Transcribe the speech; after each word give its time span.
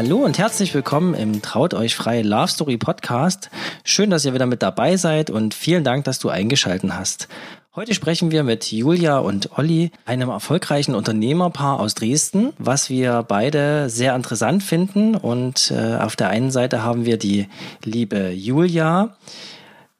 Hallo 0.00 0.18
und 0.18 0.38
herzlich 0.38 0.72
willkommen 0.74 1.14
im 1.14 1.42
Traut 1.42 1.74
euch 1.74 1.96
frei 1.96 2.22
Love 2.22 2.46
Story 2.46 2.76
Podcast. 2.76 3.50
Schön, 3.82 4.10
dass 4.10 4.24
ihr 4.24 4.32
wieder 4.32 4.46
mit 4.46 4.62
dabei 4.62 4.96
seid 4.96 5.28
und 5.28 5.54
vielen 5.54 5.82
Dank, 5.82 6.04
dass 6.04 6.20
du 6.20 6.28
eingeschalten 6.28 6.96
hast. 6.96 7.26
Heute 7.74 7.94
sprechen 7.94 8.30
wir 8.30 8.44
mit 8.44 8.70
Julia 8.70 9.18
und 9.18 9.58
Olli, 9.58 9.90
einem 10.04 10.28
erfolgreichen 10.28 10.94
Unternehmerpaar 10.94 11.80
aus 11.80 11.96
Dresden, 11.96 12.52
was 12.58 12.90
wir 12.90 13.24
beide 13.26 13.90
sehr 13.90 14.14
interessant 14.14 14.62
finden. 14.62 15.16
Und 15.16 15.72
äh, 15.72 15.96
auf 15.96 16.14
der 16.14 16.28
einen 16.28 16.52
Seite 16.52 16.84
haben 16.84 17.04
wir 17.04 17.18
die 17.18 17.48
liebe 17.82 18.30
Julia. 18.30 19.16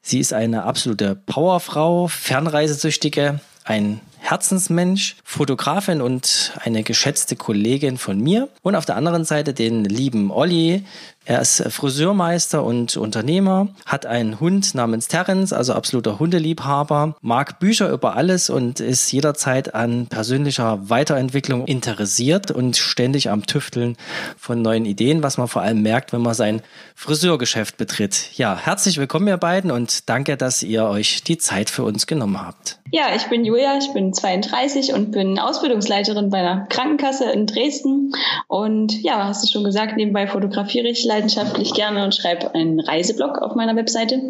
Sie 0.01 0.19
ist 0.19 0.31
eine 0.31 0.63
absolute 0.63 1.13
Powerfrau, 1.13 2.07
Fernreisesüchtige, 2.07 3.41
ein 3.65 3.99
Herzensmensch, 4.19 5.15
Fotografin 5.23 6.01
und 6.01 6.53
eine 6.63 6.83
geschätzte 6.83 7.35
Kollegin 7.35 7.97
von 7.97 8.19
mir. 8.19 8.49
Und 8.61 8.75
auf 8.75 8.85
der 8.85 8.95
anderen 8.95 9.25
Seite 9.25 9.53
den 9.53 9.85
lieben 9.85 10.31
Olli. 10.31 10.83
Er 11.25 11.41
ist 11.41 11.61
Friseurmeister 11.69 12.63
und 12.63 12.97
Unternehmer, 12.97 13.67
hat 13.85 14.07
einen 14.07 14.39
Hund 14.39 14.73
namens 14.73 15.07
Terence, 15.07 15.53
also 15.53 15.73
absoluter 15.73 16.17
Hundeliebhaber, 16.17 17.15
mag 17.21 17.59
Bücher 17.59 17.91
über 17.91 18.15
alles 18.15 18.49
und 18.49 18.79
ist 18.79 19.11
jederzeit 19.11 19.75
an 19.75 20.07
persönlicher 20.07 20.89
Weiterentwicklung 20.89 21.67
interessiert 21.67 22.49
und 22.49 22.77
ständig 22.77 23.29
am 23.29 23.45
Tüfteln 23.45 23.95
von 24.39 24.63
neuen 24.63 24.85
Ideen, 24.85 25.21
was 25.21 25.37
man 25.37 25.47
vor 25.47 25.61
allem 25.61 25.83
merkt, 25.83 26.13
wenn 26.13 26.21
man 26.21 26.33
sein 26.33 26.63
Friseurgeschäft 26.95 27.77
betritt. 27.77 28.31
Ja, 28.35 28.57
herzlich 28.57 28.97
willkommen 28.97 29.27
ihr 29.27 29.37
beiden 29.37 29.69
und 29.69 30.09
danke, 30.09 30.35
dass 30.35 30.63
ihr 30.63 30.85
euch 30.85 31.21
die 31.21 31.37
Zeit 31.37 31.69
für 31.69 31.83
uns 31.83 32.07
genommen 32.07 32.41
habt. 32.41 32.79
Ja, 32.91 33.13
ich 33.15 33.27
bin 33.27 33.45
Julia, 33.45 33.77
ich 33.77 33.93
bin 33.93 34.08
32 34.13 34.93
und 34.93 35.11
bin 35.11 35.39
Ausbildungsleiterin 35.39 36.29
bei 36.29 36.39
einer 36.39 36.65
Krankenkasse 36.67 37.31
in 37.31 37.45
Dresden. 37.45 38.13
Und 38.47 39.01
ja, 39.01 39.27
hast 39.27 39.43
du 39.43 39.51
schon 39.51 39.63
gesagt, 39.63 39.97
nebenbei 39.97 40.27
fotografiere 40.27 40.87
ich 40.87 41.05
leidenschaftlich 41.05 41.73
gerne 41.73 42.03
und 42.03 42.15
schreibe 42.15 42.53
einen 42.53 42.79
Reiseblog 42.79 43.39
auf 43.39 43.55
meiner 43.55 43.75
Webseite, 43.75 44.21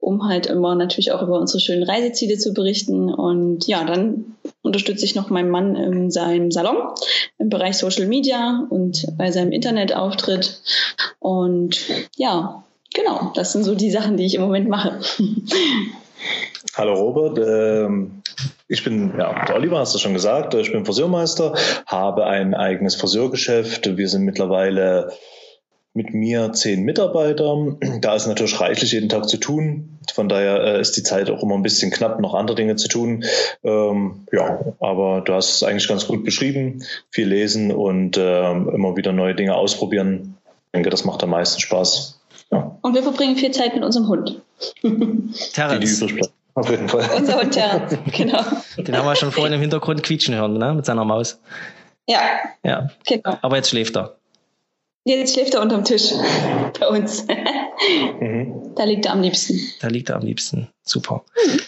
um 0.00 0.28
halt 0.28 0.46
immer 0.46 0.74
natürlich 0.74 1.12
auch 1.12 1.22
über 1.22 1.40
unsere 1.40 1.60
schönen 1.60 1.82
Reiseziele 1.82 2.38
zu 2.38 2.52
berichten. 2.52 3.12
Und 3.12 3.66
ja, 3.66 3.84
dann 3.84 4.36
unterstütze 4.62 5.04
ich 5.04 5.14
noch 5.14 5.30
meinen 5.30 5.50
Mann 5.50 5.76
in 5.76 6.10
seinem 6.10 6.50
Salon 6.50 6.76
im 7.38 7.48
Bereich 7.48 7.76
Social 7.76 8.06
Media 8.06 8.66
und 8.70 9.06
bei 9.16 9.30
seinem 9.30 9.52
Internetauftritt. 9.52 10.60
Und 11.18 11.78
ja, 12.16 12.64
genau, 12.94 13.32
das 13.34 13.52
sind 13.52 13.64
so 13.64 13.74
die 13.74 13.90
Sachen, 13.90 14.16
die 14.16 14.26
ich 14.26 14.34
im 14.34 14.42
Moment 14.42 14.68
mache. 14.68 15.00
Hallo 16.76 16.94
Robert, 16.94 17.38
ähm, 17.38 18.22
ich 18.66 18.82
bin, 18.82 19.14
ja, 19.18 19.44
der 19.44 19.56
Oliver 19.56 19.78
hast 19.78 19.94
du 19.94 19.98
schon 19.98 20.14
gesagt, 20.14 20.54
ich 20.54 20.72
bin 20.72 20.84
Friseurmeister, 20.84 21.54
habe 21.86 22.26
ein 22.26 22.54
eigenes 22.54 22.94
Friseurgeschäft. 22.94 23.96
Wir 23.96 24.08
sind 24.08 24.22
mittlerweile 24.24 25.12
mit 25.92 26.12
mir 26.12 26.52
zehn 26.52 26.82
Mitarbeiter. 26.82 27.76
Da 28.00 28.14
ist 28.14 28.26
natürlich 28.26 28.60
reichlich 28.60 28.92
jeden 28.92 29.08
Tag 29.08 29.28
zu 29.28 29.36
tun. 29.36 29.98
Von 30.12 30.28
daher 30.28 30.62
äh, 30.62 30.80
ist 30.80 30.96
die 30.96 31.02
Zeit 31.02 31.30
auch 31.30 31.42
immer 31.42 31.54
ein 31.54 31.62
bisschen 31.62 31.90
knapp, 31.90 32.20
noch 32.20 32.34
andere 32.34 32.56
Dinge 32.56 32.76
zu 32.76 32.88
tun. 32.88 33.24
Ähm, 33.62 34.26
ja, 34.32 34.60
aber 34.80 35.20
du 35.20 35.34
hast 35.34 35.54
es 35.54 35.62
eigentlich 35.62 35.88
ganz 35.88 36.06
gut 36.06 36.24
beschrieben. 36.24 36.82
Viel 37.10 37.28
lesen 37.28 37.70
und 37.70 38.18
ähm, 38.18 38.68
immer 38.74 38.96
wieder 38.96 39.12
neue 39.12 39.34
Dinge 39.34 39.54
ausprobieren. 39.54 40.36
Ich 40.46 40.72
denke, 40.72 40.90
das 40.90 41.04
macht 41.04 41.22
am 41.22 41.30
meisten 41.30 41.60
Spaß. 41.60 42.20
Ja. 42.50 42.76
Und 42.82 42.94
wir 42.94 43.02
verbringen 43.02 43.36
viel 43.36 43.52
Zeit 43.52 43.74
mit 43.74 43.84
unserem 43.84 44.08
Hund. 44.08 44.42
Terrence. 45.52 46.04
Auf 46.54 46.70
jeden 46.70 46.88
Fall. 46.88 47.08
Unser 47.16 47.40
Hund 47.40 47.52
Terrence, 47.52 47.98
genau. 48.12 48.42
Den 48.76 48.96
haben 48.96 49.06
wir 49.06 49.16
schon 49.16 49.32
vorhin 49.32 49.52
im 49.52 49.60
Hintergrund 49.60 50.02
quietschen 50.02 50.34
hören, 50.34 50.56
ne? 50.56 50.74
mit 50.74 50.86
seiner 50.86 51.04
Maus. 51.04 51.40
Ja. 52.06 52.20
Ja. 52.62 52.90
Genau. 53.06 53.38
Aber 53.42 53.56
jetzt 53.56 53.70
schläft 53.70 53.96
er. 53.96 54.16
Jetzt 55.04 55.34
schläft 55.34 55.54
er 55.54 55.62
unterm 55.62 55.84
Tisch 55.84 56.12
bei 56.80 56.88
uns. 56.88 57.26
Mhm. 58.20 58.72
Da 58.76 58.84
liegt 58.84 59.06
er 59.06 59.12
am 59.12 59.20
liebsten. 59.20 59.58
Da 59.80 59.88
liegt 59.88 60.08
er 60.08 60.16
am 60.16 60.22
liebsten. 60.22 60.68
Super. 60.82 61.24
Mhm. 61.46 61.60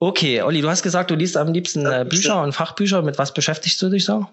Okay, 0.00 0.42
Olli, 0.42 0.60
du 0.60 0.68
hast 0.68 0.82
gesagt, 0.82 1.10
du 1.10 1.16
liest 1.16 1.36
am 1.36 1.52
liebsten 1.52 1.84
äh, 1.84 2.06
Bücher 2.08 2.42
und 2.42 2.52
Fachbücher. 2.52 3.02
Mit 3.02 3.18
was 3.18 3.34
beschäftigst 3.34 3.82
du 3.82 3.88
dich 3.88 4.04
so? 4.04 4.26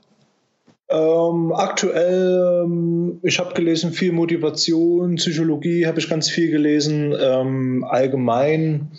Ähm, 0.88 1.52
aktuell, 1.56 2.64
ähm, 2.66 3.20
ich 3.24 3.40
habe 3.40 3.56
gelesen 3.56 3.92
viel 3.92 4.12
Motivation, 4.12 5.16
Psychologie 5.16 5.88
habe 5.88 6.00
ich 6.00 6.08
ganz 6.08 6.30
viel 6.30 6.52
gelesen, 6.52 7.16
ähm, 7.20 7.84
allgemein, 7.90 8.92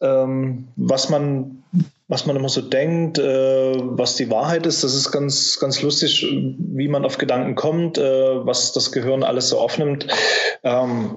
ähm, 0.00 0.68
was 0.76 1.08
man 1.08 1.62
was 2.10 2.24
man 2.24 2.36
immer 2.36 2.48
so 2.48 2.62
denkt, 2.62 3.18
äh, 3.18 3.74
was 3.76 4.16
die 4.16 4.30
Wahrheit 4.30 4.64
ist, 4.66 4.82
das 4.82 4.94
ist 4.94 5.10
ganz 5.10 5.58
ganz 5.60 5.82
lustig, 5.82 6.26
wie 6.58 6.88
man 6.88 7.04
auf 7.04 7.18
Gedanken 7.18 7.54
kommt, 7.54 7.98
äh, 7.98 8.46
was 8.46 8.72
das 8.72 8.92
Gehirn 8.92 9.22
alles 9.22 9.50
so 9.50 9.58
aufnimmt. 9.58 10.06
Ähm, 10.62 11.16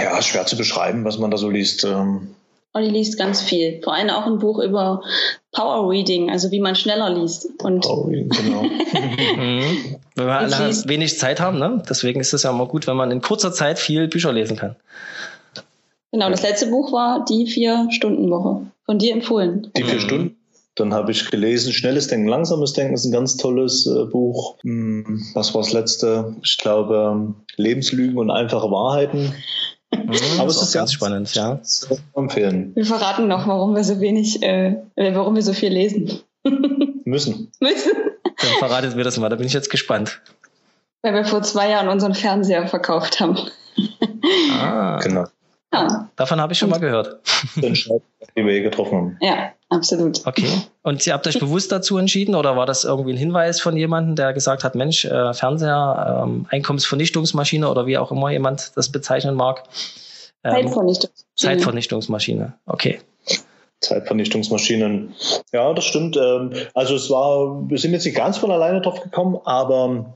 ja, 0.00 0.20
schwer 0.22 0.46
zu 0.46 0.56
beschreiben, 0.56 1.04
was 1.04 1.18
man 1.18 1.30
da 1.30 1.36
so 1.36 1.48
liest. 1.48 1.84
Ähm, 1.84 2.34
Olli 2.76 2.88
liest 2.90 3.16
ganz 3.16 3.40
viel. 3.40 3.80
Vor 3.84 3.94
allem 3.94 4.10
auch 4.10 4.26
ein 4.26 4.40
Buch 4.40 4.58
über 4.58 5.00
Power 5.52 5.88
Reading, 5.88 6.28
also 6.30 6.50
wie 6.50 6.58
man 6.58 6.74
schneller 6.74 7.08
liest. 7.08 7.48
Und 7.62 7.82
Power 7.82 8.08
Reading, 8.08 8.28
genau. 8.28 8.62
Mhm. 9.36 9.96
Wenn 10.16 10.26
wir 10.26 10.88
wenig 10.88 11.18
Zeit 11.18 11.40
haben, 11.40 11.58
ne? 11.58 11.82
deswegen 11.88 12.20
ist 12.20 12.32
es 12.32 12.44
ja 12.44 12.50
immer 12.50 12.66
gut, 12.66 12.86
wenn 12.86 12.96
man 12.96 13.10
in 13.10 13.20
kurzer 13.20 13.52
Zeit 13.52 13.78
viel 13.78 14.06
Bücher 14.08 14.32
lesen 14.32 14.56
kann. 14.56 14.76
Genau, 16.14 16.30
das 16.30 16.42
letzte 16.42 16.68
Buch 16.68 16.92
war 16.92 17.24
die 17.24 17.44
Vier-Stunden-Woche. 17.48 18.66
Von 18.86 18.98
dir 19.00 19.14
empfohlen. 19.14 19.72
Die 19.76 19.82
vier. 19.82 19.98
Stunden? 19.98 20.36
Dann 20.76 20.94
habe 20.94 21.10
ich 21.10 21.28
gelesen, 21.28 21.72
Schnelles 21.72 22.06
Denken, 22.06 22.28
Langsames 22.28 22.72
Denken 22.72 22.94
ist 22.94 23.04
ein 23.04 23.10
ganz 23.10 23.36
tolles 23.36 23.84
äh, 23.88 24.04
Buch. 24.04 24.54
Hm, 24.62 25.24
was 25.34 25.52
war 25.54 25.62
das 25.62 25.72
letzte? 25.72 26.36
Ich 26.44 26.58
glaube, 26.58 27.34
Lebenslügen 27.56 28.16
und 28.16 28.30
einfache 28.30 28.70
Wahrheiten. 28.70 29.34
Mhm, 29.92 30.38
Aber 30.38 30.50
es 30.50 30.62
ist 30.62 30.72
ganz 30.72 30.92
spannend, 30.92 31.34
ja. 31.34 31.60
Empfehlen. 32.14 32.70
Wir 32.76 32.84
verraten 32.84 33.26
noch, 33.26 33.48
warum 33.48 33.74
wir 33.74 33.82
so 33.82 33.98
wenig, 33.98 34.40
äh, 34.40 34.76
warum 34.94 35.34
wir 35.34 35.42
so 35.42 35.52
viel 35.52 35.72
lesen. 35.72 36.20
Müssen. 37.04 37.50
Müssen. 37.58 37.92
Dann 38.22 38.52
verratet 38.60 38.94
mir 38.94 39.02
das 39.02 39.18
mal, 39.18 39.30
da 39.30 39.34
bin 39.36 39.48
ich 39.48 39.52
jetzt 39.52 39.68
gespannt. 39.68 40.20
Weil 41.02 41.14
wir 41.14 41.24
vor 41.24 41.42
zwei 41.42 41.70
Jahren 41.70 41.88
unseren 41.88 42.14
Fernseher 42.14 42.68
verkauft 42.68 43.18
haben. 43.18 43.36
Ah. 44.52 45.00
Genau. 45.02 45.24
Ja. 45.74 46.08
Davon 46.16 46.40
habe 46.40 46.52
ich 46.52 46.58
schon 46.58 46.70
mal 46.70 46.78
gehört. 46.78 47.18
Den 47.56 48.46
wir 48.46 48.62
getroffen 48.62 48.96
haben. 48.96 49.18
Ja, 49.20 49.52
absolut. 49.68 50.26
Okay. 50.26 50.48
Und 50.82 51.06
ihr 51.06 51.12
habt 51.12 51.26
euch 51.26 51.38
bewusst 51.38 51.72
dazu 51.72 51.98
entschieden 51.98 52.34
oder 52.34 52.56
war 52.56 52.66
das 52.66 52.84
irgendwie 52.84 53.12
ein 53.12 53.16
Hinweis 53.16 53.60
von 53.60 53.76
jemandem, 53.76 54.16
der 54.16 54.32
gesagt 54.32 54.64
hat, 54.64 54.74
Mensch, 54.74 55.04
äh, 55.04 55.34
Fernseher, 55.34 56.22
ähm, 56.24 56.46
Einkommensvernichtungsmaschine 56.50 57.68
oder 57.68 57.86
wie 57.86 57.98
auch 57.98 58.12
immer 58.12 58.30
jemand 58.30 58.72
das 58.76 58.90
bezeichnen 58.90 59.34
mag? 59.34 59.64
Ähm, 60.44 60.52
Zeitvernichtungsmaschine. 60.52 61.24
Zeitvernichtungsmaschine, 61.36 62.54
okay. 62.66 63.00
Zeitvernichtungsmaschinen. 63.80 65.14
Ja, 65.52 65.72
das 65.72 65.84
stimmt. 65.84 66.16
Ähm, 66.16 66.52
also 66.74 66.94
es 66.94 67.10
war, 67.10 67.68
wir 67.68 67.78
sind 67.78 67.92
jetzt 67.92 68.04
nicht 68.04 68.16
ganz 68.16 68.38
von 68.38 68.50
alleine 68.50 68.80
drauf 68.80 69.02
gekommen, 69.02 69.38
aber 69.44 70.14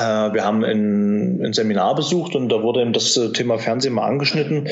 wir 0.00 0.44
haben 0.44 0.64
ein, 0.64 1.42
ein, 1.42 1.52
Seminar 1.52 1.94
besucht 1.94 2.34
und 2.34 2.50
da 2.50 2.62
wurde 2.62 2.82
eben 2.82 2.92
das 2.92 3.16
äh, 3.16 3.32
Thema 3.32 3.58
Fernsehen 3.58 3.94
mal 3.94 4.06
angeschnitten. 4.06 4.68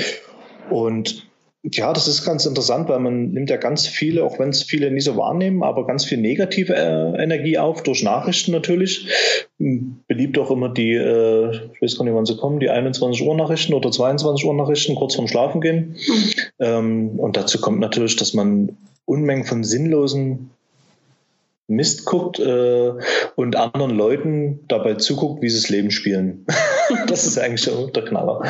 Und 0.71 1.27
ja, 1.63 1.95
das 1.95 2.09
ist 2.09 2.27
ganz 2.27 2.45
interessant, 2.45 2.91
weil 2.91 2.99
man 2.99 3.31
nimmt 3.31 3.49
ja 3.49 3.57
ganz 3.57 3.87
viele, 3.87 4.23
auch 4.23 4.39
wenn 4.39 4.51
es 4.51 4.63
viele 4.63 4.91
nicht 4.91 5.05
so 5.05 5.17
wahrnehmen, 5.17 5.63
aber 5.63 5.87
ganz 5.87 6.05
viel 6.05 6.19
negative 6.19 6.75
äh, 6.75 7.23
Energie 7.23 7.57
auf, 7.57 7.83
durch 7.83 8.03
Nachrichten 8.03 8.53
natürlich. 8.53 9.09
Beliebt 9.59 10.37
auch 10.39 10.51
immer 10.51 10.69
die, 10.69 10.93
äh, 10.93 11.51
ich 11.73 11.81
weiß 11.81 11.97
gar 11.97 12.05
nicht, 12.05 12.15
wann 12.15 12.27
sie 12.27 12.37
kommen, 12.37 12.61
die 12.61 12.69
21 12.69 13.27
Uhr 13.27 13.35
Nachrichten 13.35 13.73
oder 13.73 13.91
22 13.91 14.45
Uhr 14.45 14.55
Nachrichten 14.55 14.95
kurz 14.95 15.15
vorm 15.15 15.29
Schlafen 15.29 15.63
gehen. 15.63 15.97
Mhm. 16.07 16.31
Ähm, 16.59 17.11
und 17.19 17.39
dazu 17.39 17.59
kommt 17.59 17.81
natürlich, 17.81 18.17
dass 18.17 18.35
man 18.35 18.77
Unmengen 19.07 19.45
von 19.45 19.65
sinnlosen 19.65 20.51
Mist 21.67 22.05
guckt 22.05 22.39
äh, 22.39 22.93
und 23.37 23.57
anderen 23.57 23.97
Leuten 23.97 24.65
dabei 24.69 24.95
zuguckt, 24.95 25.41
wie 25.41 25.49
sie 25.49 25.61
das 25.61 25.71
Leben 25.71 25.91
spielen. 25.91 26.47
das 27.07 27.25
ist 27.25 27.39
eigentlich 27.39 27.63
schon 27.63 27.93
der 27.93 28.05
Knaller. 28.05 28.43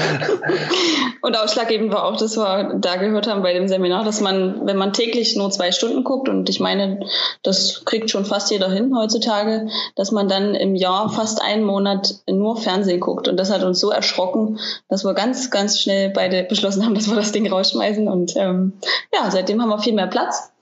Und 1.25 1.39
ausschlaggebend 1.39 1.91
war 1.91 2.05
auch, 2.05 2.19
dass 2.19 2.37
wir 2.37 2.75
da 2.81 2.97
gehört 2.97 3.27
haben 3.27 3.43
bei 3.43 3.55
dem 3.55 3.67
Seminar, 3.67 4.05
dass 4.05 4.21
man, 4.21 4.67
wenn 4.67 4.77
man 4.77 4.93
täglich 4.93 5.37
nur 5.37 5.51
zwei 5.51 5.73
Stunden 5.73 6.05
guckt, 6.05 6.29
und 6.29 6.51
ich 6.51 6.61
meine, 6.61 7.01
das 7.43 7.87
kriegt 7.87 8.11
schon 8.11 8.27
fast 8.27 8.51
jeder 8.51 8.71
hin 8.71 8.95
heutzutage, 8.95 9.69
dass 9.95 10.13
man 10.13 10.29
dann 10.29 10.55
im 10.55 10.75
Jahr 10.75 11.09
fast 11.09 11.41
einen 11.41 11.65
Monat 11.65 12.17
nur 12.29 12.59
Fernsehen 12.59 13.01
guckt. 13.01 13.27
Und 13.27 13.39
das 13.39 13.51
hat 13.51 13.63
uns 13.63 13.81
so 13.81 13.91
erschrocken, 13.91 14.59
dass 14.91 15.07
wir 15.07 15.15
ganz, 15.15 15.51
ganz 15.51 15.81
schnell 15.81 16.11
beide 16.11 16.45
beschlossen 16.45 16.85
haben, 16.85 16.95
dass 16.95 17.09
wir 17.09 17.17
das 17.17 17.33
Ding 17.33 17.51
rausschmeißen. 17.51 18.07
Und 18.07 18.35
ähm, 18.37 18.75
ja, 19.15 19.31
seitdem 19.31 19.63
haben 19.63 19.71
wir 19.71 19.79
viel 19.79 19.95
mehr 19.95 20.09
Platz 20.09 20.53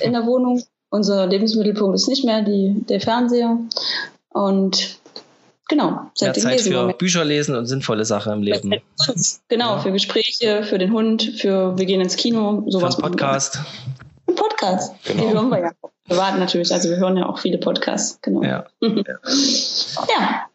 in 0.00 0.14
der 0.14 0.24
Wohnung 0.24 0.62
unser 0.90 1.26
Lebensmittelpunkt 1.26 1.94
ist 1.94 2.08
nicht 2.08 2.24
mehr 2.24 2.42
die, 2.42 2.84
der 2.88 3.00
Fernseher. 3.00 3.58
Und 4.30 4.98
genau, 5.68 6.10
seitdem 6.14 6.44
Mehr 6.44 6.56
Zeit 6.56 6.66
für 6.66 6.92
Bücher 6.94 7.24
lesen 7.24 7.56
und 7.56 7.66
sinnvolle 7.66 8.04
Sachen 8.04 8.32
im 8.32 8.42
Leben. 8.42 8.74
Genau, 9.48 9.76
ja. 9.76 9.78
für 9.78 9.92
Gespräche, 9.92 10.62
für 10.62 10.78
den 10.78 10.92
Hund, 10.92 11.22
für 11.22 11.76
wir 11.78 11.86
gehen 11.86 12.00
ins 12.00 12.16
Kino, 12.16 12.64
sowas. 12.68 12.96
Für 12.96 13.02
Podcast. 13.02 13.60
Ein 14.28 14.34
Podcast. 14.34 14.94
Genau. 15.04 15.22
Die 15.22 15.34
hören 15.34 15.48
wir 15.50 15.60
ja. 15.60 15.70
Wir 16.06 16.16
warten 16.16 16.38
natürlich, 16.38 16.72
also 16.72 16.88
wir 16.88 16.98
hören 16.98 17.16
ja 17.16 17.26
auch 17.26 17.38
viele 17.38 17.58
Podcasts, 17.58 18.20
genau. 18.22 18.42
Ja. 18.42 18.66
ja. 18.80 20.46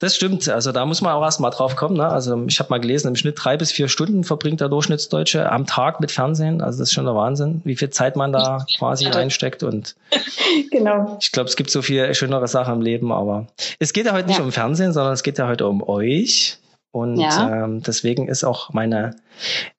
Das 0.00 0.14
stimmt. 0.14 0.48
Also 0.48 0.70
da 0.70 0.86
muss 0.86 1.00
man 1.00 1.12
auch 1.12 1.22
erstmal 1.22 1.50
drauf 1.50 1.74
kommen. 1.74 1.96
Ne? 1.96 2.06
Also 2.06 2.44
ich 2.46 2.60
habe 2.60 2.70
mal 2.70 2.78
gelesen, 2.78 3.08
im 3.08 3.16
Schnitt 3.16 3.34
drei 3.42 3.56
bis 3.56 3.72
vier 3.72 3.88
Stunden 3.88 4.22
verbringt 4.22 4.60
der 4.60 4.68
Durchschnittsdeutsche 4.68 5.50
am 5.50 5.66
Tag 5.66 6.00
mit 6.00 6.12
Fernsehen. 6.12 6.60
Also 6.60 6.78
das 6.78 6.90
ist 6.90 6.94
schon 6.94 7.04
der 7.04 7.16
Wahnsinn, 7.16 7.62
wie 7.64 7.74
viel 7.74 7.90
Zeit 7.90 8.14
man 8.14 8.32
da 8.32 8.64
quasi 8.78 9.06
reinsteckt. 9.06 9.64
Und 9.64 9.96
genau. 10.70 11.18
ich 11.20 11.32
glaube, 11.32 11.48
es 11.48 11.56
gibt 11.56 11.70
so 11.70 11.82
viel 11.82 12.14
schönere 12.14 12.46
Sachen 12.46 12.74
im 12.74 12.80
Leben, 12.80 13.10
aber 13.10 13.48
es 13.80 13.92
geht 13.92 14.06
ja 14.06 14.12
heute 14.12 14.28
nicht 14.28 14.38
ja. 14.38 14.44
um 14.44 14.52
Fernsehen, 14.52 14.92
sondern 14.92 15.14
es 15.14 15.24
geht 15.24 15.36
ja 15.38 15.48
heute 15.48 15.66
um 15.66 15.82
euch. 15.82 16.58
Und 16.92 17.18
ja. 17.18 17.64
ähm, 17.64 17.82
deswegen 17.82 18.28
ist 18.28 18.44
auch 18.44 18.72
meine 18.72 19.16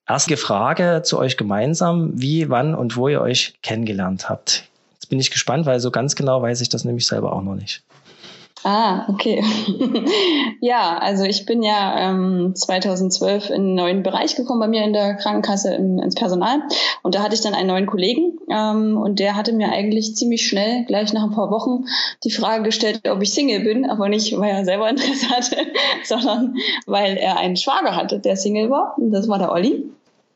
erste 0.06 0.36
Frage 0.36 1.00
zu 1.02 1.18
euch 1.18 1.38
gemeinsam, 1.38 2.12
wie, 2.20 2.50
wann 2.50 2.74
und 2.74 2.96
wo 2.96 3.08
ihr 3.08 3.20
euch 3.22 3.54
kennengelernt 3.62 4.28
habt. 4.28 4.64
Jetzt 4.92 5.08
bin 5.08 5.18
ich 5.18 5.30
gespannt, 5.30 5.66
weil 5.66 5.80
so 5.80 5.90
ganz 5.90 6.14
genau 6.14 6.42
weiß 6.42 6.60
ich 6.60 6.68
das 6.68 6.84
nämlich 6.84 7.06
selber 7.06 7.32
auch 7.32 7.42
noch 7.42 7.56
nicht. 7.56 7.82
Ah, 8.62 9.06
okay. 9.08 9.42
ja, 10.60 10.98
also 10.98 11.24
ich 11.24 11.46
bin 11.46 11.62
ja 11.62 12.10
ähm, 12.10 12.52
2012 12.54 13.48
in 13.48 13.54
einen 13.54 13.74
neuen 13.74 14.02
Bereich 14.02 14.36
gekommen 14.36 14.60
bei 14.60 14.68
mir 14.68 14.84
in 14.84 14.92
der 14.92 15.14
Krankenkasse 15.14 15.74
im, 15.74 15.98
ins 15.98 16.14
Personal. 16.14 16.62
Und 17.02 17.14
da 17.14 17.22
hatte 17.22 17.34
ich 17.34 17.40
dann 17.40 17.54
einen 17.54 17.68
neuen 17.68 17.86
Kollegen 17.86 18.38
ähm, 18.50 18.98
und 18.98 19.18
der 19.18 19.34
hatte 19.34 19.52
mir 19.52 19.70
eigentlich 19.70 20.14
ziemlich 20.14 20.46
schnell, 20.46 20.84
gleich 20.84 21.12
nach 21.14 21.24
ein 21.24 21.30
paar 21.30 21.50
Wochen, 21.50 21.84
die 22.24 22.30
Frage 22.30 22.64
gestellt, 22.64 23.08
ob 23.08 23.22
ich 23.22 23.32
Single 23.32 23.60
bin, 23.60 23.88
aber 23.88 24.10
nicht, 24.10 24.38
weil 24.38 24.50
er 24.50 24.64
selber 24.64 24.88
Interesse 24.90 25.30
hatte, 25.30 25.56
sondern 26.04 26.56
weil 26.86 27.16
er 27.16 27.38
einen 27.38 27.56
Schwager 27.56 27.96
hatte, 27.96 28.18
der 28.18 28.36
Single 28.36 28.68
war. 28.68 28.94
Und 28.98 29.10
das 29.10 29.26
war 29.28 29.38
der 29.38 29.52
Olli 29.52 29.90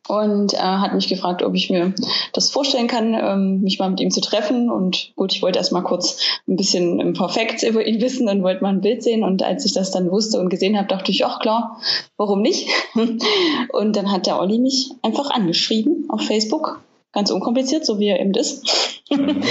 und 0.06 0.52
äh, 0.52 0.58
hat 0.58 0.94
mich 0.94 1.08
gefragt, 1.08 1.42
ob 1.42 1.54
ich 1.54 1.70
mir 1.70 1.94
das 2.32 2.50
vorstellen 2.50 2.88
kann, 2.88 3.14
ähm, 3.14 3.60
mich 3.62 3.78
mal 3.78 3.88
mit 3.88 4.00
ihm 4.00 4.10
zu 4.10 4.20
treffen. 4.20 4.70
Und 4.70 5.12
gut, 5.16 5.32
ich 5.32 5.42
wollte 5.42 5.58
erst 5.58 5.72
mal 5.72 5.82
kurz 5.82 6.18
ein 6.46 6.56
bisschen 6.56 7.00
im 7.00 7.14
Perfekt 7.14 7.62
über 7.62 7.86
ihn 7.86 8.00
wissen 8.02 8.28
und 8.28 8.42
wollte 8.42 8.62
mal 8.62 8.70
ein 8.70 8.82
Bild 8.82 9.02
sehen. 9.02 9.24
Und 9.24 9.42
als 9.42 9.64
ich 9.64 9.72
das 9.72 9.90
dann 9.90 10.10
wusste 10.10 10.38
und 10.38 10.50
gesehen 10.50 10.76
habe, 10.76 10.88
dachte 10.88 11.10
ich, 11.10 11.24
ach 11.24 11.38
klar, 11.38 11.80
warum 12.16 12.42
nicht? 12.42 12.68
und 13.72 13.96
dann 13.96 14.12
hat 14.12 14.26
der 14.26 14.38
Olli 14.38 14.58
mich 14.58 14.90
einfach 15.02 15.30
angeschrieben 15.30 16.04
auf 16.08 16.20
Facebook 16.20 16.80
ganz 17.14 17.30
unkompliziert, 17.30 17.86
so 17.86 17.98
wie 17.98 18.08
er 18.08 18.20
eben 18.20 18.34
ist. 18.34 18.66
Mhm. 19.10 19.44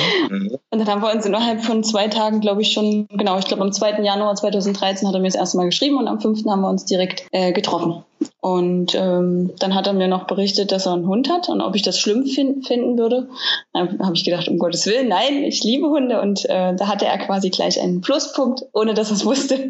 und 0.72 0.80
dann 0.80 0.88
haben 0.88 1.02
wir 1.02 1.12
uns 1.12 1.26
innerhalb 1.26 1.62
von 1.62 1.84
zwei 1.84 2.08
Tagen, 2.08 2.42
glaube 2.42 2.62
ich, 2.62 2.74
schon, 2.74 3.08
genau, 3.10 3.38
ich 3.38 3.46
glaube 3.46 3.64
am 3.64 3.72
2. 3.72 4.02
Januar 4.02 4.36
2013 4.36 5.08
hat 5.08 5.16
er 5.16 5.22
mir 5.22 5.28
das 5.28 5.36
erste 5.36 5.58
Mal 5.58 5.66
geschrieben 5.66 5.98
und 5.98 6.08
am 6.08 6.20
5. 6.20 6.46
haben 6.48 6.62
wir 6.62 6.70
uns 6.70 6.86
direkt 6.86 7.26
äh, 7.32 7.54
getroffen. 7.54 8.04
Und 8.42 8.96
ähm, 8.96 9.52
dann 9.60 9.76
hat 9.76 9.88
er 9.88 9.94
mir 9.94 10.08
noch 10.08 10.28
berichtet, 10.28 10.72
dass 10.72 10.86
er 10.86 10.94
einen 10.94 11.08
Hund 11.08 11.30
hat 11.30 11.50
und 11.50 11.62
ob 11.62 11.76
ich 11.76 11.82
das 11.82 12.00
schlimm 12.00 12.26
fin 12.26 12.64
finden 12.64 12.98
würde. 12.98 13.30
Dann 13.74 14.00
habe 14.00 14.16
ich 14.16 14.24
gedacht, 14.24 14.48
um 14.48 14.60
Gottes 14.60 14.86
Willen, 14.86 15.08
nein, 15.08 15.44
ich 15.44 15.64
liebe 15.64 15.88
Hunde. 15.88 16.22
Und 16.22 16.46
äh, 16.50 16.76
da 16.76 16.88
hatte 16.88 17.06
er 17.06 17.18
quasi 17.18 17.50
gleich 17.50 17.80
einen 17.80 18.02
Pluspunkt, 18.02 18.64
ohne 18.74 18.94
dass 18.94 19.10
er 19.10 19.16
es 19.16 19.26
wusste, 19.26 19.70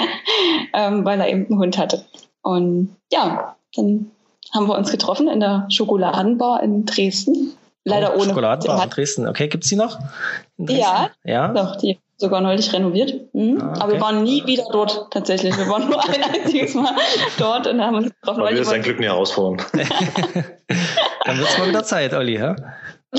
ähm, 0.74 1.04
weil 1.04 1.20
er 1.20 1.28
eben 1.28 1.46
einen 1.46 1.58
Hund 1.58 1.78
hatte. 1.78 2.04
Und 2.42 2.96
ja, 3.12 3.56
dann 3.74 4.10
haben 4.52 4.66
wir 4.66 4.76
uns 4.76 4.90
getroffen 4.90 5.28
in 5.28 5.40
der 5.40 5.66
Schokoladenbar 5.70 6.62
in 6.62 6.86
Dresden. 6.86 7.52
Leider 7.84 8.14
oh, 8.14 8.20
ohne. 8.20 8.28
Schokoladenbar 8.28 8.84
in 8.84 8.90
Dresden. 8.90 9.28
Okay, 9.28 9.48
gibt's 9.48 9.68
die 9.68 9.76
noch? 9.76 9.98
Ja, 10.58 11.10
ja. 11.24 11.48
Doch, 11.48 11.76
die 11.76 11.98
sogar 12.18 12.40
neulich 12.40 12.72
renoviert. 12.72 13.32
Mhm. 13.32 13.60
Ah, 13.60 13.70
okay. 13.70 13.80
Aber 13.80 13.92
wir 13.92 14.00
waren 14.00 14.22
nie 14.24 14.44
wieder 14.44 14.64
dort 14.72 15.12
tatsächlich. 15.12 15.56
Wir 15.56 15.68
waren 15.68 15.88
nur 15.88 16.02
ein 16.02 16.22
einziges 16.34 16.74
Mal 16.74 16.92
dort 17.38 17.66
und 17.66 17.80
haben 17.80 17.96
uns 17.96 18.10
getroffen. 18.10 18.40
Aber 18.40 18.50
wir 18.50 18.60
ist 18.60 18.72
ein 18.72 18.82
Glück 18.82 18.98
eine 18.98 19.06
Herausforderung. 19.06 19.62
dann 19.72 21.38
wird's 21.38 21.58
mal 21.58 21.68
wieder 21.68 21.84
Zeit, 21.84 22.12
Olli, 22.12 22.36
ja? 22.36 22.56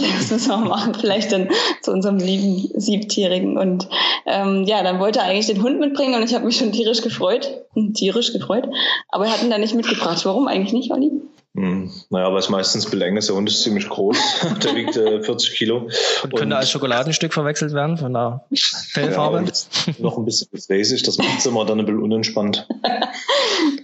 Das 0.01 0.31
müssen 0.31 0.49
wir 0.49 0.57
machen, 0.57 0.93
vielleicht 0.93 1.31
dann 1.31 1.49
zu 1.81 1.91
unserem 1.91 2.17
lieben 2.17 2.69
Siebtierigen. 2.79 3.57
Und 3.57 3.87
ähm, 4.25 4.63
ja, 4.65 4.83
dann 4.83 4.99
wollte 4.99 5.19
er 5.19 5.25
eigentlich 5.25 5.47
den 5.47 5.63
Hund 5.63 5.79
mitbringen 5.79 6.15
und 6.15 6.23
ich 6.23 6.33
habe 6.35 6.45
mich 6.45 6.57
schon 6.57 6.71
tierisch 6.71 7.01
gefreut. 7.01 7.65
Hm, 7.73 7.93
tierisch 7.93 8.33
gefreut. 8.33 8.67
Aber 9.09 9.25
er 9.25 9.33
hat 9.33 9.43
ihn 9.43 9.49
dann 9.49 9.61
nicht 9.61 9.75
mitgebracht. 9.75 10.25
Warum 10.25 10.47
eigentlich 10.47 10.73
nicht, 10.73 10.91
Olli? 10.91 11.11
Hm, 11.55 11.91
naja, 12.09 12.31
weil 12.31 12.39
es 12.39 12.49
meistens 12.49 12.89
Belang 12.89 13.17
ist. 13.17 13.27
Der 13.27 13.35
Hund 13.35 13.49
ist 13.49 13.63
ziemlich 13.63 13.89
groß. 13.89 14.17
Der 14.63 14.75
wiegt 14.75 14.95
äh, 14.97 15.21
40 15.21 15.55
Kilo. 15.55 15.89
Und 16.23 16.35
könnte 16.35 16.55
als 16.55 16.69
Schokoladenstück 16.69 17.33
verwechselt 17.33 17.73
werden 17.73 17.97
von 17.97 18.13
der 18.13 18.45
Fellfarbe? 18.91 19.43
Ja, 19.45 19.93
noch 19.97 20.17
ein 20.17 20.25
bisschen 20.25 20.47
gefräßig. 20.51 21.03
Das 21.03 21.17
macht 21.17 21.39
es 21.39 21.45
immer 21.45 21.65
dann 21.65 21.79
ein 21.79 21.85
bisschen 21.85 22.01
unentspannt. 22.01 22.67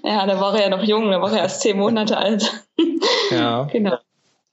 ja, 0.03 0.25
da 0.25 0.39
war 0.39 0.55
er 0.55 0.61
ja 0.63 0.69
noch 0.69 0.83
jung. 0.83 1.11
Da 1.11 1.21
war 1.21 1.31
er 1.31 1.39
erst 1.39 1.61
zehn 1.61 1.77
Monate 1.77 2.17
alt. 2.17 2.65
ja. 3.31 3.63
Genau. 3.71 3.97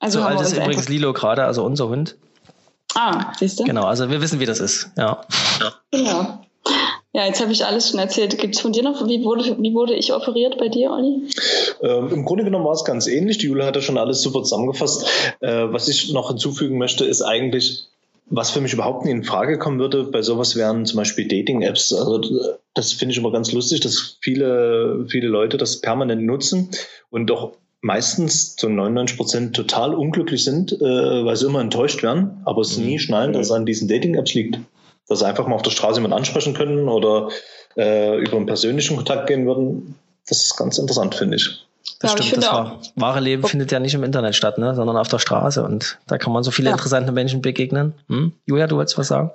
Also 0.02 0.18
so 0.18 0.24
alt 0.24 0.40
ist 0.40 0.52
übrigens 0.52 0.88
Lilo 0.88 1.12
gerade, 1.12 1.44
also 1.44 1.64
unser 1.64 1.88
Hund. 1.88 2.16
Ah, 2.94 3.32
siehst 3.38 3.60
du? 3.60 3.64
Genau, 3.64 3.84
also 3.84 4.10
wir 4.10 4.20
wissen, 4.20 4.40
wie 4.40 4.46
das 4.46 4.58
ist. 4.58 4.90
Ja. 4.98 5.24
Genau. 5.92 6.40
Ja, 7.12 7.26
jetzt 7.26 7.40
habe 7.40 7.52
ich 7.52 7.64
alles 7.64 7.90
schon 7.90 8.00
erzählt. 8.00 8.36
Gibt 8.36 8.56
es 8.56 8.60
von 8.60 8.72
dir 8.72 8.82
noch, 8.82 9.06
wie 9.06 9.22
wurde, 9.22 9.56
wie 9.60 9.74
wurde 9.74 9.94
ich 9.94 10.12
operiert 10.12 10.58
bei 10.58 10.68
dir, 10.68 10.90
Olli? 10.90 11.28
Ähm, 11.82 12.10
Im 12.12 12.24
Grunde 12.24 12.42
genommen 12.42 12.64
war 12.64 12.72
es 12.72 12.84
ganz 12.84 13.06
ähnlich. 13.06 13.38
Die 13.38 13.46
Jule 13.46 13.64
hat 13.64 13.76
ja 13.76 13.82
schon 13.82 13.96
alles 13.96 14.22
super 14.22 14.42
zusammengefasst. 14.42 15.06
Äh, 15.40 15.72
was 15.72 15.86
ich 15.88 16.12
noch 16.12 16.28
hinzufügen 16.28 16.78
möchte, 16.78 17.04
ist 17.04 17.22
eigentlich, 17.22 17.84
was 18.26 18.50
für 18.50 18.60
mich 18.60 18.72
überhaupt 18.72 19.04
nicht 19.04 19.14
in 19.14 19.24
Frage 19.24 19.58
kommen 19.58 19.78
würde, 19.78 20.04
bei 20.04 20.22
sowas 20.22 20.56
wären 20.56 20.84
zum 20.84 20.96
Beispiel 20.96 21.28
Dating-Apps. 21.28 21.92
Also 21.92 22.20
das 22.74 22.92
finde 22.92 23.12
ich 23.12 23.18
immer 23.18 23.30
ganz 23.30 23.52
lustig, 23.52 23.80
dass 23.80 24.16
viele, 24.20 25.04
viele 25.08 25.28
Leute 25.28 25.58
das 25.58 25.80
permanent 25.80 26.22
nutzen 26.22 26.70
und 27.10 27.26
doch 27.26 27.52
meistens 27.82 28.56
zu 28.56 28.68
99 28.68 29.16
Prozent 29.16 29.56
total 29.56 29.94
unglücklich 29.94 30.42
sind, 30.44 30.72
äh, 30.72 31.24
weil 31.24 31.36
sie 31.36 31.46
immer 31.46 31.60
enttäuscht 31.60 32.02
werden, 32.02 32.40
aber 32.44 32.62
es 32.62 32.78
mhm. 32.78 32.86
nie 32.86 32.98
schnallen, 32.98 33.34
dass 33.34 33.46
es 33.46 33.52
an 33.52 33.66
diesen 33.66 33.88
Dating-Apps 33.88 34.32
liegt. 34.34 34.58
Dass 35.08 35.18
sie 35.18 35.26
einfach 35.26 35.46
mal 35.46 35.56
auf 35.56 35.62
der 35.62 35.72
Straße 35.72 35.96
jemanden 35.98 36.16
ansprechen 36.16 36.54
können 36.54 36.88
oder 36.88 37.28
äh, 37.76 38.16
über 38.18 38.36
einen 38.36 38.46
persönlichen 38.46 38.96
Kontakt 38.96 39.26
gehen 39.26 39.46
würden. 39.46 39.96
Das 40.28 40.44
ist 40.44 40.56
ganz 40.56 40.78
interessant, 40.78 41.16
finde 41.16 41.36
ich. 41.36 41.66
Das 42.00 42.12
ja, 42.12 42.22
stimmt, 42.22 42.44
das 42.44 42.52
war, 42.52 42.80
wahre 42.96 43.20
Leben 43.20 43.44
findet 43.44 43.72
ja 43.72 43.80
nicht 43.80 43.94
im 43.94 44.04
Internet 44.04 44.34
statt, 44.34 44.58
ne, 44.58 44.74
sondern 44.74 44.96
auf 44.96 45.08
der 45.08 45.18
Straße 45.18 45.62
und 45.62 45.98
da 46.06 46.18
kann 46.18 46.32
man 46.32 46.42
so 46.42 46.50
viele 46.50 46.68
ja. 46.68 46.72
interessante 46.74 47.12
Menschen 47.12 47.42
begegnen. 47.42 47.94
Hm? 48.08 48.32
Julia, 48.46 48.66
du 48.66 48.76
wolltest 48.76 48.98
was 48.98 49.08
sagen? 49.08 49.30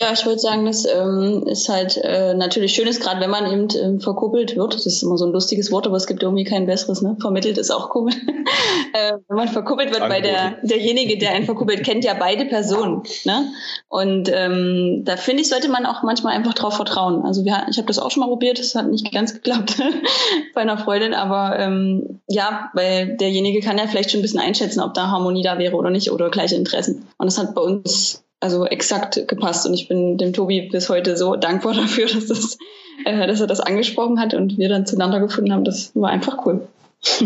Ja, 0.00 0.12
ich 0.12 0.24
würde 0.26 0.38
sagen, 0.38 0.66
das 0.66 0.84
ähm, 0.84 1.44
ist 1.46 1.68
halt 1.68 1.96
äh, 2.02 2.34
natürlich 2.34 2.74
schön 2.74 2.88
ist, 2.88 3.02
gerade 3.02 3.20
wenn 3.20 3.30
man 3.30 3.50
eben 3.50 3.68
ähm, 3.82 4.00
verkuppelt 4.00 4.56
wird. 4.56 4.74
Das 4.74 4.86
ist 4.86 5.02
immer 5.02 5.16
so 5.16 5.26
ein 5.26 5.32
lustiges 5.32 5.70
Wort, 5.72 5.86
aber 5.86 5.96
es 5.96 6.06
gibt 6.06 6.22
irgendwie 6.22 6.44
kein 6.44 6.66
besseres. 6.66 7.02
Ne? 7.02 7.16
Vermittelt 7.20 7.58
ist 7.58 7.70
auch 7.70 7.90
komisch. 7.90 8.16
äh, 8.92 9.12
wenn 9.28 9.36
man 9.36 9.48
verkuppelt 9.48 9.90
wird, 9.90 10.08
weil 10.08 10.22
der 10.22 10.56
derjenige, 10.62 11.18
der 11.18 11.32
einen 11.32 11.44
verkuppelt, 11.44 11.84
kennt 11.84 12.04
ja 12.04 12.14
beide 12.14 12.44
Personen. 12.46 13.02
Ne? 13.24 13.50
Und 13.88 14.30
ähm, 14.32 15.02
da 15.04 15.16
finde 15.16 15.42
ich, 15.42 15.48
sollte 15.48 15.68
man 15.68 15.86
auch 15.86 16.02
manchmal 16.02 16.34
einfach 16.34 16.54
drauf 16.54 16.74
vertrauen. 16.74 17.24
Also 17.24 17.44
wir, 17.44 17.66
ich 17.70 17.78
habe 17.78 17.86
das 17.86 17.98
auch 17.98 18.10
schon 18.10 18.20
mal 18.20 18.28
probiert, 18.28 18.58
das 18.58 18.74
hat 18.74 18.88
nicht 18.88 19.12
ganz 19.12 19.34
geklappt 19.34 19.76
bei 20.54 20.60
einer 20.60 20.78
Freundin, 20.78 21.14
aber 21.14 21.58
ähm, 21.58 21.99
ja, 22.28 22.70
weil 22.74 23.16
derjenige 23.16 23.60
kann 23.60 23.78
ja 23.78 23.86
vielleicht 23.86 24.10
schon 24.10 24.20
ein 24.20 24.22
bisschen 24.22 24.40
einschätzen, 24.40 24.80
ob 24.80 24.94
da 24.94 25.08
Harmonie 25.08 25.42
da 25.42 25.58
wäre 25.58 25.76
oder 25.76 25.90
nicht 25.90 26.10
oder 26.10 26.30
gleiche 26.30 26.54
Interessen. 26.54 27.06
Und 27.18 27.26
das 27.26 27.38
hat 27.38 27.54
bei 27.54 27.60
uns 27.60 28.22
also 28.40 28.64
exakt 28.66 29.28
gepasst 29.28 29.66
und 29.66 29.74
ich 29.74 29.88
bin 29.88 30.16
dem 30.16 30.32
Tobi 30.32 30.62
bis 30.62 30.88
heute 30.88 31.16
so 31.16 31.36
dankbar 31.36 31.74
dafür, 31.74 32.06
dass, 32.06 32.26
das, 32.26 32.58
äh, 33.04 33.26
dass 33.26 33.40
er 33.40 33.46
das 33.46 33.60
angesprochen 33.60 34.18
hat 34.18 34.34
und 34.34 34.58
wir 34.58 34.68
dann 34.68 34.86
zueinander 34.86 35.20
gefunden 35.20 35.52
haben. 35.52 35.64
Das 35.64 35.92
war 35.94 36.10
einfach 36.10 36.46
cool. 36.46 36.66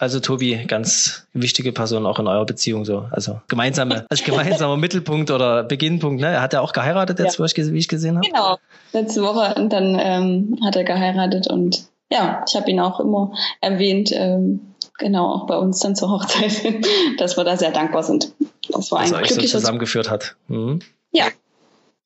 Also 0.00 0.20
Tobi, 0.20 0.64
ganz 0.68 1.26
wichtige 1.32 1.72
Person 1.72 2.06
auch 2.06 2.20
in 2.20 2.28
eurer 2.28 2.46
Beziehung 2.46 2.84
so. 2.84 3.06
Also 3.10 3.40
gemeinsame, 3.48 4.06
als 4.10 4.22
gemeinsamer 4.22 4.76
Mittelpunkt 4.76 5.32
oder 5.32 5.64
Beginnpunkt. 5.64 6.20
Ne? 6.20 6.28
Er 6.28 6.40
hat 6.40 6.52
ja 6.52 6.60
auch 6.60 6.72
geheiratet 6.72 7.18
jetzt, 7.18 7.36
ja. 7.40 7.44
wie 7.44 7.78
ich 7.78 7.88
gesehen 7.88 8.16
habe. 8.16 8.28
Genau, 8.28 8.58
letzte 8.92 9.22
Woche 9.22 9.60
und 9.60 9.72
dann 9.72 9.98
ähm, 10.00 10.60
hat 10.64 10.76
er 10.76 10.84
geheiratet 10.84 11.48
und 11.48 11.88
ja, 12.10 12.44
ich 12.48 12.56
habe 12.56 12.70
ihn 12.70 12.80
auch 12.80 13.00
immer 13.00 13.32
erwähnt, 13.60 14.10
ähm, 14.12 14.74
genau, 14.98 15.32
auch 15.32 15.46
bei 15.46 15.56
uns 15.56 15.80
dann 15.80 15.96
zur 15.96 16.10
Hochzeit, 16.10 16.62
dass 17.18 17.36
wir 17.36 17.44
da 17.44 17.56
sehr 17.56 17.70
dankbar 17.70 18.02
sind. 18.02 18.32
Das 18.70 18.90
war 18.90 19.00
ein 19.00 19.10
glückliches... 19.10 19.52
So 19.52 19.58
zusammengeführt 19.58 20.10
hat. 20.10 20.36
Mhm. 20.48 20.80
Ja, 21.12 21.26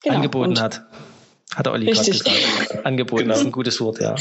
genau. 0.02 0.16
angeboten 0.16 0.50
Und 0.50 0.60
hat. 0.60 0.82
Hat 1.54 1.68
Olli 1.68 1.86
gerade 1.86 2.10
gesagt. 2.10 2.30
Angeboten 2.84 3.24
genau. 3.24 3.34
ist 3.34 3.44
ein 3.44 3.52
gutes 3.52 3.80
Wort, 3.80 4.00
ja. 4.00 4.14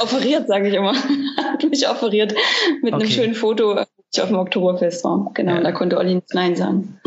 Offeriert, 0.00 0.48
sage 0.48 0.68
ich 0.68 0.74
immer. 0.74 0.94
Hat 1.36 1.62
mich 1.62 1.88
offeriert 1.88 2.34
mit 2.82 2.92
okay. 2.92 3.02
einem 3.02 3.12
schönen 3.12 3.34
Foto, 3.34 3.72
als 3.74 3.88
ich 4.12 4.20
auf 4.20 4.28
dem 4.28 4.38
Oktoberfest 4.38 5.04
war. 5.04 5.30
Genau, 5.34 5.54
ja. 5.54 5.60
da 5.60 5.70
konnte 5.70 5.96
Olli 5.96 6.16
nicht 6.16 6.34
Nein 6.34 6.56
sagen. 6.56 7.00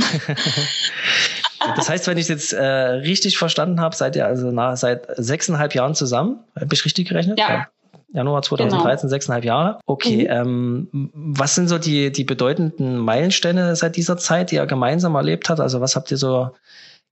das 1.75 1.89
heißt, 1.89 2.07
wenn 2.07 2.17
ich 2.17 2.23
es 2.23 2.29
jetzt 2.29 2.53
äh, 2.53 2.63
richtig 2.63 3.37
verstanden 3.37 3.81
habe, 3.81 3.95
seid 3.95 4.15
ihr 4.15 4.25
also 4.25 4.49
nach, 4.49 4.77
seit 4.77 5.07
sechseinhalb 5.17 5.75
Jahren 5.75 5.93
zusammen. 5.93 6.39
Habe 6.55 6.73
ich 6.73 6.85
richtig 6.85 7.09
gerechnet? 7.09 7.37
Ja. 7.37 7.67
Januar 8.15 8.41
2013, 8.41 9.01
genau. 9.01 9.09
sechseinhalb 9.09 9.45
Jahre. 9.45 9.79
Okay, 9.85 10.23
mhm. 10.23 10.87
ähm, 10.91 11.11
was 11.13 11.55
sind 11.55 11.67
so 11.67 11.77
die, 11.77 12.11
die 12.11 12.23
bedeutenden 12.23 12.97
Meilensteine 12.97 13.75
seit 13.75 13.95
dieser 13.95 14.17
Zeit, 14.17 14.51
die 14.51 14.55
ihr 14.55 14.65
gemeinsam 14.65 15.15
erlebt 15.15 15.49
habt? 15.49 15.59
Also 15.59 15.81
was 15.81 15.95
habt 15.95 16.11
ihr 16.11 16.17
so 16.17 16.51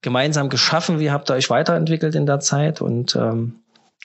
gemeinsam 0.01 0.49
geschaffen? 0.49 0.99
Wie 0.99 1.11
habt 1.11 1.29
ihr 1.29 1.35
euch 1.35 1.49
weiterentwickelt 1.49 2.15
in 2.15 2.25
der 2.25 2.39
Zeit? 2.39 2.81
Und 2.81 3.15
ähm, 3.15 3.55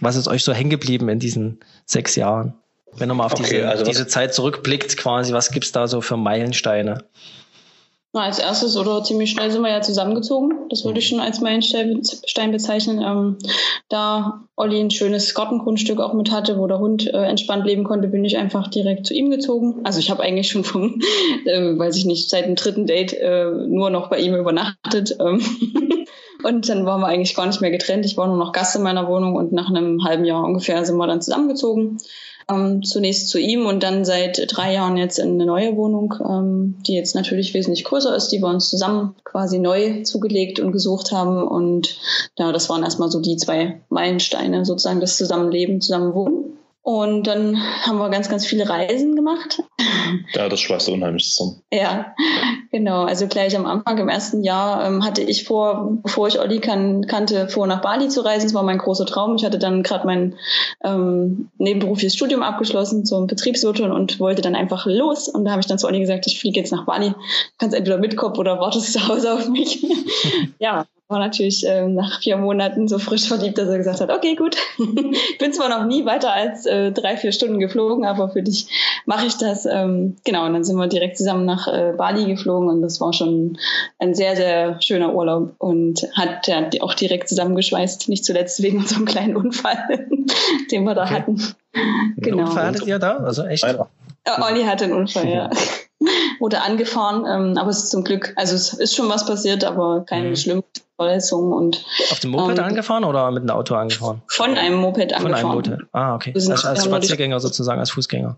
was 0.00 0.16
ist 0.16 0.28
euch 0.28 0.44
so 0.44 0.52
hängen 0.52 0.70
geblieben 0.70 1.08
in 1.08 1.18
diesen 1.18 1.60
sechs 1.84 2.16
Jahren? 2.16 2.54
Wenn 2.96 3.10
ihr 3.10 3.14
mal 3.14 3.26
auf 3.26 3.34
okay, 3.34 3.44
diese, 3.44 3.68
also 3.68 3.84
diese 3.84 4.06
Zeit 4.06 4.34
zurückblickt, 4.34 4.96
quasi, 4.96 5.32
was 5.32 5.50
gibt's 5.50 5.72
da 5.72 5.86
so 5.86 6.00
für 6.00 6.16
Meilensteine? 6.16 7.04
Na, 8.14 8.22
als 8.22 8.38
erstes 8.38 8.74
oder 8.78 9.04
ziemlich 9.04 9.32
schnell 9.32 9.50
sind 9.50 9.60
wir 9.60 9.70
ja 9.70 9.82
zusammengezogen. 9.82 10.66
Das 10.70 10.82
würde 10.82 10.98
ich 10.98 11.08
schon 11.08 11.20
als 11.20 11.42
Meilenstein 11.42 12.52
bezeichnen. 12.52 13.02
Ähm, 13.02 13.36
da 13.90 14.44
Olli 14.56 14.80
ein 14.80 14.90
schönes 14.90 15.34
Gartengrundstück 15.34 16.00
auch 16.00 16.14
mit 16.14 16.30
hatte, 16.30 16.58
wo 16.58 16.66
der 16.66 16.78
Hund 16.78 17.06
äh, 17.06 17.24
entspannt 17.24 17.66
leben 17.66 17.84
konnte, 17.84 18.08
bin 18.08 18.24
ich 18.24 18.38
einfach 18.38 18.68
direkt 18.68 19.06
zu 19.06 19.12
ihm 19.12 19.30
gezogen. 19.30 19.80
Also 19.84 19.98
ich 19.98 20.10
habe 20.10 20.22
eigentlich 20.22 20.48
schon 20.48 20.64
vom, 20.64 21.00
äh, 21.44 21.78
weiß 21.78 21.96
ich 21.96 22.06
nicht, 22.06 22.30
seit 22.30 22.46
dem 22.46 22.54
dritten 22.54 22.86
Date 22.86 23.12
äh, 23.12 23.50
nur 23.50 23.90
noch 23.90 24.08
bei 24.08 24.18
ihm 24.20 24.34
übernachtet. 24.34 25.14
Ähm 25.20 25.42
und 26.44 26.66
dann 26.66 26.86
waren 26.86 27.02
wir 27.02 27.08
eigentlich 27.08 27.36
gar 27.36 27.46
nicht 27.46 27.60
mehr 27.60 27.70
getrennt. 27.70 28.06
Ich 28.06 28.16
war 28.16 28.26
nur 28.26 28.38
noch 28.38 28.52
Gast 28.52 28.74
in 28.74 28.82
meiner 28.82 29.06
Wohnung 29.06 29.36
und 29.36 29.52
nach 29.52 29.68
einem 29.68 30.02
halben 30.02 30.24
Jahr 30.24 30.44
ungefähr 30.44 30.82
sind 30.86 30.96
wir 30.96 31.06
dann 31.06 31.20
zusammengezogen 31.20 31.98
ähm, 32.50 32.82
zunächst 32.82 33.28
zu 33.28 33.38
ihm 33.38 33.66
und 33.66 33.82
dann 33.82 34.04
seit 34.04 34.40
drei 34.48 34.74
Jahren 34.74 34.96
jetzt 34.96 35.18
in 35.18 35.32
eine 35.32 35.46
neue 35.46 35.76
Wohnung, 35.76 36.14
ähm, 36.26 36.76
die 36.86 36.94
jetzt 36.94 37.14
natürlich 37.14 37.54
wesentlich 37.54 37.84
größer 37.84 38.14
ist, 38.16 38.28
die 38.28 38.40
wir 38.40 38.48
uns 38.48 38.70
zusammen 38.70 39.14
quasi 39.24 39.58
neu 39.58 40.02
zugelegt 40.02 40.60
und 40.60 40.72
gesucht 40.72 41.12
haben. 41.12 41.46
Und 41.46 41.98
ja, 42.38 42.50
das 42.52 42.68
waren 42.70 42.82
erstmal 42.82 43.10
so 43.10 43.20
die 43.20 43.36
zwei 43.36 43.80
Meilensteine, 43.90 44.64
sozusagen 44.64 45.00
das 45.00 45.16
Zusammenleben, 45.16 45.80
Zusammenwohnen. 45.80 46.47
Und 46.88 47.26
dann 47.26 47.62
haben 47.82 47.98
wir 47.98 48.08
ganz, 48.08 48.30
ganz 48.30 48.46
viele 48.46 48.66
Reisen 48.66 49.14
gemacht. 49.14 49.62
Ja, 50.32 50.48
das 50.48 50.58
schweißt 50.60 50.88
unheimlich 50.88 51.30
zusammen. 51.30 51.60
Ja, 51.70 52.14
genau. 52.72 53.04
Also 53.04 53.26
gleich 53.26 53.54
am 53.54 53.66
Anfang, 53.66 53.98
im 53.98 54.08
ersten 54.08 54.42
Jahr, 54.42 54.86
ähm, 54.86 55.04
hatte 55.04 55.20
ich 55.20 55.44
vor, 55.44 55.98
bevor 56.02 56.28
ich 56.28 56.40
Olli 56.40 56.60
kan 56.60 57.06
kannte, 57.06 57.50
vor 57.50 57.66
nach 57.66 57.82
Bali 57.82 58.08
zu 58.08 58.24
reisen. 58.24 58.46
Das 58.46 58.54
war 58.54 58.62
mein 58.62 58.78
großer 58.78 59.04
Traum. 59.04 59.36
Ich 59.36 59.44
hatte 59.44 59.58
dann 59.58 59.82
gerade 59.82 60.06
mein 60.06 60.36
ähm, 60.82 61.50
nebenberufliches 61.58 62.14
Studium 62.14 62.42
abgeschlossen 62.42 63.04
zum 63.04 63.26
Betriebswirtin 63.26 63.92
und 63.92 64.18
wollte 64.18 64.40
dann 64.40 64.54
einfach 64.54 64.86
los. 64.86 65.28
Und 65.28 65.44
da 65.44 65.50
habe 65.50 65.60
ich 65.60 65.66
dann 65.66 65.78
zu 65.78 65.88
Olli 65.88 66.00
gesagt, 66.00 66.26
ich 66.26 66.40
fliege 66.40 66.58
jetzt 66.58 66.72
nach 66.72 66.86
Bali. 66.86 67.10
Du 67.10 67.16
kannst 67.58 67.76
entweder 67.76 67.98
mitkommen 67.98 68.38
oder 68.38 68.60
wartest 68.60 68.92
zu 68.94 69.06
Hause 69.08 69.34
auf 69.34 69.46
mich. 69.50 69.86
ja, 70.58 70.86
war 71.08 71.18
natürlich 71.18 71.64
ähm, 71.66 71.94
nach 71.94 72.20
vier 72.20 72.36
Monaten 72.36 72.86
so 72.86 72.98
frisch 72.98 73.26
verliebt, 73.26 73.56
dass 73.56 73.68
er 73.68 73.78
gesagt 73.78 74.00
hat, 74.00 74.10
okay, 74.10 74.34
gut, 74.34 74.56
ich 74.78 75.38
bin 75.38 75.52
zwar 75.54 75.70
noch 75.70 75.86
nie 75.86 76.04
weiter 76.04 76.32
als 76.32 76.66
äh, 76.66 76.92
drei, 76.92 77.16
vier 77.16 77.32
Stunden 77.32 77.58
geflogen, 77.58 78.04
aber 78.04 78.28
für 78.28 78.42
dich 78.42 78.68
mache 79.06 79.26
ich 79.26 79.38
das. 79.38 79.64
Ähm, 79.64 80.16
genau, 80.24 80.44
und 80.44 80.52
dann 80.52 80.64
sind 80.64 80.76
wir 80.76 80.86
direkt 80.86 81.16
zusammen 81.16 81.46
nach 81.46 81.66
äh, 81.66 81.94
Bali 81.96 82.26
geflogen 82.26 82.68
und 82.68 82.82
das 82.82 83.00
war 83.00 83.14
schon 83.14 83.58
ein 83.98 84.14
sehr, 84.14 84.36
sehr 84.36 84.82
schöner 84.82 85.14
Urlaub 85.14 85.54
und 85.58 86.06
hat 86.12 86.46
ja 86.46 86.68
auch 86.80 86.92
direkt 86.92 87.30
zusammengeschweißt, 87.30 88.10
nicht 88.10 88.24
zuletzt 88.24 88.62
wegen 88.62 88.78
unserem 88.78 89.06
kleinen 89.06 89.36
Unfall, 89.36 90.08
den 90.70 90.84
wir 90.84 90.94
da 90.94 91.04
okay. 91.04 91.14
hatten. 91.14 91.42
Genau. 92.18 92.42
Unfall 92.44 92.66
hattet 92.66 92.86
ihr 92.86 92.98
da? 92.98 93.16
Also 93.16 93.44
echt? 93.44 93.64
Äh, 93.64 93.76
Olli 94.42 94.64
hatte 94.64 94.84
einen 94.84 94.94
Unfall, 94.94 95.28
ja. 95.32 95.50
Wurde 96.38 96.60
angefahren, 96.62 97.24
ähm, 97.26 97.58
aber 97.58 97.70
es 97.70 97.84
ist 97.84 97.90
zum 97.90 98.04
Glück, 98.04 98.32
also 98.36 98.54
es 98.54 98.72
ist 98.72 98.94
schon 98.94 99.08
was 99.08 99.26
passiert, 99.26 99.64
aber 99.64 100.04
keine 100.04 100.30
mhm. 100.30 100.36
schlimme 100.36 100.64
Verletzungen 100.96 101.52
und. 101.52 101.84
Auf 102.10 102.20
dem 102.20 102.30
Moped 102.30 102.58
ähm, 102.58 102.64
angefahren 102.64 103.04
oder 103.04 103.30
mit 103.30 103.42
einem 103.42 103.50
Auto 103.50 103.74
angefahren? 103.74 104.22
Von 104.28 104.56
einem 104.56 104.78
Moped 104.78 105.12
angefahren. 105.12 105.22
Von 105.22 105.34
einem 105.34 105.78
Moped. 105.78 105.88
Ah, 105.92 106.14
okay. 106.14 106.32
Sind, 106.36 106.52
als, 106.52 106.64
als 106.64 106.84
Spaziergänger 106.84 107.40
sozusagen, 107.40 107.80
als 107.80 107.90
Fußgänger. 107.90 108.36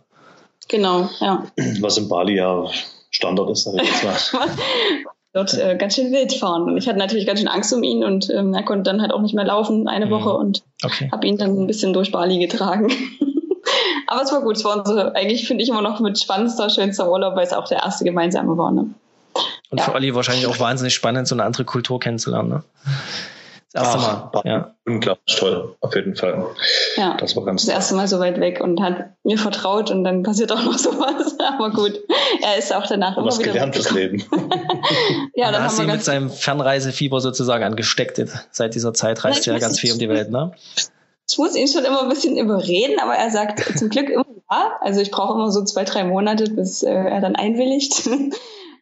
Genau, 0.68 1.08
ja. 1.20 1.44
Was 1.80 1.98
in 1.98 2.08
Bali 2.08 2.36
ja 2.36 2.66
Standard 3.10 3.50
ist, 3.50 3.64
sag 3.64 3.74
ich 3.74 3.82
jetzt 3.82 4.32
mal. 4.32 4.46
dort 5.32 5.54
äh, 5.54 5.76
ganz 5.76 5.94
schön 5.94 6.12
wild 6.12 6.32
fahren. 6.32 6.64
Und 6.64 6.76
ich 6.76 6.88
hatte 6.88 6.98
natürlich 6.98 7.26
ganz 7.26 7.40
schön 7.40 7.48
Angst 7.48 7.72
um 7.72 7.82
ihn 7.82 8.04
und 8.04 8.30
ähm, 8.30 8.54
er 8.54 8.64
konnte 8.64 8.90
dann 8.90 9.00
halt 9.00 9.12
auch 9.12 9.20
nicht 9.20 9.34
mehr 9.34 9.44
laufen 9.44 9.88
eine 9.88 10.06
mhm. 10.06 10.10
Woche 10.10 10.32
und 10.32 10.62
okay. 10.84 11.08
habe 11.12 11.26
ihn 11.26 11.38
dann 11.38 11.58
ein 11.58 11.66
bisschen 11.66 11.92
durch 11.92 12.10
Bali 12.10 12.38
getragen. 12.38 12.88
Aber 14.10 14.22
es 14.22 14.32
war 14.32 14.42
gut. 14.42 14.56
Es 14.56 14.64
war 14.64 14.76
unsere, 14.76 15.14
eigentlich 15.14 15.46
finde 15.46 15.62
ich 15.62 15.70
immer 15.70 15.82
noch 15.82 16.00
mit 16.00 16.20
spannendster, 16.20 16.68
schönster 16.68 17.08
Urlaub, 17.08 17.36
weil 17.36 17.46
es 17.46 17.52
auch 17.52 17.68
der 17.68 17.78
erste 17.78 18.04
gemeinsame 18.04 18.58
war. 18.58 18.72
Ne? 18.72 18.86
Und 19.70 19.78
ja. 19.78 19.84
für 19.84 19.94
Olli 19.94 20.14
wahrscheinlich 20.16 20.48
auch 20.48 20.58
wahnsinnig 20.58 20.94
spannend, 20.94 21.28
so 21.28 21.36
eine 21.36 21.44
andere 21.44 21.64
Kultur 21.64 22.00
kennenzulernen. 22.00 22.48
Ne? 22.48 22.62
Das 23.72 23.84
erste 23.84 23.98
Ach, 24.00 24.32
Mal. 24.32 24.42
Ja. 24.44 24.74
Unglaublich 24.84 25.36
toll, 25.36 25.76
auf 25.80 25.94
jeden 25.94 26.16
Fall. 26.16 26.44
Ja, 26.96 27.16
das 27.18 27.36
war 27.36 27.44
ganz 27.44 27.66
Das 27.66 27.72
erste 27.72 27.94
Mal 27.94 28.08
so 28.08 28.18
weit 28.18 28.40
weg 28.40 28.60
und 28.60 28.82
hat 28.82 29.10
mir 29.22 29.38
vertraut 29.38 29.92
und 29.92 30.02
dann 30.02 30.24
passiert 30.24 30.50
auch 30.50 30.64
noch 30.64 30.76
sowas. 30.78 31.36
Aber 31.38 31.70
gut, 31.70 32.00
er 32.42 32.58
ist 32.58 32.74
auch 32.74 32.88
danach 32.88 33.16
immer 33.16 33.26
was 33.26 33.38
wieder 33.38 33.52
gelernt 33.52 33.76
fürs 33.76 33.92
Leben. 33.92 34.24
ja, 35.34 35.52
dann 35.52 35.62
haben 35.62 35.78
wir 35.78 35.86
mit 35.86 36.02
seinem 36.02 36.30
Fernreisefieber 36.30 37.20
sozusagen 37.20 37.62
angesteckt. 37.62 38.20
Seit 38.50 38.74
dieser 38.74 38.92
Zeit 38.92 39.22
reist 39.22 39.46
er 39.46 39.52
ja 39.52 39.60
ganz 39.60 39.78
viel 39.78 39.92
um 39.92 40.00
die 40.00 40.08
Welt, 40.08 40.32
ne? 40.32 40.50
Ich 41.30 41.38
muss 41.38 41.56
ihn 41.56 41.68
schon 41.68 41.84
immer 41.84 42.02
ein 42.02 42.08
bisschen 42.08 42.36
überreden, 42.36 42.98
aber 43.00 43.14
er 43.14 43.30
sagt 43.30 43.78
zum 43.78 43.88
Glück 43.88 44.08
immer 44.08 44.24
ja. 44.50 44.76
Also 44.80 45.00
ich 45.00 45.10
brauche 45.10 45.34
immer 45.34 45.50
so 45.50 45.64
zwei, 45.64 45.84
drei 45.84 46.04
Monate, 46.04 46.44
bis 46.50 46.82
äh, 46.82 46.90
er 46.90 47.20
dann 47.20 47.36
einwilligt. 47.36 48.08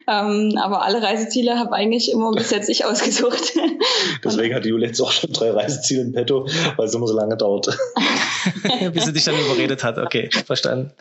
Ähm, 0.09 0.57
aber 0.57 0.83
alle 0.83 1.03
Reiseziele 1.03 1.59
habe 1.59 1.73
eigentlich 1.73 2.11
immer 2.11 2.31
bis 2.31 2.49
jetzt 2.49 2.67
ich 2.67 2.85
ausgesucht. 2.85 3.53
Deswegen 4.23 4.55
hat 4.55 4.65
Julia 4.65 4.87
jetzt 4.87 4.99
auch 5.01 5.11
schon 5.11 5.31
drei 5.31 5.51
Reiseziele 5.51 6.01
in 6.01 6.13
petto, 6.13 6.47
weil 6.77 6.87
es 6.87 6.95
immer 6.95 7.05
so 7.05 7.15
lange 7.15 7.37
dauert. 7.37 7.67
Bis 8.93 9.05
sie 9.05 9.13
dich 9.13 9.25
dann 9.25 9.35
überredet 9.35 9.83
hat. 9.83 9.99
Okay, 9.99 10.29
verstanden. 10.45 10.91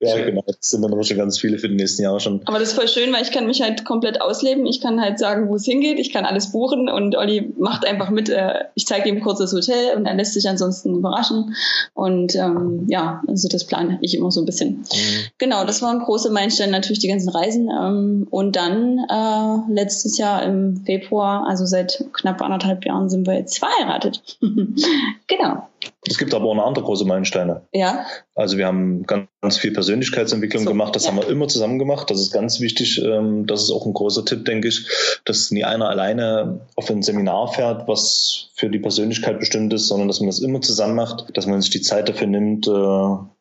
Ja, 0.00 0.16
schön. 0.16 0.26
genau. 0.26 0.44
Das 0.46 0.56
sind 0.60 0.82
dann 0.82 0.92
aber 0.92 1.04
schon 1.04 1.16
ganz 1.16 1.38
viele 1.38 1.58
für 1.58 1.68
die 1.68 1.74
nächsten 1.74 2.02
Jahre 2.02 2.20
schon. 2.20 2.42
Aber 2.44 2.58
das 2.58 2.70
ist 2.70 2.74
voll 2.74 2.88
schön, 2.88 3.12
weil 3.12 3.22
ich 3.22 3.30
kann 3.30 3.46
mich 3.46 3.62
halt 3.62 3.84
komplett 3.84 4.20
ausleben. 4.20 4.66
Ich 4.66 4.80
kann 4.80 5.00
halt 5.00 5.18
sagen, 5.18 5.48
wo 5.48 5.54
es 5.54 5.64
hingeht. 5.64 5.98
Ich 5.98 6.12
kann 6.12 6.26
alles 6.26 6.52
buchen 6.52 6.88
und 6.90 7.16
Olli 7.16 7.52
macht 7.58 7.86
einfach 7.86 8.10
mit. 8.10 8.28
Äh, 8.28 8.64
ich 8.74 8.86
zeige 8.86 9.08
ihm 9.08 9.22
kurz 9.22 9.38
das 9.38 9.52
Hotel 9.52 9.96
und 9.96 10.04
er 10.04 10.14
lässt 10.14 10.34
sich 10.34 10.48
ansonsten 10.48 10.96
überraschen. 10.96 11.54
Und 11.94 12.34
ähm, 12.34 12.86
ja, 12.88 13.22
also 13.26 13.48
das 13.48 13.64
plane 13.64 13.98
ich 14.02 14.14
immer 14.14 14.30
so 14.30 14.40
ein 14.40 14.46
bisschen. 14.46 14.80
Mhm. 14.80 15.24
Genau, 15.38 15.64
das 15.64 15.80
waren 15.80 16.00
große 16.00 16.30
Meilensteine, 16.30 16.72
natürlich 16.72 16.98
die 16.98 17.08
ganzen 17.08 17.30
Reisen. 17.30 17.70
Ähm, 17.70 18.26
und 18.30 18.49
dann 18.50 18.98
äh, 19.08 19.72
letztes 19.72 20.18
Jahr 20.18 20.42
im 20.42 20.82
Februar, 20.84 21.46
also 21.48 21.66
seit 21.66 22.04
knapp 22.12 22.42
anderthalb 22.42 22.84
Jahren, 22.84 23.08
sind 23.08 23.26
wir 23.26 23.34
jetzt 23.34 23.58
verheiratet. 23.58 24.38
genau. 25.26 25.68
Es 26.06 26.18
gibt 26.18 26.34
aber 26.34 26.46
auch 26.46 26.54
noch 26.54 26.66
andere 26.66 26.84
große 26.84 27.04
Meilensteine. 27.04 27.62
Ja. 27.72 28.06
Also 28.34 28.56
wir 28.56 28.66
haben 28.66 29.04
ganz, 29.04 29.28
ganz 29.40 29.58
viel 29.58 29.72
Persönlichkeitsentwicklung 29.72 30.64
so, 30.64 30.70
gemacht. 30.70 30.96
Das 30.96 31.04
ja. 31.04 31.10
haben 31.10 31.18
wir 31.18 31.28
immer 31.28 31.48
zusammen 31.48 31.78
gemacht. 31.78 32.10
Das 32.10 32.20
ist 32.20 32.32
ganz 32.32 32.60
wichtig. 32.60 33.00
Ähm, 33.02 33.46
das 33.46 33.62
ist 33.62 33.70
auch 33.70 33.86
ein 33.86 33.92
großer 33.92 34.24
Tipp, 34.24 34.44
denke 34.44 34.68
ich, 34.68 34.86
dass 35.24 35.50
nie 35.50 35.64
einer 35.64 35.88
alleine 35.88 36.60
auf 36.76 36.90
ein 36.90 37.02
Seminar 37.02 37.52
fährt, 37.52 37.88
was 37.88 38.50
für 38.54 38.70
die 38.70 38.78
Persönlichkeit 38.78 39.38
bestimmt 39.38 39.72
ist, 39.72 39.88
sondern 39.88 40.08
dass 40.08 40.20
man 40.20 40.28
das 40.28 40.40
immer 40.40 40.60
zusammen 40.60 40.94
macht, 40.94 41.36
dass 41.36 41.46
man 41.46 41.60
sich 41.60 41.70
die 41.70 41.82
Zeit 41.82 42.08
dafür 42.08 42.26
nimmt, 42.26 42.66
äh, 42.66 43.39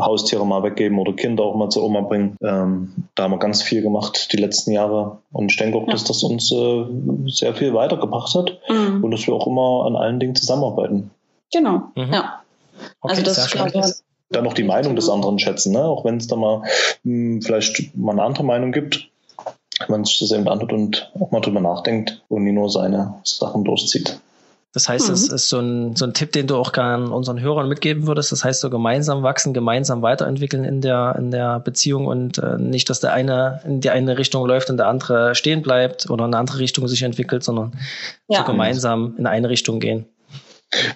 Haustiere 0.00 0.46
mal 0.46 0.62
weggeben 0.62 0.98
oder 0.98 1.12
Kinder 1.12 1.44
auch 1.44 1.56
mal 1.56 1.68
zur 1.68 1.84
Oma 1.84 2.00
bringen. 2.02 2.36
Ähm, 2.42 2.94
da 3.14 3.24
haben 3.24 3.32
wir 3.32 3.38
ganz 3.38 3.62
viel 3.62 3.82
gemacht 3.82 4.32
die 4.32 4.38
letzten 4.38 4.72
Jahre. 4.72 5.18
Und 5.32 5.50
ich 5.50 5.58
denke 5.58 5.78
auch, 5.78 5.86
ja. 5.86 5.92
dass 5.92 6.04
das 6.04 6.22
uns 6.22 6.50
äh, 6.52 6.84
sehr 7.26 7.54
viel 7.54 7.74
weitergebracht 7.74 8.34
hat 8.34 8.58
mhm. 8.68 9.04
und 9.04 9.10
dass 9.10 9.26
wir 9.26 9.34
auch 9.34 9.46
immer 9.46 9.86
an 9.86 9.96
allen 9.96 10.20
Dingen 10.20 10.34
zusammenarbeiten. 10.34 11.10
Genau, 11.52 11.82
mhm. 11.94 12.12
ja. 12.12 12.42
Okay, 13.00 13.10
also 13.10 13.22
das 13.22 13.38
ist 13.38 14.04
dann 14.30 14.44
noch 14.44 14.54
die 14.54 14.64
Meinung 14.64 14.94
des 14.94 15.08
anderen 15.08 15.38
schätzen, 15.38 15.72
ne? 15.72 15.84
auch 15.84 16.04
wenn 16.04 16.18
es 16.18 16.26
da 16.26 16.36
mal 16.36 16.58
mh, 16.58 16.64
hm, 17.04 17.42
vielleicht 17.42 17.96
mal 17.96 18.12
eine 18.12 18.22
andere 18.22 18.44
Meinung 18.44 18.72
gibt, 18.72 19.08
wenn 19.80 19.90
man 19.90 20.04
sich 20.04 20.18
das 20.18 20.32
eben 20.32 20.48
anhört 20.48 20.72
und 20.72 21.10
auch 21.18 21.30
mal 21.30 21.40
drüber 21.40 21.60
nachdenkt 21.60 22.22
und 22.28 22.44
nie 22.44 22.52
nur 22.52 22.70
seine 22.70 23.14
Sachen 23.24 23.64
durchzieht. 23.64 24.20
Das 24.78 24.88
heißt, 24.88 25.08
mhm. 25.08 25.10
das 25.10 25.28
ist 25.28 25.48
so 25.48 25.58
ein, 25.58 25.96
so 25.96 26.04
ein 26.04 26.14
Tipp, 26.14 26.30
den 26.30 26.46
du 26.46 26.54
auch 26.54 26.70
gerne 26.70 27.10
unseren 27.10 27.40
Hörern 27.40 27.68
mitgeben 27.68 28.06
würdest. 28.06 28.30
Das 28.30 28.44
heißt, 28.44 28.60
so 28.60 28.70
gemeinsam 28.70 29.24
wachsen, 29.24 29.52
gemeinsam 29.52 30.02
weiterentwickeln 30.02 30.62
in 30.62 30.80
der, 30.80 31.16
in 31.18 31.32
der 31.32 31.58
Beziehung 31.58 32.06
und 32.06 32.38
äh, 32.38 32.58
nicht, 32.58 32.88
dass 32.88 33.00
der 33.00 33.12
eine 33.12 33.60
in 33.64 33.80
die 33.80 33.90
eine 33.90 34.18
Richtung 34.18 34.46
läuft 34.46 34.70
und 34.70 34.76
der 34.76 34.86
andere 34.86 35.34
stehen 35.34 35.62
bleibt 35.62 36.08
oder 36.08 36.26
in 36.26 36.32
eine 36.32 36.38
andere 36.38 36.60
Richtung 36.60 36.86
sich 36.86 37.02
entwickelt, 37.02 37.42
sondern 37.42 37.72
ja. 38.28 38.38
so 38.38 38.44
gemeinsam 38.44 39.16
in 39.18 39.26
eine 39.26 39.48
Richtung 39.48 39.80
gehen. 39.80 40.06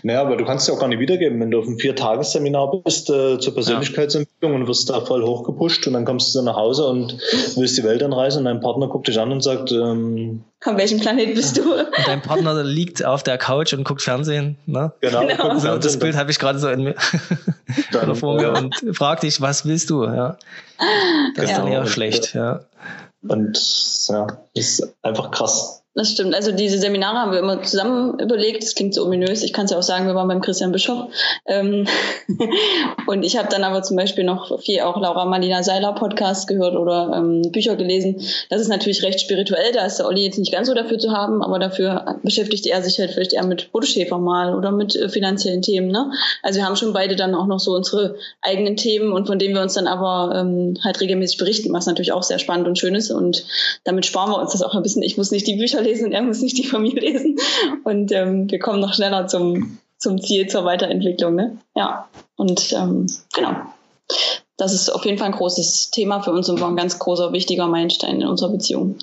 Naja, 0.03 0.21
aber 0.21 0.37
du 0.37 0.45
kannst 0.45 0.69
ja 0.69 0.75
auch 0.75 0.79
gar 0.79 0.89
nicht 0.89 0.99
wiedergeben, 0.99 1.41
wenn 1.41 1.51
du 1.51 1.59
auf 1.59 1.67
einem 1.67 1.79
Vier-Tages-Seminar 1.79 2.83
bist 2.83 3.09
äh, 3.09 3.39
zur 3.39 3.55
Persönlichkeitsentwicklung 3.55 4.53
ja. 4.53 4.59
und 4.59 4.69
wirst 4.69 4.91
da 4.91 5.01
voll 5.01 5.25
hochgepusht 5.25 5.87
und 5.87 5.95
dann 5.95 6.05
kommst 6.05 6.35
du 6.35 6.43
nach 6.43 6.57
Hause 6.57 6.87
und 6.87 7.17
willst 7.57 7.79
die 7.79 7.85
Welt 7.85 8.03
anreisen 8.03 8.41
und 8.41 8.45
dein 8.45 8.61
Partner 8.61 8.89
guckt 8.89 9.09
dich 9.09 9.19
an 9.19 9.33
und 9.33 9.43
sagt, 9.43 9.73
ähm, 9.73 10.45
von 10.61 10.77
welchem 10.77 11.01
Planet 11.01 11.35
bist 11.35 11.57
du? 11.57 11.75
Und 11.75 12.07
dein 12.07 12.23
Partner 12.23 12.63
liegt 12.63 13.05
auf 13.05 13.25
der 13.25 13.37
Couch 13.37 13.73
und 13.73 13.83
guckt 13.83 14.01
Fernsehen, 14.01 14.59
ne? 14.67 14.93
Genau. 15.01 15.27
genau. 15.27 15.59
So, 15.59 15.77
das 15.77 15.99
Bild 15.99 16.15
habe 16.15 16.31
ich 16.31 16.39
gerade 16.39 16.61
so 16.61 16.69
in 16.69 16.85
mir 16.85 16.95
dann, 17.93 18.15
vor 18.15 18.37
mir 18.37 18.43
ja. 18.43 18.59
und 18.59 18.75
fragt 18.93 19.25
dich, 19.25 19.41
was 19.41 19.67
willst 19.67 19.91
du, 19.91 20.05
ja? 20.05 20.37
Das 21.35 21.47
genau. 21.47 21.49
ist 21.49 21.59
dann 21.59 21.67
eher 21.67 21.87
schlecht, 21.87 22.35
ja. 22.35 22.61
Und 23.27 23.59
ja, 24.09 24.27
ist 24.55 24.95
einfach 25.03 25.33
krass. 25.33 25.82
Das 25.95 26.11
stimmt. 26.11 26.35
Also 26.35 26.53
diese 26.53 26.79
Seminare 26.79 27.19
haben 27.19 27.33
wir 27.33 27.39
immer 27.39 27.63
zusammen 27.63 28.19
überlegt. 28.19 28.63
Das 28.63 28.75
klingt 28.75 28.95
so 28.95 29.05
ominös. 29.05 29.43
Ich 29.43 29.53
kann 29.53 29.67
es 29.67 29.73
ja 29.73 29.79
auch 29.79 29.83
sagen, 29.83 30.07
wir 30.07 30.15
waren 30.15 30.27
beim 30.27 30.41
Christian 30.41 30.73
Bischof. 30.73 31.11
Ähm 31.45 31.87
und 33.07 33.25
ich 33.25 33.37
habe 33.37 33.49
dann 33.51 33.63
aber 33.63 33.83
zum 33.83 33.99
Beispiel 33.99 34.25
noch 34.25 34.59
viel 34.63 34.81
auch 34.81 34.99
Laura 34.99 35.27
Marlina 35.27 35.63
Seiler 35.63 35.93
Podcast 35.93 36.49
gehört 36.49 36.77
oder 36.77 37.13
ähm, 37.15 37.43
Bücher 37.53 37.77
gelesen. 37.77 38.23
Das 38.49 38.63
ist 38.63 38.69
natürlich 38.69 39.03
recht 39.03 39.21
spirituell. 39.21 39.73
Da 39.73 39.85
ist 39.85 39.99
der 39.99 40.07
Olli 40.07 40.25
jetzt 40.25 40.39
nicht 40.39 40.51
ganz 40.51 40.69
so 40.69 40.73
dafür 40.73 40.99
zu 40.99 41.13
haben, 41.13 41.43
aber 41.43 41.59
dafür 41.59 42.17
beschäftigt 42.23 42.67
er 42.67 42.83
sich 42.83 42.99
halt 42.99 43.11
vielleicht 43.11 43.35
eher 43.35 43.45
mit 43.45 43.71
Bodeschäfer 43.71 44.17
mal 44.17 44.55
oder 44.55 44.71
mit 44.71 44.97
äh, 44.97 45.11
finanziellen 45.11 45.61
Themen. 45.61 45.89
Ne? 45.89 46.11
Also 46.43 46.59
wir 46.59 46.65
haben 46.65 46.77
schon 46.77 46.95
beide 46.95 47.17
dann 47.17 47.35
auch 47.35 47.47
noch 47.47 47.61
so 47.61 47.73
unsere 47.73 48.17
eigenen 48.41 48.79
Themen 48.79 49.13
und 49.13 49.27
von 49.27 49.39
denen 49.39 49.55
wir 49.55 49.61
uns 49.61 49.75
dann 49.75 49.87
aber 49.87 50.35
ähm, 50.41 50.79
halt 50.83 51.03
regelmäßig 51.03 51.37
berichten, 51.37 51.71
was 51.75 51.85
natürlich 51.85 52.13
auch 52.13 52.23
sehr 52.23 52.39
spannend 52.39 52.67
und 52.67 52.79
schön 52.79 52.95
ist. 52.95 53.11
Und 53.11 53.45
damit 53.85 54.07
sparen 54.07 54.31
wir 54.31 54.41
uns 54.41 54.53
das 54.53 54.63
auch 54.63 54.75
ein 54.75 54.83
bisschen. 54.83 55.03
Ich 55.03 55.19
muss 55.19 55.31
nicht 55.31 55.47
die 55.47 55.57
Bücher 55.57 55.82
lesen 55.83 56.07
und 56.07 56.13
er 56.13 56.23
muss 56.23 56.41
nicht 56.41 56.59
die 56.59 56.67
von 56.67 56.83
mir 56.83 56.95
lesen. 56.95 57.37
Und 57.85 58.13
ähm, 58.13 58.51
wir 58.51 58.59
kommen 58.59 58.81
noch 58.81 58.95
schneller 58.95 59.27
zum, 59.27 59.79
zum 59.99 60.21
Ziel, 60.21 60.47
zur 60.47 60.65
Weiterentwicklung. 60.65 61.35
Ne? 61.35 61.59
Ja, 61.75 62.09
und 62.37 62.73
ähm, 62.73 63.07
genau. 63.35 63.55
Das 64.57 64.73
ist 64.73 64.91
auf 64.91 65.05
jeden 65.05 65.19
Fall 65.19 65.29
ein 65.29 65.35
großes 65.35 65.91
Thema 65.91 66.23
für 66.23 66.31
uns 66.31 66.49
und 66.49 66.61
war 66.61 66.69
ein 66.69 66.77
ganz 66.77 66.99
großer, 66.99 67.33
wichtiger 67.33 67.67
Meilenstein 67.67 68.21
in 68.21 68.29
unserer 68.29 68.51
Beziehung. 68.51 68.97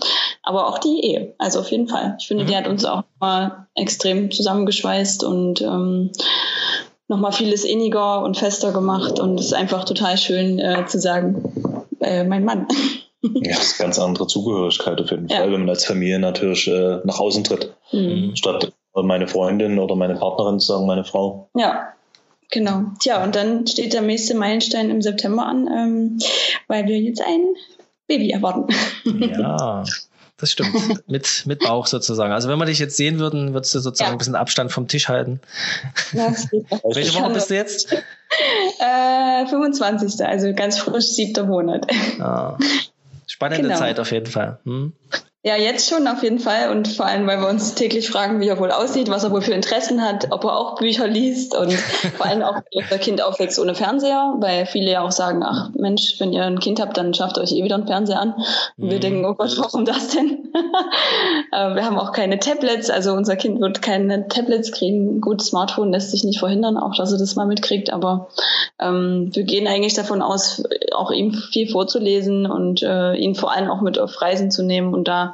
Aber 0.44 0.68
auch 0.68 0.78
die 0.78 1.02
Ehe, 1.04 1.34
also 1.38 1.60
auf 1.60 1.72
jeden 1.72 1.88
Fall. 1.88 2.16
Ich 2.20 2.28
finde, 2.28 2.46
die 2.46 2.56
hat 2.56 2.68
uns 2.68 2.86
auch 2.86 3.04
mal 3.20 3.68
extrem 3.76 4.32
zusammengeschweißt 4.32 5.24
und 5.24 5.62
ähm, 5.62 6.12
nochmal 7.10 7.34
vieles 7.34 7.66
inniger 7.66 8.22
und 8.22 8.38
fester 8.38 8.72
gemacht. 8.72 9.20
Und 9.20 9.40
es 9.40 9.48
ist 9.48 9.54
einfach 9.54 9.84
total 9.84 10.18
schön 10.18 10.60
äh, 10.60 10.86
zu 10.86 11.00
sagen, 11.00 11.86
äh, 12.00 12.24
mein 12.24 12.46
Mann. 12.46 12.68
Ja, 13.22 13.56
das 13.56 13.72
ist 13.72 13.80
eine 13.80 13.88
ganz 13.88 14.00
andere 14.00 14.28
Zugehörigkeit 14.28 15.02
auf 15.02 15.12
jeden 15.12 15.28
ja. 15.28 15.38
Fall, 15.38 15.52
wenn 15.52 15.62
man 15.62 15.70
als 15.70 15.86
Familie 15.86 16.20
natürlich 16.20 16.68
äh, 16.68 17.00
nach 17.04 17.20
außen 17.20 17.44
tritt. 17.44 17.74
Mhm. 17.92 18.36
Statt 18.36 18.72
meine 18.94 19.28
Freundin 19.28 19.80
oder 19.80 19.96
meine 19.96 20.16
Partnerin 20.16 20.60
zu 20.60 20.68
sagen, 20.68 20.86
meine 20.86 21.04
Frau. 21.04 21.50
Ja, 21.56 21.94
genau. 22.50 22.84
Tja, 23.00 23.24
und 23.24 23.36
dann 23.36 23.68
steht 23.68 23.94
der 23.94 24.02
nächste 24.02 24.36
Meilenstein 24.36 24.90
im 24.90 25.02
September 25.02 25.46
an, 25.46 25.68
ähm, 25.68 26.20
weil 26.68 26.86
wir 26.88 27.00
jetzt 27.00 27.22
ein 27.22 27.42
Baby 28.08 28.32
erwarten. 28.32 28.68
Ja. 29.20 29.84
Das 30.38 30.52
stimmt. 30.52 31.08
mit, 31.10 31.44
mit 31.46 31.60
Bauch 31.60 31.86
sozusagen. 31.86 32.32
Also 32.32 32.48
wenn 32.48 32.58
wir 32.58 32.66
dich 32.66 32.80
jetzt 32.80 32.96
sehen 32.96 33.20
würden, 33.20 33.54
würdest 33.54 33.76
du 33.76 33.80
sozusagen 33.80 34.12
ja. 34.12 34.16
ein 34.16 34.18
bisschen 34.18 34.36
Abstand 34.36 34.72
vom 34.72 34.88
Tisch 34.88 35.10
halten. 35.10 35.42
Ja, 36.14 36.34
Welche 36.84 37.14
Woche 37.20 37.34
bist 37.34 37.50
du 37.50 37.56
jetzt? 37.56 37.92
Äh, 37.92 39.48
25. 39.48 40.26
Also 40.26 40.54
ganz 40.54 40.80
frisch, 40.80 41.08
siebter 41.08 41.46
Monat. 41.46 41.88
Ah. 42.20 42.58
Spannende 43.40 43.70
genau. 43.70 43.80
Zeit 43.80 44.02
auf 44.02 44.12
jeden 44.12 44.26
Fall. 44.26 44.60
Hm? 44.66 44.92
Ja, 45.42 45.56
jetzt 45.56 45.90
schon 45.90 46.06
auf 46.06 46.22
jeden 46.22 46.40
Fall 46.40 46.70
und 46.70 46.90
vor 46.90 47.06
allem, 47.06 47.26
weil 47.26 47.40
wir 47.40 47.48
uns 47.48 47.74
täglich 47.74 48.10
fragen, 48.10 48.42
wie 48.42 48.50
er 48.50 48.60
wohl 48.60 48.72
aussieht, 48.72 49.10
was 49.10 49.24
er 49.24 49.32
wohl 49.32 49.42
für 49.42 49.54
Interessen 49.54 50.02
hat, 50.02 50.28
ob 50.32 50.44
er 50.44 50.58
auch 50.58 50.76
Bücher 50.76 51.08
liest 51.08 51.56
und 51.56 51.72
vor 52.18 52.26
allem 52.26 52.42
auch, 52.42 52.56
wenn 52.56 52.84
unser 52.84 52.98
Kind 52.98 53.22
aufwächst 53.22 53.58
ohne 53.58 53.74
Fernseher, 53.74 54.36
weil 54.40 54.66
viele 54.66 54.92
ja 54.92 55.02
auch 55.02 55.14
sagen, 55.14 55.42
ach 55.42 55.70
Mensch, 55.76 56.16
wenn 56.20 56.34
ihr 56.34 56.44
ein 56.44 56.60
Kind 56.60 56.82
habt, 56.82 56.98
dann 56.98 57.14
schafft 57.14 57.38
euch 57.38 57.54
eh 57.54 57.64
wieder 57.64 57.76
einen 57.76 57.88
Fernseher 57.88 58.20
an. 58.20 58.34
Und 58.78 58.88
mhm. 58.88 58.90
wir 58.90 59.00
denken, 59.00 59.24
oh 59.24 59.34
Gott, 59.34 59.58
warum 59.58 59.86
das 59.86 60.10
denn? 60.10 60.50
Äh, 61.52 61.76
wir 61.76 61.86
haben 61.86 61.98
auch 61.98 62.12
keine 62.12 62.38
Tablets, 62.40 62.90
also 62.90 63.14
unser 63.14 63.36
Kind 63.36 63.60
wird 63.60 63.82
keine 63.82 64.28
Tablets 64.28 64.72
kriegen. 64.72 65.20
Gut, 65.20 65.42
Smartphone 65.42 65.92
lässt 65.92 66.12
sich 66.12 66.24
nicht 66.24 66.40
verhindern, 66.40 66.78
auch 66.78 66.96
dass 66.96 67.12
er 67.12 67.18
das 67.18 67.36
mal 67.36 67.48
mitkriegt, 67.48 67.92
aber 67.92 68.30
ähm, 68.80 69.30
wir 69.34 69.44
gehen 69.44 69.68
eigentlich 69.68 69.96
davon 69.96 70.22
aus, 70.22 70.64
auch 70.94 71.12
ihm 71.12 71.34
viel 71.34 71.70
vorzulesen 71.70 72.46
und 72.46 72.84
äh, 72.84 73.16
ihn 73.16 73.34
vor 73.36 73.52
allem 73.52 73.72
auch 73.72 73.82
mit 73.82 73.98
auf 73.98 74.22
Reisen 74.22 74.52
zu 74.52 74.64
nehmen 74.64 74.94
und 74.94 75.08
da 75.08 75.29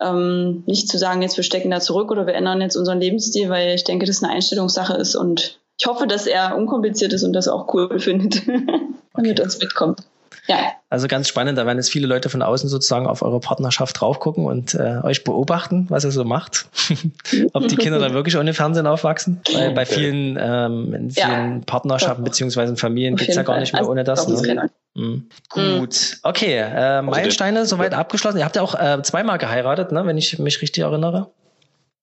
ähm, 0.00 0.62
nicht 0.66 0.88
zu 0.88 0.98
sagen, 0.98 1.22
jetzt 1.22 1.36
wir 1.36 1.44
stecken 1.44 1.70
da 1.70 1.80
zurück 1.80 2.10
oder 2.10 2.26
wir 2.26 2.34
ändern 2.34 2.60
jetzt 2.60 2.76
unseren 2.76 3.00
Lebensstil, 3.00 3.48
weil 3.48 3.74
ich 3.74 3.84
denke, 3.84 4.06
das 4.06 4.22
eine 4.22 4.32
Einstellungssache 4.32 4.94
ist 4.94 5.14
und 5.14 5.58
ich 5.80 5.86
hoffe, 5.86 6.06
dass 6.06 6.26
er 6.26 6.56
unkompliziert 6.56 7.12
ist 7.12 7.22
und 7.22 7.32
das 7.32 7.48
auch 7.48 7.72
cool 7.72 7.98
findet 8.00 8.46
und 8.48 8.90
okay. 9.14 9.28
mit 9.28 9.40
uns 9.40 9.58
mitkommt. 9.58 10.00
Ja. 10.48 10.72
Also 10.88 11.08
ganz 11.08 11.28
spannend, 11.28 11.58
da 11.58 11.66
werden 11.66 11.76
jetzt 11.76 11.90
viele 11.90 12.06
Leute 12.06 12.30
von 12.30 12.40
außen 12.40 12.70
sozusagen 12.70 13.06
auf 13.06 13.20
eure 13.20 13.38
Partnerschaft 13.38 14.00
drauf 14.00 14.18
gucken 14.18 14.46
und 14.46 14.74
äh, 14.74 15.00
euch 15.02 15.22
beobachten, 15.22 15.84
was 15.90 16.04
ihr 16.04 16.10
so 16.10 16.24
macht. 16.24 16.68
Ob 17.52 17.68
die 17.68 17.76
Kinder 17.76 17.98
dann 17.98 18.14
wirklich 18.14 18.38
ohne 18.38 18.54
Fernsehen 18.54 18.86
aufwachsen. 18.86 19.42
Weil 19.52 19.72
bei 19.72 19.84
vielen, 19.84 20.38
ähm, 20.40 20.94
in 20.94 21.10
vielen 21.10 21.58
ja. 21.58 21.60
Partnerschaften 21.66 22.24
beziehungsweise 22.24 22.74
Familien 22.76 23.16
geht's 23.16 23.36
ja 23.36 23.42
gar 23.42 23.60
nicht 23.60 23.74
mehr 23.74 23.80
also, 23.82 23.90
ohne 23.90 24.04
das. 24.04 24.26
Ne? 24.26 24.70
Mhm. 24.98 25.28
Gut, 25.48 26.18
okay. 26.24 26.56
Äh, 26.56 27.02
Meilensteine 27.02 27.66
soweit 27.66 27.94
abgeschlossen. 27.94 28.38
Ihr 28.38 28.44
habt 28.44 28.56
ja 28.56 28.62
auch 28.62 28.74
äh, 28.74 29.00
zweimal 29.02 29.38
geheiratet, 29.38 29.92
ne, 29.92 30.04
wenn 30.04 30.18
ich 30.18 30.38
mich 30.40 30.60
richtig 30.60 30.82
erinnere. 30.82 31.30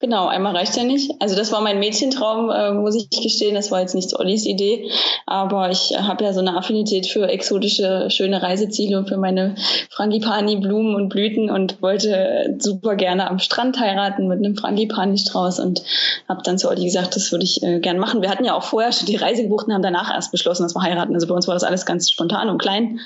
Genau, 0.02 0.28
einmal 0.28 0.54
reicht 0.54 0.76
ja 0.76 0.84
nicht. 0.84 1.14
Also 1.22 1.38
das 1.38 1.54
war 1.54 1.62
mein 1.62 1.80
Mädchentraum, 1.80 2.50
äh, 2.50 2.74
muss 2.74 2.96
ich 2.96 3.10
gestehen. 3.10 3.56
Das 3.56 3.72
war 3.72 3.80
jetzt 3.80 3.96
nicht 3.96 4.14
Ollis 4.20 4.46
Idee, 4.46 4.92
aber 5.26 5.70
ich 5.70 5.94
habe 5.98 6.26
ja 6.26 6.34
so 6.34 6.42
eine 6.42 6.58
Affinität 6.58 7.08
für 7.08 7.30
exotische, 7.30 8.10
schöne 8.12 8.44
Reiseziele 8.44 8.98
und 8.98 9.08
für 9.08 9.16
meine 9.16 9.56
Frangipani 9.92 10.58
Blumen 10.58 10.96
und 10.96 11.08
Blüten 11.08 11.50
und 11.50 11.82
wollte 11.82 12.58
super 12.60 12.96
gerne 12.96 13.30
am 13.30 13.40
Strand 13.40 13.80
heiraten 13.80 14.28
mit 14.28 14.40
einem 14.40 14.58
Frangipani 14.58 15.18
Strauß 15.18 15.62
und 15.62 15.82
habe 16.28 16.42
dann 16.44 16.58
zu 16.58 16.68
Olli 16.68 16.84
gesagt, 16.84 17.16
das 17.16 17.32
würde 17.32 17.46
ich 17.46 17.64
äh, 17.64 17.80
gern 17.80 17.98
machen. 17.98 18.22
Wir 18.22 18.30
hatten 18.30 18.44
ja 18.44 18.54
auch 18.54 18.64
vorher 18.64 18.92
schon 18.92 19.06
die 19.08 19.16
Reise 19.16 19.44
gebucht 19.44 19.68
und 19.68 19.74
haben 19.74 19.82
danach 19.82 20.14
erst 20.14 20.34
beschlossen, 20.34 20.64
dass 20.64 20.76
wir 20.76 20.82
heiraten. 20.82 21.14
Also 21.14 21.28
bei 21.28 21.36
uns 21.36 21.48
war 21.48 21.56
das 21.56 21.64
alles 21.64 21.86
ganz 21.86 22.12
spontan 22.12 22.50
und 22.50 22.58
klein. 22.58 23.00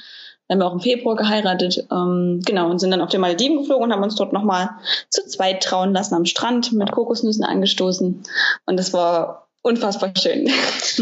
Dann 0.49 0.59
haben 0.59 0.67
auch 0.67 0.73
im 0.73 0.81
Februar 0.81 1.15
geheiratet, 1.15 1.87
ähm, 1.91 2.41
genau, 2.43 2.69
und 2.69 2.79
sind 2.79 2.91
dann 2.91 3.01
auf 3.01 3.09
den 3.09 3.21
Malediven 3.21 3.59
geflogen 3.59 3.85
und 3.85 3.93
haben 3.93 4.03
uns 4.03 4.15
dort 4.15 4.33
nochmal 4.33 4.71
zu 5.09 5.25
zweit 5.25 5.63
trauen 5.63 5.93
lassen 5.93 6.15
am 6.15 6.25
Strand 6.25 6.73
mit 6.73 6.91
Kokosnüssen 6.91 7.45
angestoßen. 7.45 8.23
Und 8.65 8.77
das 8.77 8.91
war 8.91 9.48
unfassbar 9.61 10.13
schön. 10.17 10.49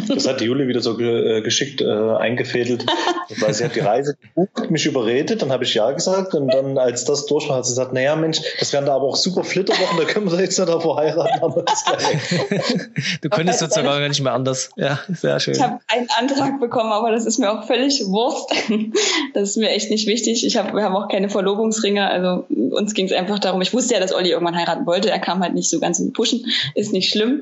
Das 0.08 0.28
hat 0.28 0.42
die 0.42 0.46
Juli 0.46 0.68
wieder 0.68 0.82
so 0.82 0.98
ge 0.98 1.38
äh, 1.38 1.42
geschickt 1.42 1.82
äh, 1.82 1.86
eingefädelt, 1.86 2.86
weil 3.40 3.54
sie 3.54 3.64
hat 3.64 3.76
die 3.76 3.82
Reise 3.82 4.16
gebucht, 4.16 4.72
mich 4.72 4.86
überredet, 4.86 5.42
dann 5.42 5.52
habe 5.52 5.64
ich 5.64 5.74
ja 5.74 5.92
gesagt 5.92 6.34
und 6.34 6.48
dann, 6.52 6.78
als 6.78 7.06
das 7.06 7.26
durch 7.28 7.48
war, 7.50 7.58
hat 7.58 7.66
sie 7.66 7.72
gesagt, 7.72 7.94
naja 7.94 8.16
Mensch, 8.16 8.42
das 8.60 8.74
wären 8.74 8.86
da 8.86 8.96
aber 8.96 9.06
auch 9.06 9.16
super 9.16 9.44
Flitterwochen, 9.44 9.98
da 9.98 10.06
können 10.06 10.32
wir 10.32 10.40
jetzt 10.40 10.58
nicht 10.58 10.70
davor 10.70 10.98
heiraten. 10.98 11.40
Aber 11.42 11.64
das 11.64 11.84
du 13.22 13.30
könntest 13.30 13.60
sozusagen 13.60 13.88
gar 13.88 14.08
nicht 14.08 14.22
mehr 14.22 14.34
anders. 14.34 14.72
Ja, 14.76 15.00
sehr 15.08 15.40
schön. 15.40 15.54
Ich 15.54 15.62
habe 15.62 15.80
einen 15.88 16.08
Antrag 16.18 16.60
bekommen, 16.60 16.92
aber 16.92 17.12
das 17.12 17.26
ist 17.26 17.38
mir 17.38 17.52
auch 17.52 17.66
völlig 17.66 18.06
Wurst. 18.08 18.52
Das 19.34 19.50
ist 19.50 19.58
mir 19.58 19.70
echt 19.70 19.92
nicht 19.92 20.08
wichtig. 20.08 20.46
Ich 20.46 20.58
hab, 20.58 20.74
wir 20.74 20.84
haben 20.84 20.96
auch 20.96 21.10
keine 21.10 21.30
Verlobungsringe, 21.30 22.08
also 22.10 22.46
uns 22.50 22.94
ging 22.94 23.06
es 23.06 23.12
einfach 23.12 23.40
darum, 23.40 23.62
ich 23.62 23.74
wusste 23.74 23.94
ja, 23.94 24.00
dass 24.00 24.14
Olli 24.14 24.32
irgendwann 24.32 24.56
heiraten 24.56 24.86
wollte, 24.86 25.10
er 25.10 25.20
kam 25.20 25.42
halt 25.42 25.54
nicht 25.54 25.70
so 25.70 25.80
ganz 25.80 26.00
in 26.00 26.08
den 26.08 26.14
Pushen, 26.14 26.46
ist 26.74 26.94
nicht 26.94 27.10
schlimm. 27.10 27.42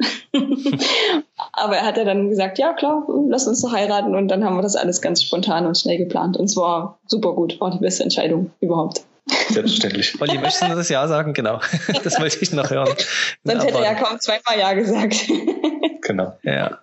Aber 1.53 1.77
er 1.77 1.85
hat 1.85 1.97
ja 1.97 2.03
dann 2.03 2.29
gesagt, 2.29 2.57
ja 2.57 2.73
klar, 2.73 3.07
lass 3.29 3.47
uns 3.47 3.61
doch 3.61 3.71
heiraten. 3.71 4.15
Und 4.15 4.27
dann 4.27 4.43
haben 4.43 4.55
wir 4.55 4.61
das 4.61 4.75
alles 4.75 5.01
ganz 5.01 5.21
spontan 5.21 5.65
und 5.65 5.77
schnell 5.77 5.97
geplant. 5.97 6.37
Und 6.37 6.45
es 6.45 6.57
war 6.57 6.99
super 7.07 7.33
gut, 7.33 7.59
war 7.59 7.71
die 7.71 7.79
beste 7.79 8.03
Entscheidung 8.03 8.51
überhaupt. 8.59 9.01
Selbstverständlich. 9.49 10.21
Olli, 10.21 10.37
möchtest 10.37 10.63
du 10.63 10.75
das 10.75 10.89
Ja 10.89 11.07
sagen? 11.07 11.33
Genau. 11.33 11.59
Das 12.03 12.19
wollte 12.19 12.37
ich 12.39 12.51
noch 12.51 12.69
hören. 12.69 12.93
Sonst 13.43 13.63
hätte 13.65 13.77
er 13.79 13.83
ja 13.83 13.93
kaum 13.95 14.19
zweimal 14.19 14.59
Ja 14.59 14.73
gesagt. 14.73 15.15
Genau. 16.01 16.37
Ja. 16.43 16.77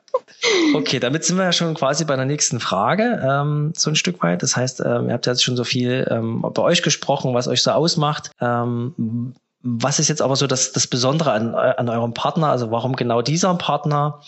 Okay, 0.74 0.98
damit 0.98 1.24
sind 1.24 1.36
wir 1.36 1.44
ja 1.44 1.52
schon 1.52 1.74
quasi 1.74 2.04
bei 2.04 2.16
der 2.16 2.24
nächsten 2.24 2.58
Frage, 2.58 3.22
ähm, 3.24 3.72
so 3.76 3.88
ein 3.88 3.94
Stück 3.94 4.20
weit. 4.20 4.42
Das 4.42 4.56
heißt, 4.56 4.80
ähm, 4.80 5.06
ihr 5.06 5.12
habt 5.12 5.26
jetzt 5.26 5.44
schon 5.44 5.56
so 5.56 5.62
viel 5.62 6.08
ähm, 6.10 6.42
bei 6.42 6.60
euch 6.60 6.82
gesprochen, 6.82 7.32
was 7.32 7.46
euch 7.46 7.62
so 7.62 7.70
ausmacht. 7.70 8.32
Ähm, 8.40 9.34
was 9.62 9.98
ist 9.98 10.08
jetzt 10.08 10.22
aber 10.22 10.36
so 10.36 10.46
das, 10.46 10.72
das 10.72 10.86
Besondere 10.86 11.32
an, 11.32 11.54
an 11.54 11.88
eurem 11.88 12.14
Partner? 12.14 12.48
Also 12.48 12.70
warum 12.70 12.96
genau 12.96 13.22
dieser 13.22 13.54
Partner? 13.54 14.20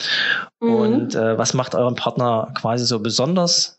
Mhm. 0.60 0.74
Und 0.74 1.14
äh, 1.14 1.36
was 1.36 1.54
macht 1.54 1.74
euren 1.74 1.96
Partner 1.96 2.52
quasi 2.54 2.84
so 2.86 3.00
besonders? 3.00 3.78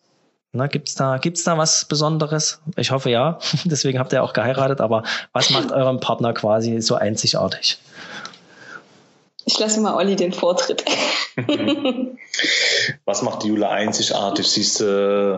Na, 0.52 0.68
gibt's 0.68 0.96
da, 0.96 1.18
gibt's 1.18 1.44
da 1.44 1.58
was 1.58 1.86
Besonderes? 1.86 2.62
Ich 2.76 2.92
hoffe 2.92 3.10
ja. 3.10 3.40
Deswegen 3.66 4.00
habt 4.00 4.14
ihr 4.14 4.24
auch 4.24 4.34
geheiratet. 4.34 4.82
Aber 4.82 5.04
was 5.34 5.50
macht 5.50 5.72
euren 5.72 6.00
Partner 6.00 6.34
quasi 6.34 6.82
so 6.82 6.96
einzigartig? 6.96 7.78
Ich 9.46 9.60
lasse 9.60 9.80
mal 9.80 9.96
Olli 9.96 10.16
den 10.16 10.34
Vortritt. 10.34 10.84
was 13.06 13.22
macht 13.22 13.44
die 13.44 13.48
Jule 13.50 13.70
einzigartig? 13.70 14.48
Sie 14.48 14.62
ist 14.62 14.82
äh, 14.82 15.38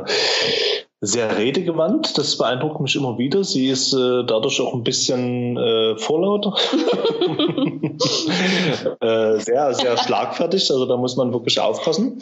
sehr 0.99 1.37
redegewandt. 1.37 2.17
Das 2.17 2.37
beeindruckt 2.37 2.81
mich 2.81 2.95
immer 2.95 3.17
wieder. 3.17 3.43
Sie 3.43 3.67
ist 3.67 3.93
äh, 3.93 4.23
dadurch 4.25 4.59
auch 4.61 4.73
ein 4.73 4.83
bisschen 4.83 5.57
äh, 5.57 5.97
vorlauter. 5.97 6.55
äh, 8.99 9.39
sehr, 9.39 9.73
sehr 9.73 9.97
schlagfertig. 9.97 10.71
Also 10.71 10.85
da 10.85 10.97
muss 10.97 11.15
man 11.15 11.33
wirklich 11.33 11.59
aufpassen. 11.59 12.19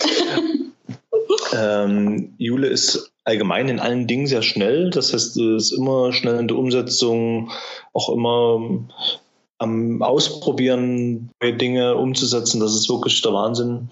Ähm, 1.54 2.34
Jule 2.38 2.68
ist 2.68 3.14
allgemein 3.24 3.70
in 3.70 3.80
allen 3.80 4.08
Dingen 4.08 4.28
sehr 4.28 4.42
schnell. 4.42 4.90
Das 4.90 5.14
heißt, 5.14 5.38
es 5.38 5.40
ist 5.72 5.72
immer 5.72 6.12
schnell 6.12 6.40
in 6.40 6.48
der 6.48 6.58
Umsetzung, 6.58 7.52
auch 7.94 8.10
immer 8.10 8.60
am 9.58 10.02
Ausprobieren, 10.02 11.30
Dinge 11.42 11.96
umzusetzen. 11.96 12.60
Das 12.60 12.76
ist 12.76 12.90
wirklich 12.90 13.22
der 13.22 13.34
Wahnsinn. 13.34 13.90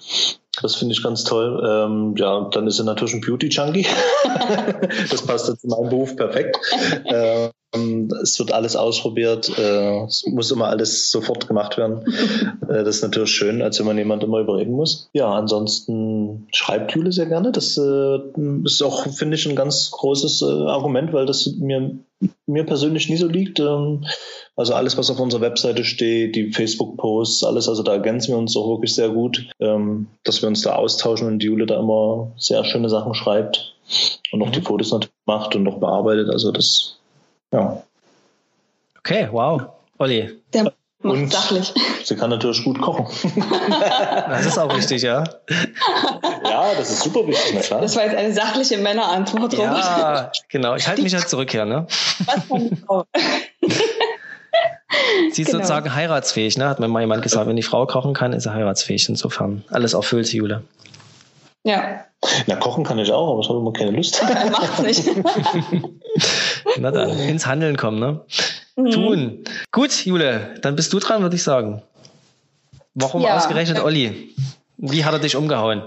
Das 0.61 0.75
finde 0.75 0.93
ich 0.93 1.01
ganz 1.01 1.23
toll. 1.23 1.61
Ähm, 1.67 2.15
ja, 2.17 2.47
dann 2.51 2.67
ist 2.67 2.79
er 2.79 2.85
natürlich 2.85 3.15
ein 3.15 3.21
Beauty-Junkie. 3.21 3.87
das 5.09 5.21
passt 5.23 5.45
zu 5.47 5.67
meinem 5.67 5.89
Beruf 5.89 6.15
perfekt. 6.15 6.57
Ähm, 7.05 8.09
es 8.21 8.37
wird 8.37 8.51
alles 8.51 8.75
ausprobiert. 8.75 9.49
Äh, 9.57 10.03
es 10.03 10.25
muss 10.27 10.51
immer 10.51 10.67
alles 10.67 11.09
sofort 11.09 11.47
gemacht 11.47 11.77
werden. 11.77 12.03
Äh, 12.69 12.83
das 12.83 12.97
ist 12.97 13.01
natürlich 13.01 13.31
schön, 13.31 13.63
als 13.63 13.79
wenn 13.79 13.87
man 13.87 13.97
jemand 13.97 14.23
immer 14.23 14.39
überreden 14.39 14.73
muss. 14.73 15.09
Ja, 15.13 15.31
ansonsten 15.31 16.47
schreibt 16.51 16.91
Jule 16.91 17.11
sehr 17.11 17.25
gerne. 17.25 17.51
Das 17.51 17.77
äh, 17.77 18.19
ist 18.63 18.81
auch, 18.83 19.07
finde 19.07 19.35
ich, 19.35 19.47
ein 19.47 19.55
ganz 19.55 19.89
großes 19.89 20.43
äh, 20.43 20.45
Argument, 20.45 21.13
weil 21.13 21.25
das 21.25 21.47
mir, 21.59 21.97
mir 22.45 22.65
persönlich 22.65 23.09
nie 23.09 23.17
so 23.17 23.27
liegt. 23.27 23.59
Ähm, 23.59 24.05
also 24.55 24.73
alles, 24.73 24.97
was 24.97 25.09
auf 25.09 25.19
unserer 25.19 25.41
Webseite 25.41 25.83
steht, 25.83 26.35
die 26.35 26.51
Facebook-Posts, 26.51 27.43
alles, 27.43 27.67
also 27.67 27.81
da 27.81 27.93
ergänzen 27.93 28.33
wir 28.33 28.37
uns 28.37 28.55
auch 28.55 28.69
wirklich 28.69 28.93
sehr 28.93 29.09
gut, 29.09 29.49
ähm, 29.59 30.07
dass 30.23 30.41
wir 30.41 30.49
uns 30.49 30.61
da 30.61 30.75
austauschen 30.75 31.27
und 31.27 31.39
die 31.39 31.47
Jule 31.47 31.65
da 31.65 31.79
immer 31.79 32.31
sehr 32.37 32.63
schöne 32.63 32.89
Sachen 32.89 33.15
schreibt 33.15 33.75
und 34.31 34.41
auch 34.41 34.47
mhm. 34.47 34.51
die 34.51 34.61
Fotos 34.61 34.91
natürlich 34.91 35.13
macht 35.25 35.55
und 35.55 35.63
noch 35.63 35.79
bearbeitet. 35.79 36.29
Also 36.29 36.51
das, 36.51 36.97
ja. 37.51 37.81
Okay, 38.99 39.27
wow. 39.31 39.63
Olli. 39.97 40.29
Der 40.53 40.71
und 41.03 41.33
sachlich. 41.33 41.73
sie 42.03 42.15
kann 42.15 42.29
natürlich 42.29 42.63
gut 42.63 42.79
kochen. 42.79 43.05
das 44.29 44.45
ist 44.45 44.57
auch 44.57 44.73
wichtig, 44.75 45.01
ja. 45.01 45.23
Ja, 46.43 46.73
das 46.77 46.91
ist 46.91 47.03
super 47.03 47.27
wichtig, 47.27 47.51
na 47.55 47.59
klar. 47.59 47.81
Das 47.81 47.95
war 47.95 48.03
jetzt 48.05 48.15
eine 48.15 48.33
sachliche 48.33 48.77
Männerantwort. 48.77 49.53
Ja, 49.53 50.31
genau. 50.47 50.75
Ich 50.75 50.87
halte 50.87 51.01
mich 51.01 51.13
halt 51.13 51.27
zurück 51.27 51.51
hier, 51.51 51.65
ne? 51.65 51.87
Was 52.25 52.45
von 52.45 52.77
Frau? 52.77 53.03
Sie 55.31 55.41
ist 55.41 55.47
genau. 55.47 55.59
sozusagen 55.59 55.93
heiratsfähig, 55.93 56.57
ne? 56.57 56.67
Hat 56.67 56.79
mir 56.79 56.87
mal 56.87 57.01
jemand 57.01 57.23
gesagt, 57.23 57.47
wenn 57.47 57.55
die 57.55 57.63
Frau 57.63 57.85
kochen 57.85 58.13
kann, 58.13 58.33
ist 58.33 58.43
sie 58.43 58.53
heiratsfähig. 58.53 59.09
Insofern 59.09 59.63
alles 59.69 59.93
erfüllt, 59.93 60.31
Jule. 60.31 60.63
Ja. 61.63 62.05
Na, 62.47 62.55
kochen 62.55 62.83
kann 62.83 62.99
ich 62.99 63.11
auch, 63.11 63.31
aber 63.31 63.41
ich 63.41 63.49
habe 63.49 63.59
immer 63.59 63.73
keine 63.73 63.91
Lust. 63.91 64.23
Macht's 64.51 64.81
nicht. 64.81 65.03
Na 66.77 66.91
dann, 66.91 67.17
ins 67.19 67.45
Handeln 67.45 67.77
kommen, 67.77 67.99
ne? 67.99 68.21
Mhm. 68.75 68.91
Tun. 68.91 69.43
Gut, 69.71 70.05
Jule, 70.05 70.55
dann 70.61 70.75
bist 70.75 70.91
du 70.93 70.99
dran, 70.99 71.21
würde 71.21 71.35
ich 71.35 71.43
sagen. 71.43 71.81
Warum 72.95 73.21
ja. 73.21 73.35
ausgerechnet 73.35 73.83
Olli? 73.83 74.35
Wie 74.77 75.05
hat 75.05 75.13
er 75.13 75.19
dich 75.19 75.35
umgehauen? 75.35 75.83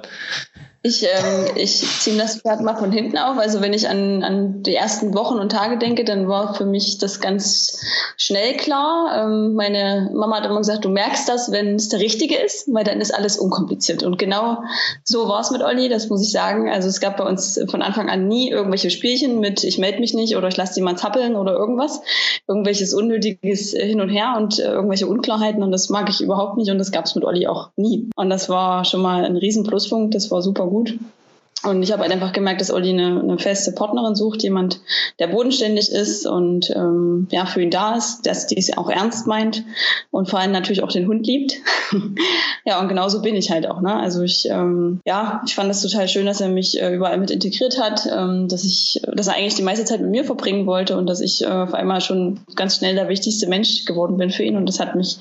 Ich, 0.87 1.03
ähm, 1.03 1.47
ich 1.57 1.81
ziehe 1.99 2.17
das 2.17 2.41
Pferd 2.41 2.61
mal 2.61 2.77
von 2.77 2.93
hinten 2.93 3.19
auf. 3.19 3.39
Also 3.39 3.61
wenn 3.61 3.73
ich 3.73 3.89
an, 3.89 4.23
an 4.23 4.63
die 4.63 4.77
ersten 4.77 5.15
Wochen 5.15 5.35
und 5.41 5.51
Tage 5.51 5.79
denke, 5.79 6.05
dann 6.05 6.29
war 6.29 6.55
für 6.55 6.65
mich 6.65 6.99
das 6.99 7.21
ganz 7.21 7.81
schnell 8.17 8.57
klar. 8.57 9.25
Ähm, 9.25 9.55
meine 9.55 10.11
Mama 10.15 10.37
hat 10.37 10.47
immer 10.47 10.59
gesagt, 10.59 10.85
du 10.85 10.89
merkst 10.89 11.29
das, 11.29 11.51
wenn 11.51 11.75
es 11.75 11.89
der 11.89 11.99
Richtige 11.99 12.37
ist, 12.37 12.73
weil 12.73 12.85
dann 12.85 13.01
ist 13.01 13.13
alles 13.13 13.37
unkompliziert. 13.37 14.05
Und 14.05 14.17
genau 14.17 14.59
so 15.03 15.29
war 15.29 15.41
es 15.41 15.51
mit 15.51 15.61
Olli, 15.61 15.89
das 15.89 16.09
muss 16.09 16.23
ich 16.23 16.31
sagen. 16.31 16.71
Also 16.71 16.89
es 16.89 17.01
gab 17.01 17.17
bei 17.17 17.25
uns 17.25 17.61
von 17.69 17.83
Anfang 17.83 18.09
an 18.09 18.29
nie 18.29 18.51
irgendwelche 18.51 18.91
Spielchen 18.91 19.41
mit 19.41 19.65
ich 19.65 19.79
melde 19.79 19.99
mich 19.99 20.15
nicht 20.15 20.37
oder 20.37 20.47
ich 20.47 20.57
lasse 20.57 20.77
jemand 20.77 21.01
zappeln 21.01 21.35
oder 21.35 21.55
irgendwas. 21.55 22.01
Irgendwelches 22.47 22.95
unnötiges 22.95 23.73
Hin 23.73 24.01
und 24.01 24.11
Her 24.11 24.35
und 24.37 24.61
äh, 24.61 24.71
irgendwelche 24.71 25.09
Unklarheiten 25.09 25.65
und 25.65 25.73
das 25.73 25.89
mag 25.89 26.09
ich 26.11 26.21
überhaupt 26.21 26.57
nicht 26.59 26.71
und 26.71 26.79
das 26.79 26.93
gab 26.93 27.07
es 27.07 27.17
mit 27.17 27.25
Olli 27.25 27.49
auch 27.49 27.71
nie. 27.75 28.09
Und 28.15 28.31
das 28.31 28.49
war 28.49 28.85
schon 28.85 29.03
mal 29.03 29.25
ein 29.25 29.37
riesen 29.37 29.65
Pluspunkt, 29.65 30.15
das 30.15 30.31
war 30.31 30.43
super 30.43 30.69
gut 30.69 30.76
gut. 30.77 30.99
Und 31.65 31.83
ich 31.83 31.91
habe 31.91 32.03
halt 32.03 32.13
einfach 32.13 32.33
gemerkt, 32.33 32.61
dass 32.61 32.71
Olli 32.71 32.91
eine, 32.91 33.19
eine 33.19 33.39
feste 33.39 33.73
Partnerin 33.73 34.15
sucht, 34.15 34.43
jemand, 34.43 34.81
der 35.19 35.29
bodenständig 35.29 35.91
ist 35.91 36.27
und 36.27 36.71
ähm, 36.71 37.29
ja 37.31 37.47
für 37.47 37.63
ihn 37.63 37.71
da 37.71 37.97
ist, 37.97 38.27
dass 38.27 38.47
die 38.47 38.59
es 38.59 38.77
auch 38.77 38.91
ernst 38.91 39.27
meint 39.27 39.65
und 40.11 40.29
vor 40.29 40.39
allem 40.39 40.53
natürlich 40.53 40.83
auch 40.83 40.93
den 40.93 41.09
Hund 41.09 41.27
liebt. 41.27 41.55
ja, 42.67 42.79
und 42.79 42.89
genauso 42.89 43.23
bin 43.23 43.35
ich 43.35 43.51
halt 43.51 43.67
auch. 43.67 43.81
Ne? 43.81 43.93
Also 43.93 44.23
ich, 44.23 44.49
ähm, 44.49 45.01
ja, 45.07 45.43
ich 45.47 45.55
fand 45.55 45.71
das 45.71 45.83
total 45.83 46.09
schön, 46.09 46.27
dass 46.27 46.43
er 46.43 46.51
mich 46.51 46.81
äh, 46.81 46.95
überall 46.95 47.19
mit 47.19 47.31
integriert 47.31 47.81
hat, 47.81 48.07
ähm, 48.07 48.49
dass 48.49 48.63
ich, 48.63 49.01
dass 49.15 49.27
er 49.27 49.35
eigentlich 49.35 49.55
die 49.55 49.63
meiste 49.63 49.87
Zeit 49.87 50.03
mit 50.03 50.11
mir 50.11 50.25
verbringen 50.25 50.67
wollte 50.67 50.97
und 50.97 51.07
dass 51.07 51.21
ich 51.21 51.43
äh, 51.43 51.47
auf 51.47 51.75
einmal 51.75 52.03
schon 52.03 52.41
ganz 52.55 52.77
schnell 52.77 52.95
der 52.95 53.09
wichtigste 53.09 53.49
Mensch 53.49 53.87
geworden 53.87 54.19
bin 54.19 54.31
für 54.31 54.45
ihn. 54.45 54.57
Und 54.57 54.67
das 54.67 54.79
hat 54.79 54.95
mich 54.95 55.17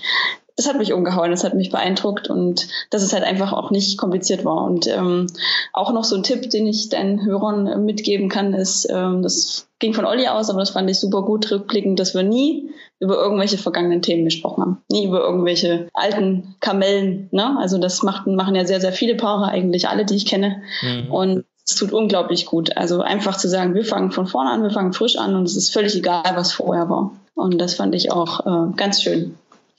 das 0.55 0.67
hat 0.67 0.77
mich 0.77 0.93
umgehauen, 0.93 1.31
das 1.31 1.43
hat 1.43 1.53
mich 1.53 1.69
beeindruckt 1.69 2.29
und 2.29 2.67
dass 2.89 3.03
es 3.03 3.13
halt 3.13 3.23
einfach 3.23 3.51
auch 3.51 3.71
nicht 3.71 3.97
kompliziert 3.97 4.45
war. 4.45 4.63
Und 4.63 4.87
ähm, 4.87 5.27
auch 5.73 5.91
noch 5.91 6.05
so 6.05 6.15
ein 6.15 6.23
Tipp, 6.23 6.49
den 6.49 6.65
ich 6.65 6.89
deinen 6.89 7.25
Hörern 7.25 7.85
mitgeben 7.85 8.29
kann, 8.29 8.53
ist, 8.53 8.87
ähm, 8.89 9.21
das 9.21 9.67
ging 9.79 9.93
von 9.93 10.05
Olli 10.05 10.27
aus, 10.27 10.49
aber 10.49 10.59
das 10.59 10.69
fand 10.69 10.89
ich 10.89 10.99
super 10.99 11.23
gut 11.23 11.51
rückblickend, 11.51 11.99
dass 11.99 12.15
wir 12.15 12.23
nie 12.23 12.69
über 12.99 13.17
irgendwelche 13.17 13.57
vergangenen 13.57 14.01
Themen 14.01 14.23
gesprochen 14.23 14.61
haben. 14.61 14.81
Nie 14.89 15.05
über 15.05 15.19
irgendwelche 15.19 15.89
alten 15.93 16.55
Kamellen. 16.61 17.27
Ne? 17.31 17.57
Also 17.59 17.77
das 17.77 18.01
machten, 18.03 18.35
machen 18.35 18.55
ja 18.55 18.65
sehr, 18.65 18.79
sehr 18.79 18.93
viele 18.93 19.15
Paare, 19.15 19.49
eigentlich 19.49 19.89
alle, 19.89 20.05
die 20.05 20.15
ich 20.15 20.25
kenne. 20.25 20.61
Mhm. 20.81 21.11
Und 21.11 21.45
es 21.67 21.75
tut 21.75 21.91
unglaublich 21.91 22.45
gut. 22.45 22.77
Also 22.77 23.01
einfach 23.01 23.37
zu 23.37 23.49
sagen, 23.49 23.73
wir 23.73 23.83
fangen 23.83 24.11
von 24.11 24.27
vorne 24.27 24.51
an, 24.51 24.63
wir 24.63 24.69
fangen 24.69 24.93
frisch 24.93 25.17
an 25.17 25.35
und 25.35 25.43
es 25.43 25.57
ist 25.57 25.73
völlig 25.73 25.95
egal, 25.95 26.23
was 26.35 26.53
vorher 26.53 26.89
war. 26.89 27.11
Und 27.33 27.59
das 27.59 27.73
fand 27.73 27.93
ich 27.95 28.13
auch 28.13 28.45
äh, 28.45 28.73
ganz 28.77 29.03
schön. 29.03 29.37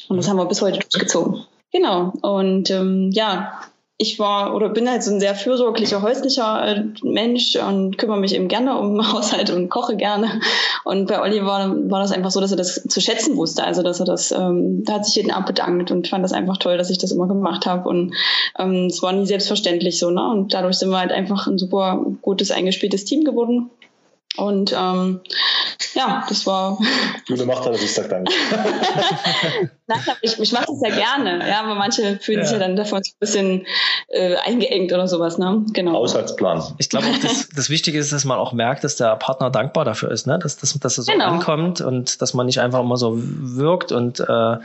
Und 0.08 0.16
das 0.16 0.28
haben 0.28 0.36
wir 0.36 0.46
bis 0.46 0.62
heute 0.62 0.78
durchgezogen. 0.78 1.44
Genau. 1.72 2.12
Und 2.22 2.70
ähm, 2.70 3.10
ja, 3.12 3.60
ich 3.98 4.18
war 4.18 4.54
oder 4.54 4.68
bin 4.68 4.88
halt 4.90 5.02
so 5.02 5.10
ein 5.10 5.20
sehr 5.20 5.34
fürsorglicher, 5.34 6.02
häuslicher 6.02 6.66
äh, 6.66 6.84
Mensch 7.02 7.56
und 7.56 7.96
kümmere 7.96 8.20
mich 8.20 8.34
eben 8.34 8.48
gerne 8.48 8.78
um 8.78 9.12
Haushalt 9.12 9.48
und 9.50 9.70
koche 9.70 9.96
gerne. 9.96 10.40
Und 10.84 11.08
bei 11.08 11.20
Olli 11.20 11.44
war, 11.44 11.70
war 11.90 12.00
das 12.00 12.12
einfach 12.12 12.30
so, 12.30 12.40
dass 12.40 12.50
er 12.50 12.58
das 12.58 12.74
zu 12.74 13.00
schätzen 13.00 13.36
wusste. 13.36 13.64
Also 13.64 13.82
dass 13.82 14.00
er 14.00 14.06
das, 14.06 14.32
ähm, 14.32 14.84
da 14.84 14.94
hat 14.94 15.06
sich 15.06 15.16
jeden 15.16 15.30
abbedankt 15.30 15.90
und 15.90 16.08
fand 16.08 16.24
das 16.24 16.32
einfach 16.32 16.58
toll, 16.58 16.76
dass 16.76 16.90
ich 16.90 16.98
das 16.98 17.10
immer 17.10 17.26
gemacht 17.26 17.64
habe. 17.64 17.88
Und 17.88 18.14
ähm, 18.58 18.86
es 18.86 19.02
war 19.02 19.12
nie 19.12 19.26
selbstverständlich 19.26 19.98
so, 19.98 20.10
ne? 20.10 20.28
Und 20.28 20.52
dadurch 20.52 20.76
sind 20.76 20.90
wir 20.90 20.98
halt 20.98 21.12
einfach 21.12 21.46
ein 21.46 21.56
super 21.56 22.04
gutes, 22.20 22.50
eingespieltes 22.50 23.06
Team 23.06 23.24
geworden. 23.24 23.70
Und 24.36 24.74
ähm, 24.76 25.20
ja, 25.94 26.24
das 26.28 26.46
war. 26.46 26.78
Jule 27.26 27.46
macht 27.46 27.66
alles, 27.66 27.82
ich 27.82 27.94
sag 27.94 28.10
danke. 28.10 28.30
Nein, 29.86 29.98
ich, 30.20 30.38
ich 30.38 30.52
mache 30.52 30.66
das 30.66 30.80
ja 30.82 30.94
gerne, 30.94 31.48
ja, 31.48 31.62
aber 31.62 31.74
manche 31.74 32.18
fühlen 32.18 32.40
ja. 32.40 32.44
sich 32.44 32.52
ja 32.52 32.58
dann 32.58 32.76
davon 32.76 33.02
so 33.02 33.12
ein 33.12 33.18
bisschen 33.18 33.66
äh, 34.08 34.36
eingeengt 34.36 34.92
oder 34.92 35.08
sowas, 35.08 35.38
ne? 35.38 35.64
Genau. 35.72 35.92
Haushaltsplan. 35.92 36.74
Ich 36.76 36.90
glaube 36.90 37.06
auch, 37.06 37.18
das, 37.22 37.48
das 37.48 37.70
Wichtige 37.70 37.98
ist, 37.98 38.12
dass 38.12 38.26
man 38.26 38.38
auch 38.38 38.52
merkt, 38.52 38.84
dass 38.84 38.96
der 38.96 39.16
Partner 39.16 39.50
dankbar 39.50 39.86
dafür 39.86 40.10
ist, 40.10 40.26
ne? 40.26 40.38
Dass, 40.38 40.58
dass, 40.58 40.78
dass 40.78 40.98
es 40.98 41.06
so 41.06 41.12
genau. 41.12 41.26
ankommt 41.26 41.80
und 41.80 42.20
dass 42.20 42.34
man 42.34 42.46
nicht 42.46 42.60
einfach 42.60 42.80
immer 42.80 42.98
so 42.98 43.14
wirkt 43.16 43.90
und 43.90 44.20
äh, 44.20 44.56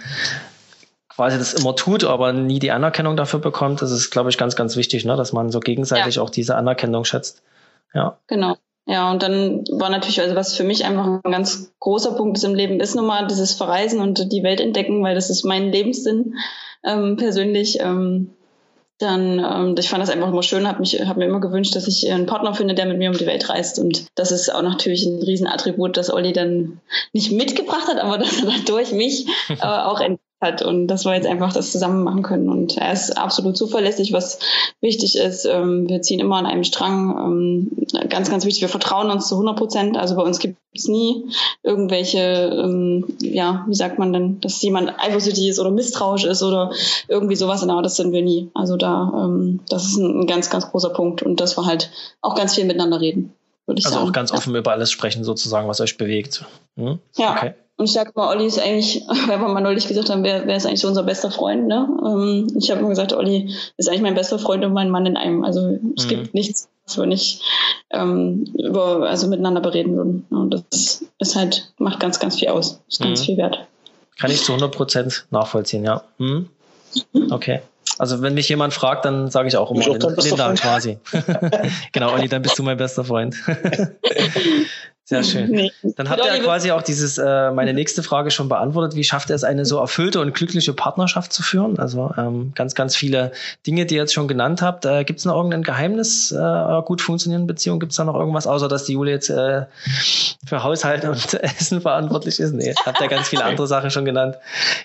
quasi 1.07 1.37
das 1.37 1.53
immer 1.53 1.75
tut, 1.75 2.03
aber 2.03 2.33
nie 2.33 2.59
die 2.59 2.71
Anerkennung 2.71 3.15
dafür 3.15 3.39
bekommt. 3.39 3.81
Das 3.81 3.91
ist, 3.91 4.11
glaube 4.11 4.29
ich, 4.29 4.37
ganz, 4.37 4.55
ganz 4.55 4.75
wichtig, 4.75 5.05
ne? 5.05 5.15
dass 5.15 5.33
man 5.33 5.49
so 5.49 5.59
gegenseitig 5.59 6.15
ja. 6.15 6.21
auch 6.21 6.29
diese 6.29 6.55
Anerkennung 6.55 7.05
schätzt. 7.05 7.41
Ja. 7.93 8.17
Genau. 8.27 8.57
Ja, 8.91 9.09
und 9.09 9.23
dann 9.23 9.63
war 9.71 9.89
natürlich, 9.89 10.19
also 10.19 10.35
was 10.35 10.53
für 10.53 10.65
mich 10.65 10.83
einfach 10.83 11.21
ein 11.23 11.31
ganz 11.31 11.71
großer 11.79 12.11
Punkt 12.11 12.37
ist 12.37 12.43
im 12.43 12.55
Leben, 12.55 12.81
ist 12.81 12.93
nun 12.93 13.05
mal 13.05 13.25
dieses 13.25 13.53
Verreisen 13.53 14.01
und 14.01 14.33
die 14.33 14.43
Welt 14.43 14.59
entdecken, 14.59 15.01
weil 15.01 15.15
das 15.15 15.29
ist 15.29 15.45
mein 15.45 15.71
Lebenssinn 15.71 16.35
ähm, 16.83 17.15
persönlich. 17.15 17.79
Ähm, 17.79 18.31
dann, 18.97 19.39
ähm, 19.39 19.75
ich 19.79 19.87
fand 19.87 20.03
das 20.03 20.09
einfach 20.09 20.27
immer 20.27 20.43
schön, 20.43 20.67
habe 20.67 20.81
mich, 20.81 20.99
habe 21.07 21.19
mir 21.19 21.25
immer 21.27 21.39
gewünscht, 21.39 21.73
dass 21.73 21.87
ich 21.87 22.11
einen 22.11 22.25
Partner 22.25 22.53
finde, 22.53 22.75
der 22.75 22.85
mit 22.85 22.97
mir 22.97 23.09
um 23.09 23.17
die 23.17 23.25
Welt 23.25 23.47
reist. 23.47 23.79
Und 23.79 24.07
das 24.15 24.33
ist 24.33 24.53
auch 24.53 24.61
natürlich 24.61 25.05
ein 25.05 25.23
Riesenattribut, 25.23 25.95
das 25.95 26.11
Olli 26.11 26.33
dann 26.33 26.81
nicht 27.13 27.31
mitgebracht 27.31 27.87
hat, 27.87 27.97
aber 27.97 28.17
dass 28.17 28.41
er 28.41 28.47
dann 28.47 28.65
durch 28.65 28.91
mich 28.91 29.25
äh, 29.49 29.65
auch 29.65 30.01
hat. 30.41 30.61
Und 30.61 30.87
das 30.87 31.05
war 31.05 31.15
jetzt 31.15 31.27
einfach 31.27 31.53
das 31.53 31.71
zusammen 31.71 32.03
machen 32.03 32.23
können. 32.23 32.49
Und 32.49 32.77
er 32.77 32.91
ist 32.91 33.17
absolut 33.17 33.55
zuverlässig, 33.55 34.11
was 34.11 34.39
wichtig 34.81 35.15
ist. 35.17 35.45
Ähm, 35.45 35.87
wir 35.87 36.01
ziehen 36.01 36.19
immer 36.19 36.37
an 36.37 36.45
einem 36.45 36.63
Strang. 36.63 37.15
Ähm, 37.17 38.09
ganz, 38.09 38.29
ganz 38.29 38.45
wichtig, 38.45 38.61
wir 38.61 38.69
vertrauen 38.69 39.11
uns 39.11 39.27
zu 39.27 39.35
100 39.35 39.55
Prozent. 39.55 39.97
Also 39.97 40.15
bei 40.15 40.23
uns 40.23 40.39
gibt 40.39 40.57
es 40.73 40.87
nie 40.87 41.25
irgendwelche, 41.63 42.19
ähm, 42.19 43.05
ja, 43.21 43.65
wie 43.67 43.75
sagt 43.75 43.99
man 43.99 44.11
denn, 44.11 44.41
dass 44.41 44.61
jemand 44.61 44.93
eifersüchtig 44.99 45.47
ist 45.47 45.59
oder 45.59 45.69
misstrauisch 45.69 46.25
ist 46.25 46.41
oder 46.41 46.71
irgendwie 47.07 47.35
sowas. 47.35 47.61
Genau, 47.61 47.81
das 47.81 47.95
sind 47.95 48.11
wir 48.11 48.23
nie. 48.23 48.49
Also 48.53 48.77
da, 48.77 49.29
das 49.69 49.85
ist 49.85 49.97
ein, 49.97 50.25
ganz, 50.25 50.49
ganz 50.49 50.71
großer 50.71 50.89
Punkt. 50.89 51.21
Und 51.21 51.39
das 51.39 51.57
war 51.57 51.65
halt 51.65 51.91
auch 52.21 52.35
ganz 52.35 52.55
viel 52.55 52.65
miteinander 52.65 52.99
reden. 52.99 53.33
also 53.67 53.89
sagen. 53.89 54.07
auch 54.07 54.11
ganz 54.11 54.31
offen 54.31 54.55
über 54.55 54.71
alles 54.71 54.89
sprechen, 54.89 55.23
sozusagen, 55.23 55.67
was 55.67 55.81
euch 55.81 55.97
bewegt. 55.97 56.45
Hm? 56.77 56.99
Ja. 57.15 57.35
Okay. 57.35 57.53
Und 57.81 57.85
ich 57.87 57.93
sage 57.93 58.11
mal, 58.13 58.29
Olli 58.29 58.45
ist 58.45 58.59
eigentlich, 58.59 59.01
weil 59.27 59.39
wir 59.39 59.47
mal 59.47 59.59
neulich 59.59 59.87
gesagt 59.87 60.11
haben, 60.11 60.23
wer, 60.23 60.45
wer 60.45 60.55
ist 60.55 60.67
eigentlich 60.67 60.81
so 60.81 60.87
unser 60.87 61.01
bester 61.01 61.31
Freund, 61.31 61.65
ne? 61.65 61.89
Ähm, 62.05 62.55
ich 62.55 62.69
habe 62.69 62.79
immer 62.79 62.89
gesagt, 62.89 63.11
Olli 63.11 63.55
ist 63.75 63.89
eigentlich 63.89 64.03
mein 64.03 64.13
bester 64.13 64.37
Freund 64.37 64.63
und 64.63 64.71
mein 64.71 64.91
Mann 64.91 65.07
in 65.07 65.17
einem. 65.17 65.43
Also 65.43 65.79
es 65.97 66.05
mhm. 66.05 66.09
gibt 66.09 66.35
nichts, 66.35 66.69
was 66.85 66.99
wir 66.99 67.07
nicht 67.07 67.41
ähm, 67.89 68.45
über, 68.53 69.09
also 69.09 69.27
miteinander 69.27 69.61
bereden 69.61 69.95
würden. 69.95 70.27
Und 70.29 70.63
das 70.69 71.03
ist 71.17 71.35
halt, 71.35 71.73
macht 71.79 71.99
ganz, 71.99 72.19
ganz 72.19 72.37
viel 72.37 72.49
aus. 72.49 72.81
Ist 72.87 73.01
ganz 73.01 73.21
mhm. 73.21 73.25
viel 73.25 73.37
wert. 73.37 73.65
Kann 74.19 74.29
ich 74.29 74.43
zu 74.43 74.51
100 74.51 74.71
Prozent 74.71 75.25
nachvollziehen, 75.31 75.83
ja. 75.83 76.03
Mhm. 76.19 76.49
Okay. 77.31 77.61
Also 77.97 78.21
wenn 78.21 78.35
mich 78.35 78.47
jemand 78.47 78.75
fragt, 78.75 79.05
dann 79.05 79.31
sage 79.31 79.47
ich 79.47 79.57
auch 79.57 79.71
immer 79.71 79.81
ich 79.81 80.23
Linda 80.23 80.53
quasi. 80.53 80.99
genau, 81.93 82.13
Olli, 82.13 82.27
dann 82.27 82.43
bist 82.43 82.59
du 82.59 82.61
mein 82.61 82.77
bester 82.77 83.03
Freund. 83.03 83.35
Sehr 85.03 85.23
schön. 85.23 85.49
Nee. 85.49 85.71
Dann 85.97 86.09
habt 86.09 86.23
ihr 86.23 86.33
ja 86.33 86.41
quasi 86.41 86.71
auch 86.71 86.83
dieses, 86.83 87.17
äh, 87.17 87.51
meine 87.51 87.73
nächste 87.73 88.03
Frage 88.03 88.31
schon 88.31 88.47
beantwortet. 88.47 88.95
Wie 88.95 89.03
schafft 89.03 89.29
er 89.29 89.35
es, 89.35 89.43
eine 89.43 89.65
so 89.65 89.79
erfüllte 89.79 90.21
und 90.21 90.33
glückliche 90.33 90.73
Partnerschaft 90.73 91.33
zu 91.33 91.43
führen? 91.43 91.79
Also 91.79 92.13
ähm, 92.17 92.53
ganz, 92.55 92.75
ganz 92.75 92.95
viele 92.95 93.31
Dinge, 93.65 93.85
die 93.85 93.95
ihr 93.95 94.01
jetzt 94.01 94.13
schon 94.13 94.27
genannt 94.27 94.61
habt. 94.61 94.85
Äh, 94.85 95.03
Gibt 95.03 95.19
es 95.19 95.25
noch 95.25 95.35
irgendein 95.35 95.63
Geheimnis 95.63 96.31
äh, 96.31 96.81
gut 96.85 97.01
funktionierenden 97.01 97.47
Beziehung? 97.47 97.79
Gibt 97.79 97.91
es 97.91 97.97
da 97.97 98.03
noch 98.03 98.15
irgendwas, 98.15 98.47
außer 98.47 98.67
dass 98.67 98.85
die 98.85 98.93
Jule 98.93 99.11
jetzt 99.11 99.29
äh, 99.29 99.65
für 100.45 100.63
Haushalt 100.63 101.03
und 101.03 101.33
Essen 101.43 101.81
verantwortlich 101.81 102.39
ist? 102.39 102.53
Nee, 102.53 102.73
habt 102.85 103.01
ihr 103.01 103.07
ganz 103.07 103.27
viele 103.27 103.43
andere 103.43 103.67
Sachen 103.67 103.89
schon 103.91 104.05
genannt. 104.05 104.37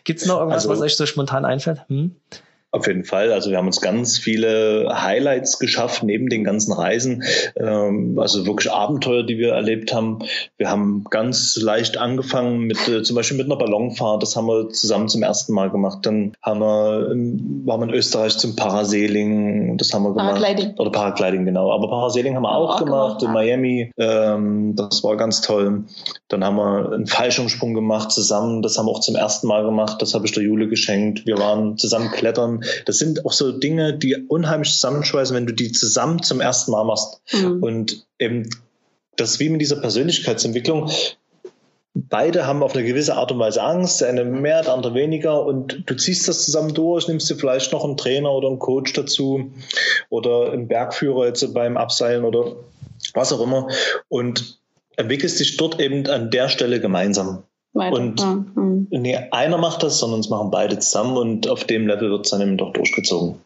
Gibt 0.04 0.20
es 0.20 0.26
noch 0.26 0.38
irgendwas, 0.38 0.66
also, 0.66 0.70
was 0.70 0.80
euch 0.80 0.96
so 0.96 1.06
spontan 1.06 1.44
einfällt? 1.44 1.82
Hm? 1.88 2.16
Auf 2.72 2.86
jeden 2.86 3.04
Fall. 3.04 3.32
Also 3.32 3.50
wir 3.50 3.58
haben 3.58 3.66
uns 3.66 3.80
ganz 3.80 4.18
viele 4.18 4.88
Highlights 4.92 5.58
geschafft 5.58 6.02
neben 6.02 6.28
den 6.28 6.44
ganzen 6.44 6.72
Reisen. 6.72 7.22
Ähm, 7.56 8.18
also 8.18 8.46
wirklich 8.46 8.70
Abenteuer, 8.70 9.22
die 9.22 9.38
wir 9.38 9.52
erlebt 9.52 9.94
haben. 9.94 10.18
Wir 10.58 10.68
haben 10.68 11.04
ganz 11.08 11.56
leicht 11.56 11.96
angefangen 11.96 12.60
mit 12.60 12.86
äh, 12.88 13.02
zum 13.02 13.16
Beispiel 13.16 13.36
mit 13.36 13.46
einer 13.46 13.56
Ballonfahrt. 13.56 14.22
Das 14.22 14.36
haben 14.36 14.46
wir 14.46 14.68
zusammen 14.70 15.08
zum 15.08 15.22
ersten 15.22 15.54
Mal 15.54 15.70
gemacht. 15.70 16.00
Dann 16.02 16.32
haben 16.42 16.60
wir, 16.60 17.08
waren 17.66 17.80
wir 17.80 17.88
in 17.88 17.94
Österreich 17.94 18.36
zum 18.36 18.56
Parasailing. 18.56 19.78
Das 19.78 19.94
haben 19.94 20.02
wir 20.02 20.10
gemacht. 20.10 20.40
Paragliding. 20.40 20.74
Oder 20.76 20.90
Paragliding, 20.90 21.44
genau. 21.46 21.72
Aber 21.72 21.88
Parasailing 21.88 22.34
haben 22.34 22.42
wir 22.42 22.54
auch, 22.54 22.74
auch 22.74 22.84
gemacht, 22.84 23.20
gemacht 23.20 23.22
in 23.22 23.32
Miami. 23.32 23.92
Ähm, 23.96 24.76
das 24.76 25.02
war 25.02 25.16
ganz 25.16 25.40
toll. 25.40 25.84
Dann 26.28 26.44
haben 26.44 26.56
wir 26.56 26.92
einen 26.92 27.06
Fallschirmsprung 27.06 27.74
gemacht 27.74 28.10
zusammen. 28.10 28.60
Das 28.60 28.76
haben 28.76 28.86
wir 28.86 28.90
auch 28.90 29.00
zum 29.00 29.14
ersten 29.14 29.46
Mal 29.46 29.64
gemacht. 29.64 30.02
Das 30.02 30.14
habe 30.14 30.26
ich 30.26 30.32
der 30.32 30.42
Jule 30.42 30.68
geschenkt. 30.68 31.24
Wir 31.26 31.38
waren 31.38 31.78
zusammen 31.78 32.10
klettern. 32.10 32.55
Das 32.84 32.98
sind 32.98 33.24
auch 33.24 33.32
so 33.32 33.52
Dinge, 33.52 33.96
die 33.96 34.16
unheimlich 34.28 34.72
zusammenschweißen, 34.72 35.36
wenn 35.36 35.46
du 35.46 35.52
die 35.52 35.72
zusammen 35.72 36.22
zum 36.22 36.40
ersten 36.40 36.70
Mal 36.70 36.84
machst. 36.84 37.20
Mhm. 37.32 37.62
Und 37.62 38.06
eben 38.18 38.48
das 39.16 39.32
ist 39.32 39.40
wie 39.40 39.48
mit 39.48 39.60
dieser 39.60 39.76
Persönlichkeitsentwicklung. 39.76 40.90
Beide 41.94 42.46
haben 42.46 42.62
auf 42.62 42.74
eine 42.74 42.84
gewisse 42.84 43.16
Art 43.16 43.32
und 43.32 43.38
Weise 43.38 43.62
Angst, 43.62 44.02
der 44.02 44.08
eine 44.08 44.24
mehr, 44.24 44.60
der 44.62 44.74
andere 44.74 44.92
weniger 44.92 45.46
und 45.46 45.84
du 45.86 45.94
ziehst 45.94 46.28
das 46.28 46.44
zusammen 46.44 46.74
durch, 46.74 47.08
nimmst 47.08 47.30
dir 47.30 47.36
vielleicht 47.36 47.72
noch 47.72 47.84
einen 47.84 47.96
Trainer 47.96 48.30
oder 48.32 48.48
einen 48.48 48.58
Coach 48.58 48.92
dazu 48.92 49.50
oder 50.10 50.52
einen 50.52 50.68
Bergführer 50.68 51.26
jetzt 51.26 51.54
beim 51.54 51.78
Abseilen 51.78 52.24
oder 52.24 52.56
was 53.14 53.32
auch 53.32 53.40
immer 53.40 53.68
und 54.08 54.60
entwickelst 54.96 55.40
dich 55.40 55.56
dort 55.56 55.80
eben 55.80 56.06
an 56.06 56.30
der 56.30 56.50
Stelle 56.50 56.80
gemeinsam. 56.80 57.44
Weiter. 57.76 57.96
Und 57.96 58.20
ja. 58.20 58.44
mhm. 58.54 58.88
nee, 58.90 59.16
einer 59.30 59.58
macht 59.58 59.82
das, 59.82 59.98
sondern 59.98 60.20
es 60.20 60.28
machen 60.28 60.50
beide 60.50 60.78
zusammen 60.78 61.16
und 61.16 61.48
auf 61.48 61.64
dem 61.64 61.86
Level 61.86 62.10
wird 62.10 62.26
es 62.26 62.30
dann 62.30 62.40
eben 62.40 62.56
doch 62.56 62.72
durchgezogen. 62.72 63.36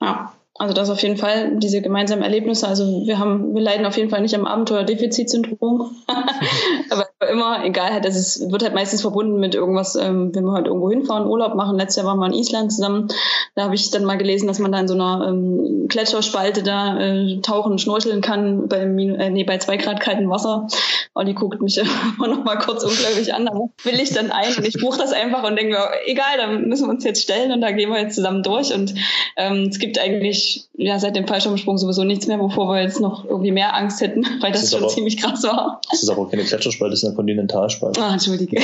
Ja. 0.00 0.32
Also 0.58 0.74
das 0.74 0.90
auf 0.90 1.00
jeden 1.00 1.16
Fall, 1.16 1.56
diese 1.56 1.80
gemeinsamen 1.80 2.22
Erlebnisse. 2.22 2.68
Also 2.68 2.84
wir 3.06 3.18
haben, 3.18 3.54
wir 3.54 3.62
leiden 3.62 3.86
auf 3.86 3.96
jeden 3.96 4.10
Fall 4.10 4.20
nicht 4.20 4.34
am 4.34 4.44
Abenteuerdefizitsyndrom. 4.44 5.90
Aber 6.90 7.06
immer, 7.30 7.64
egal, 7.64 7.92
halt, 7.92 8.04
das 8.04 8.16
ist, 8.16 8.50
wird 8.50 8.62
halt 8.62 8.74
meistens 8.74 9.00
verbunden 9.00 9.38
mit 9.38 9.54
irgendwas, 9.54 9.96
ähm, 9.96 10.34
wenn 10.34 10.44
wir 10.44 10.52
halt 10.52 10.66
irgendwo 10.66 10.90
hinfahren, 10.90 11.26
Urlaub 11.26 11.54
machen. 11.54 11.78
Letztes 11.78 11.96
Jahr 11.96 12.06
waren 12.06 12.18
wir 12.18 12.26
in 12.26 12.34
Island 12.34 12.72
zusammen. 12.72 13.08
Da 13.54 13.64
habe 13.64 13.74
ich 13.74 13.90
dann 13.90 14.04
mal 14.04 14.18
gelesen, 14.18 14.46
dass 14.46 14.58
man 14.58 14.72
da 14.72 14.80
in 14.80 14.88
so 14.88 14.94
einer 14.94 15.26
ähm, 15.28 15.86
Gletscherspalte 15.88 16.62
da 16.62 16.98
äh, 16.98 17.40
tauchen, 17.40 17.78
schnorcheln 17.78 18.20
kann 18.20 18.68
bei, 18.68 18.80
äh, 18.80 19.30
nee, 19.30 19.44
bei 19.44 19.58
zwei 19.58 19.76
Grad 19.76 20.00
kaltem 20.00 20.30
Wasser. 20.30 20.66
Olli 21.14 21.34
guckt 21.34 21.60
mich 21.60 21.78
immer 22.18 22.28
noch 22.28 22.44
mal 22.44 22.56
kurz 22.56 22.84
ungläubig 22.84 23.34
an. 23.34 23.46
Da 23.46 23.52
will 23.52 24.00
ich 24.00 24.10
dann 24.10 24.30
ein 24.30 24.54
und 24.56 24.66
ich 24.66 24.80
buche 24.80 24.98
das 24.98 25.12
einfach 25.12 25.42
und 25.42 25.56
denke 25.56 25.72
mir, 25.72 25.88
egal, 26.06 26.36
da 26.38 26.46
müssen 26.48 26.86
wir 26.86 26.90
uns 26.90 27.04
jetzt 27.04 27.22
stellen 27.22 27.52
und 27.52 27.60
da 27.60 27.72
gehen 27.72 27.90
wir 27.90 28.00
jetzt 28.00 28.14
zusammen 28.14 28.42
durch. 28.42 28.72
Und 28.72 28.94
ähm, 29.36 29.68
es 29.70 29.78
gibt 29.78 29.98
eigentlich 29.98 30.68
ja 30.74 30.98
seit 30.98 31.16
dem 31.16 31.26
Fallschirmsprung 31.26 31.78
sowieso 31.78 32.04
nichts 32.04 32.26
mehr, 32.26 32.38
wovor 32.38 32.68
wir 32.68 32.82
jetzt 32.82 33.00
noch 33.00 33.24
irgendwie 33.24 33.52
mehr 33.52 33.74
Angst 33.74 34.00
hätten, 34.00 34.24
weil 34.40 34.52
das, 34.52 34.62
das 34.62 34.70
schon 34.70 34.80
aber, 34.80 34.88
ziemlich 34.88 35.16
krass 35.16 35.42
war. 35.42 35.80
Das 35.90 36.02
ist 36.02 36.08
aber 36.08 36.28
keine 36.28 36.44
Gletscherspalte, 36.44 36.92
das 36.92 37.02
ist 37.02 37.08
eine 37.08 37.16
Kontinentalspalte. 37.20 38.00
Ah, 38.00 38.12
entschuldige. 38.12 38.56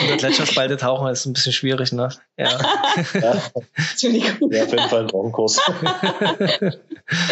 In 0.00 0.08
der 0.08 0.16
Gletscherspalte 0.16 0.76
tauchen 0.76 1.08
ist 1.08 1.26
ein 1.26 1.32
bisschen 1.32 1.52
schwierig, 1.52 1.92
ne? 1.92 2.08
Ja. 2.36 2.50
ja. 3.14 3.34
Entschuldigung. 3.90 4.52
Ja, 4.52 4.64
auf 4.64 4.70
jeden 4.70 4.88
Fall 4.88 5.00
ein 5.00 5.08
Traumenkurs. 5.08 5.60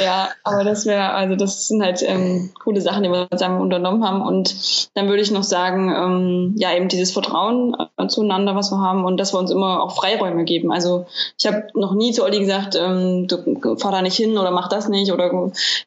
ja, 0.03 0.29
aber 0.45 0.65
das 0.65 0.87
wäre, 0.87 1.11
also 1.11 1.37
das 1.37 1.67
sind 1.69 1.83
halt 1.83 2.03
ähm, 2.03 2.51
coole 2.63 2.81
Sachen, 2.81 3.03
die 3.03 3.11
wir 3.11 3.29
zusammen 3.31 3.61
unternommen 3.61 4.05
haben. 4.05 4.23
Und 4.23 4.55
dann 4.95 5.09
würde 5.09 5.23
ich 5.23 5.31
noch 5.31 5.43
sagen, 5.43 5.93
ähm, 5.95 6.55
ja, 6.57 6.75
eben 6.75 6.89
dieses 6.89 7.13
Vertrauen 7.13 7.77
äh, 7.99 8.07
zueinander, 8.07 8.55
was 8.55 8.71
wir 8.71 8.79
haben 8.79 9.05
und 9.05 9.19
dass 9.19 9.35
wir 9.35 9.39
uns 9.39 9.51
immer 9.51 9.83
auch 9.83 9.97
Freiräume 9.97 10.45
geben. 10.45 10.73
Also 10.73 11.07
ich 11.39 11.47
habe 11.47 11.67
noch 11.75 11.95
nie 11.95 12.13
zu 12.13 12.25
Olli 12.25 12.41
gesagt, 12.41 12.77
ähm, 12.81 13.29
du 13.29 13.77
fahr 13.77 13.93
da 13.93 14.03
nicht 14.03 14.17
hin 14.17 14.39
oder 14.39 14.51
mach 14.51 14.69
das 14.69 14.89
nicht 14.89 15.13
oder 15.13 15.31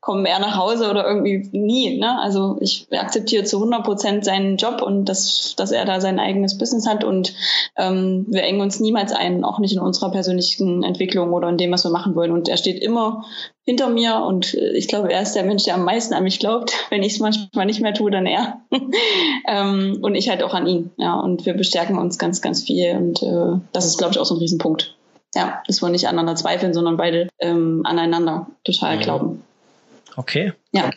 komm 0.02 0.26
eher 0.26 0.40
nach 0.40 0.58
Hause 0.58 0.90
oder 0.90 1.08
irgendwie 1.08 1.50
nie. 1.52 1.98
Ne? 1.98 2.20
Also 2.20 2.58
ich 2.60 2.88
akzeptiere 2.92 3.44
zu 3.44 3.58
100 3.58 3.84
Prozent 3.84 4.26
seinen 4.26 4.58
Job 4.58 4.82
und 4.82 5.06
dass, 5.06 5.56
dass 5.56 5.72
er 5.72 5.86
da 5.86 6.02
sein 6.02 6.20
eigenes 6.38 6.58
Business 6.58 6.88
hat 6.88 7.04
und 7.04 7.34
ähm, 7.76 8.26
wir 8.30 8.43
engen 8.43 8.62
uns 8.62 8.80
niemals 8.80 9.12
ein, 9.12 9.43
auch 9.43 9.60
nicht 9.60 9.73
in 9.73 9.80
unserer 9.80 10.12
persönlichen 10.12 10.84
Entwicklung 10.84 11.34
oder 11.34 11.50
in 11.50 11.58
dem, 11.58 11.71
was 11.71 11.84
wir 11.84 11.91
machen 11.91 12.15
wollen. 12.15 12.32
Und 12.32 12.47
er 12.47 12.58
steht 12.58 12.82
immer 12.82 13.26
hinter 13.63 13.89
mir 13.89 14.23
und 14.23 14.54
äh, 14.54 14.78
ich 14.78 14.88
glaube, 14.88 15.12
er 15.12 15.21
ist 15.21 15.34
der 15.34 15.43
Mensch, 15.43 15.63
der 15.63 15.76
am 15.76 15.84
meisten 15.84 16.13
an 16.13 16.23
mich 16.23 16.39
glaubt. 16.39 16.73
Wenn 16.89 17.04
ich 17.04 17.13
es 17.13 17.19
manchmal 17.19 17.65
nicht 17.65 17.82
mehr 17.82 17.93
tue, 17.93 18.12
dann 18.12 18.26
er. 18.26 18.62
ähm, 19.47 20.00
und 20.02 20.15
ich 20.15 20.30
halt 20.30 20.43
auch 20.43 20.54
an 20.54 20.67
ihn. 20.67 20.91
Ja, 20.97 21.19
und 21.19 21.45
wir 21.45 21.56
bestärken 21.56 21.97
uns 21.97 22.19
ganz, 22.19 22.41
ganz 22.41 22.63
viel 22.63 22.95
und 22.95 23.23
äh, 23.23 23.60
das 23.73 23.86
ist, 23.86 23.97
glaube 23.97 24.13
ich, 24.13 24.19
auch 24.19 24.26
so 24.26 24.36
ein 24.36 24.39
Riesenpunkt. 24.39 24.95
Ja, 25.36 25.62
dass 25.67 25.82
wir 25.82 25.89
nicht 25.89 26.08
aneinander 26.08 26.36
zweifeln, 26.36 26.73
sondern 26.73 26.97
beide 26.97 27.28
ähm, 27.39 27.82
aneinander 27.84 28.47
total 28.63 28.97
mhm. 28.97 29.02
glauben. 29.02 29.43
Okay. 30.15 30.54
Ja. 30.71 30.89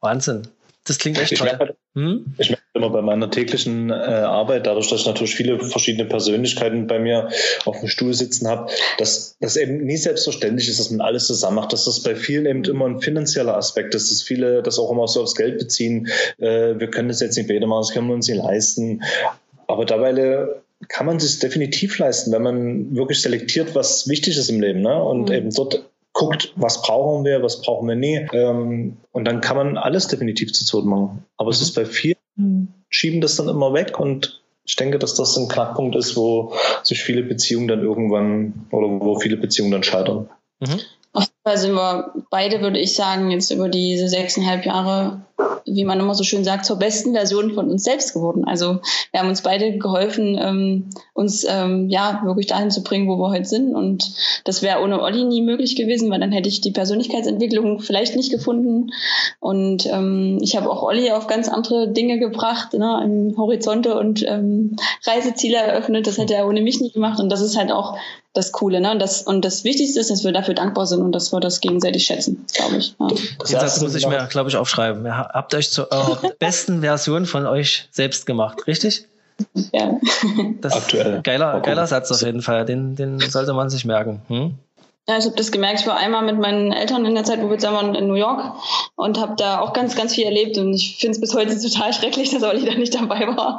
Wahnsinn. 0.00 0.48
Das 0.84 0.98
klingt 0.98 1.18
echt 1.18 1.36
toll. 1.36 1.76
Hm? 1.98 2.26
Ich 2.38 2.50
merke 2.50 2.62
immer 2.74 2.90
bei 2.90 3.02
meiner 3.02 3.28
täglichen 3.28 3.90
äh, 3.90 3.94
Arbeit, 3.94 4.66
dadurch, 4.66 4.88
dass 4.88 5.00
ich 5.00 5.06
natürlich 5.06 5.34
viele 5.34 5.58
verschiedene 5.58 6.08
Persönlichkeiten 6.08 6.86
bei 6.86 7.00
mir 7.00 7.28
auf 7.64 7.80
dem 7.80 7.88
Stuhl 7.88 8.14
sitzen 8.14 8.46
habe, 8.46 8.70
dass 8.98 9.36
das 9.40 9.56
eben 9.56 9.84
nie 9.84 9.96
selbstverständlich 9.96 10.68
ist, 10.68 10.78
dass 10.78 10.90
man 10.90 11.00
alles 11.00 11.26
zusammen 11.26 11.56
macht, 11.56 11.72
dass 11.72 11.86
das 11.86 12.04
bei 12.04 12.14
vielen 12.14 12.46
eben 12.46 12.62
immer 12.62 12.86
ein 12.86 13.00
finanzieller 13.00 13.56
Aspekt 13.56 13.96
ist, 13.96 14.12
dass 14.12 14.22
viele 14.22 14.62
das 14.62 14.78
auch 14.78 14.92
immer 14.92 15.08
so 15.08 15.22
aufs 15.22 15.34
Geld 15.34 15.58
beziehen. 15.58 16.06
Äh, 16.38 16.78
wir 16.78 16.88
können 16.88 17.08
das 17.08 17.18
jetzt 17.18 17.36
nicht 17.36 17.48
beide 17.48 17.66
machen, 17.66 17.80
das 17.80 17.92
können 17.92 18.06
wir 18.06 18.14
uns 18.14 18.28
nicht 18.28 18.38
leisten. 18.38 19.02
Aber 19.66 19.84
dabei 19.84 20.46
kann 20.86 21.06
man 21.06 21.18
sich 21.18 21.40
definitiv 21.40 21.98
leisten, 21.98 22.30
wenn 22.30 22.42
man 22.42 22.94
wirklich 22.94 23.20
selektiert, 23.20 23.74
was 23.74 24.08
wichtig 24.08 24.36
ist 24.36 24.50
im 24.50 24.60
Leben 24.60 24.82
ne? 24.82 25.02
und 25.02 25.30
mhm. 25.30 25.34
eben 25.34 25.50
dort 25.50 25.84
guckt, 26.18 26.52
was 26.56 26.82
brauchen 26.82 27.24
wir, 27.24 27.42
was 27.42 27.62
brauchen 27.62 27.88
wir 27.88 27.94
nie. 27.94 28.26
Ähm, 28.32 28.96
und 29.12 29.24
dann 29.24 29.40
kann 29.40 29.56
man 29.56 29.76
alles 29.78 30.08
definitiv 30.08 30.52
zu 30.52 30.64
zweit 30.64 30.84
machen. 30.84 31.24
Aber 31.36 31.48
mhm. 31.48 31.52
es 31.52 31.62
ist 31.62 31.74
bei 31.74 31.86
vielen, 31.86 32.74
schieben 32.90 33.20
das 33.20 33.36
dann 33.36 33.48
immer 33.48 33.72
weg 33.72 33.98
und 33.98 34.42
ich 34.64 34.76
denke, 34.76 34.98
dass 34.98 35.14
das 35.14 35.36
ein 35.38 35.48
Knackpunkt 35.48 35.96
ist, 35.96 36.16
wo 36.16 36.52
sich 36.82 37.02
viele 37.02 37.22
Beziehungen 37.22 37.68
dann 37.68 37.82
irgendwann 37.82 38.66
oder 38.70 38.88
wo 38.88 39.18
viele 39.18 39.36
Beziehungen 39.36 39.70
dann 39.70 39.82
scheitern. 39.82 40.28
Mhm. 40.60 40.80
Fall 41.48 41.58
sind 41.58 41.74
wir 41.74 42.12
beide, 42.30 42.60
würde 42.60 42.78
ich 42.78 42.94
sagen, 42.94 43.30
jetzt 43.30 43.50
über 43.50 43.68
diese 43.68 44.08
sechseinhalb 44.08 44.66
Jahre 44.66 45.22
wie 45.64 45.84
man 45.84 46.00
immer 46.00 46.14
so 46.14 46.24
schön 46.24 46.44
sagt, 46.44 46.64
zur 46.64 46.78
besten 46.78 47.12
Version 47.12 47.54
von 47.54 47.70
uns 47.70 47.84
selbst 47.84 48.14
geworden. 48.14 48.44
Also 48.46 48.80
wir 49.12 49.20
haben 49.20 49.28
uns 49.28 49.42
beide 49.42 49.78
geholfen, 49.78 50.38
ähm, 50.40 50.90
uns 51.14 51.46
ähm, 51.48 51.88
ja 51.88 52.22
wirklich 52.24 52.46
dahin 52.46 52.70
zu 52.70 52.82
bringen, 52.82 53.08
wo 53.08 53.16
wir 53.16 53.30
heute 53.30 53.44
sind. 53.44 53.74
Und 53.74 54.10
das 54.44 54.62
wäre 54.62 54.82
ohne 54.82 55.00
Olli 55.00 55.24
nie 55.24 55.42
möglich 55.42 55.76
gewesen, 55.76 56.10
weil 56.10 56.20
dann 56.20 56.32
hätte 56.32 56.48
ich 56.48 56.60
die 56.60 56.72
Persönlichkeitsentwicklung 56.72 57.80
vielleicht 57.80 58.16
nicht 58.16 58.30
gefunden. 58.30 58.90
Und 59.40 59.86
ähm, 59.86 60.38
ich 60.40 60.56
habe 60.56 60.70
auch 60.70 60.82
Olli 60.82 61.10
auf 61.12 61.26
ganz 61.26 61.48
andere 61.48 61.88
Dinge 61.88 62.18
gebracht, 62.18 62.72
ne, 62.72 63.00
im 63.04 63.36
Horizonte 63.36 63.98
und 63.98 64.24
ähm, 64.26 64.76
Reiseziele 65.06 65.58
eröffnet. 65.58 66.06
Das 66.06 66.18
hätte 66.18 66.34
er 66.34 66.48
ohne 66.48 66.62
mich 66.62 66.80
nicht 66.80 66.94
gemacht. 66.94 67.20
Und 67.20 67.30
das 67.30 67.40
ist 67.40 67.56
halt 67.56 67.70
auch 67.70 67.96
das 68.34 68.52
Coole. 68.52 68.80
Ne? 68.80 68.92
Und, 68.92 69.00
das, 69.00 69.22
und 69.22 69.44
das 69.44 69.64
Wichtigste 69.64 70.00
ist, 70.00 70.10
dass 70.10 70.24
wir 70.24 70.32
dafür 70.32 70.54
dankbar 70.54 70.86
sind 70.86 71.02
und 71.02 71.12
dass 71.12 71.32
wir 71.32 71.37
das 71.40 71.60
gegenseitig 71.60 72.04
schätzen, 72.04 72.44
glaube 72.54 72.76
ich. 72.76 72.94
Ja. 72.98 73.08
Das, 73.38 73.50
das 73.50 73.80
muss 73.80 73.94
ich 73.94 74.06
mir, 74.06 74.26
glaube 74.26 74.50
ich, 74.50 74.56
aufschreiben. 74.56 75.04
Ihr 75.04 75.16
habt 75.16 75.54
euch 75.54 75.70
zur 75.70 75.88
besten 76.38 76.80
Version 76.80 77.26
von 77.26 77.46
euch 77.46 77.88
selbst 77.90 78.26
gemacht, 78.26 78.66
richtig? 78.66 79.06
Ja. 79.72 79.98
Das 80.60 80.72
Aktuell. 80.72 81.20
Geiler, 81.22 81.60
geiler 81.60 81.86
Satz 81.86 82.10
auf 82.10 82.22
jeden 82.22 82.42
Fall. 82.42 82.64
Den, 82.64 82.96
den 82.96 83.20
sollte 83.20 83.52
man 83.52 83.70
sich 83.70 83.84
merken. 83.84 84.22
Hm? 84.28 84.58
Ja, 85.08 85.16
ich 85.16 85.24
habe 85.24 85.36
das 85.36 85.50
gemerkt. 85.50 85.80
Ich 85.80 85.86
war 85.86 85.96
einmal 85.96 86.22
mit 86.22 86.38
meinen 86.38 86.70
Eltern 86.70 87.06
in 87.06 87.14
der 87.14 87.24
Zeit, 87.24 87.40
wo 87.42 87.48
wir 87.48 87.56
zusammen 87.56 87.76
waren, 87.76 87.94
in 87.94 88.08
New 88.08 88.14
York 88.14 88.52
und 88.94 89.18
habe 89.18 89.36
da 89.38 89.60
auch 89.60 89.72
ganz, 89.72 89.96
ganz 89.96 90.14
viel 90.14 90.24
erlebt. 90.24 90.58
Und 90.58 90.74
ich 90.74 90.98
finde 90.98 91.12
es 91.12 91.20
bis 91.20 91.34
heute 91.34 91.58
total 91.72 91.94
schrecklich, 91.94 92.30
dass 92.30 92.42
Olli 92.42 92.66
da 92.66 92.74
nicht 92.74 92.94
dabei 92.94 93.26
war. 93.26 93.58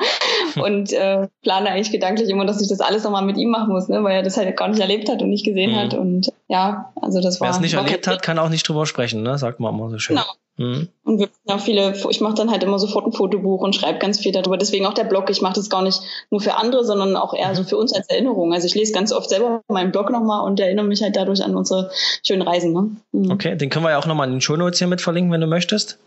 Und 0.63 0.93
äh, 0.93 1.27
plane 1.41 1.71
eigentlich 1.71 1.91
gedanklich 1.91 2.29
immer, 2.29 2.45
dass 2.45 2.61
ich 2.61 2.67
das 2.67 2.81
alles 2.81 3.03
nochmal 3.03 3.25
mit 3.25 3.37
ihm 3.37 3.49
machen 3.49 3.69
muss, 3.73 3.87
ne? 3.87 4.03
weil 4.03 4.17
er 4.17 4.21
das 4.21 4.37
halt 4.37 4.55
gar 4.55 4.67
nicht 4.67 4.79
erlebt 4.79 5.09
hat 5.09 5.23
und 5.23 5.31
nicht 5.31 5.43
gesehen 5.43 5.71
mhm. 5.71 5.75
hat. 5.77 5.93
Und 5.95 6.31
ja, 6.49 6.93
also 7.01 7.19
das 7.19 7.41
war. 7.41 7.47
Wer 7.47 7.55
es 7.55 7.59
nicht 7.59 7.73
erlebt 7.73 8.05
hat, 8.05 8.21
kann 8.21 8.37
auch 8.37 8.49
nicht 8.49 8.67
drüber 8.67 8.85
sprechen, 8.85 9.23
ne? 9.23 9.39
sagt 9.39 9.59
man 9.59 9.73
immer 9.73 9.89
so 9.89 9.97
schön. 9.97 10.17
Genau. 10.17 10.29
Mhm. 10.59 10.89
Und 11.05 11.19
wir 11.19 11.29
auch 11.47 11.61
viele, 11.61 11.93
ich 12.09 12.19
mache 12.19 12.33
dann 12.33 12.51
halt 12.51 12.63
immer 12.63 12.77
sofort 12.79 13.05
ein 13.05 13.13
Fotobuch 13.13 13.61
und 13.61 13.73
schreibe 13.73 13.97
ganz 13.97 14.19
viel 14.19 14.33
darüber. 14.33 14.57
Deswegen 14.57 14.85
auch 14.85 14.93
der 14.93 15.05
Blog. 15.05 15.29
Ich 15.29 15.41
mache 15.41 15.53
das 15.53 15.69
gar 15.69 15.81
nicht 15.81 16.01
nur 16.29 16.41
für 16.41 16.55
andere, 16.55 16.83
sondern 16.83 17.15
auch 17.15 17.33
eher 17.33 17.55
so 17.55 17.63
für 17.63 17.77
uns 17.77 17.93
als 17.93 18.09
Erinnerung. 18.09 18.53
Also 18.53 18.67
ich 18.67 18.75
lese 18.75 18.91
ganz 18.91 19.13
oft 19.13 19.29
selber 19.29 19.61
meinen 19.69 19.93
Blog 19.93 20.11
nochmal 20.11 20.45
und 20.45 20.59
erinnere 20.59 20.85
mich 20.85 21.01
halt 21.01 21.15
dadurch 21.15 21.41
an 21.45 21.55
unsere 21.55 21.91
schönen 22.27 22.41
Reisen. 22.41 22.73
Ne? 22.73 22.89
Mhm. 23.13 23.31
Okay, 23.31 23.55
den 23.55 23.69
können 23.69 23.85
wir 23.85 23.91
ja 23.91 23.99
auch 23.99 24.05
nochmal 24.05 24.27
in 24.27 24.33
den 24.33 24.41
Shownotes 24.41 24.79
hier 24.79 24.87
mit 24.87 24.99
verlinken, 24.99 25.31
wenn 25.31 25.41
du 25.41 25.47
möchtest. 25.47 25.97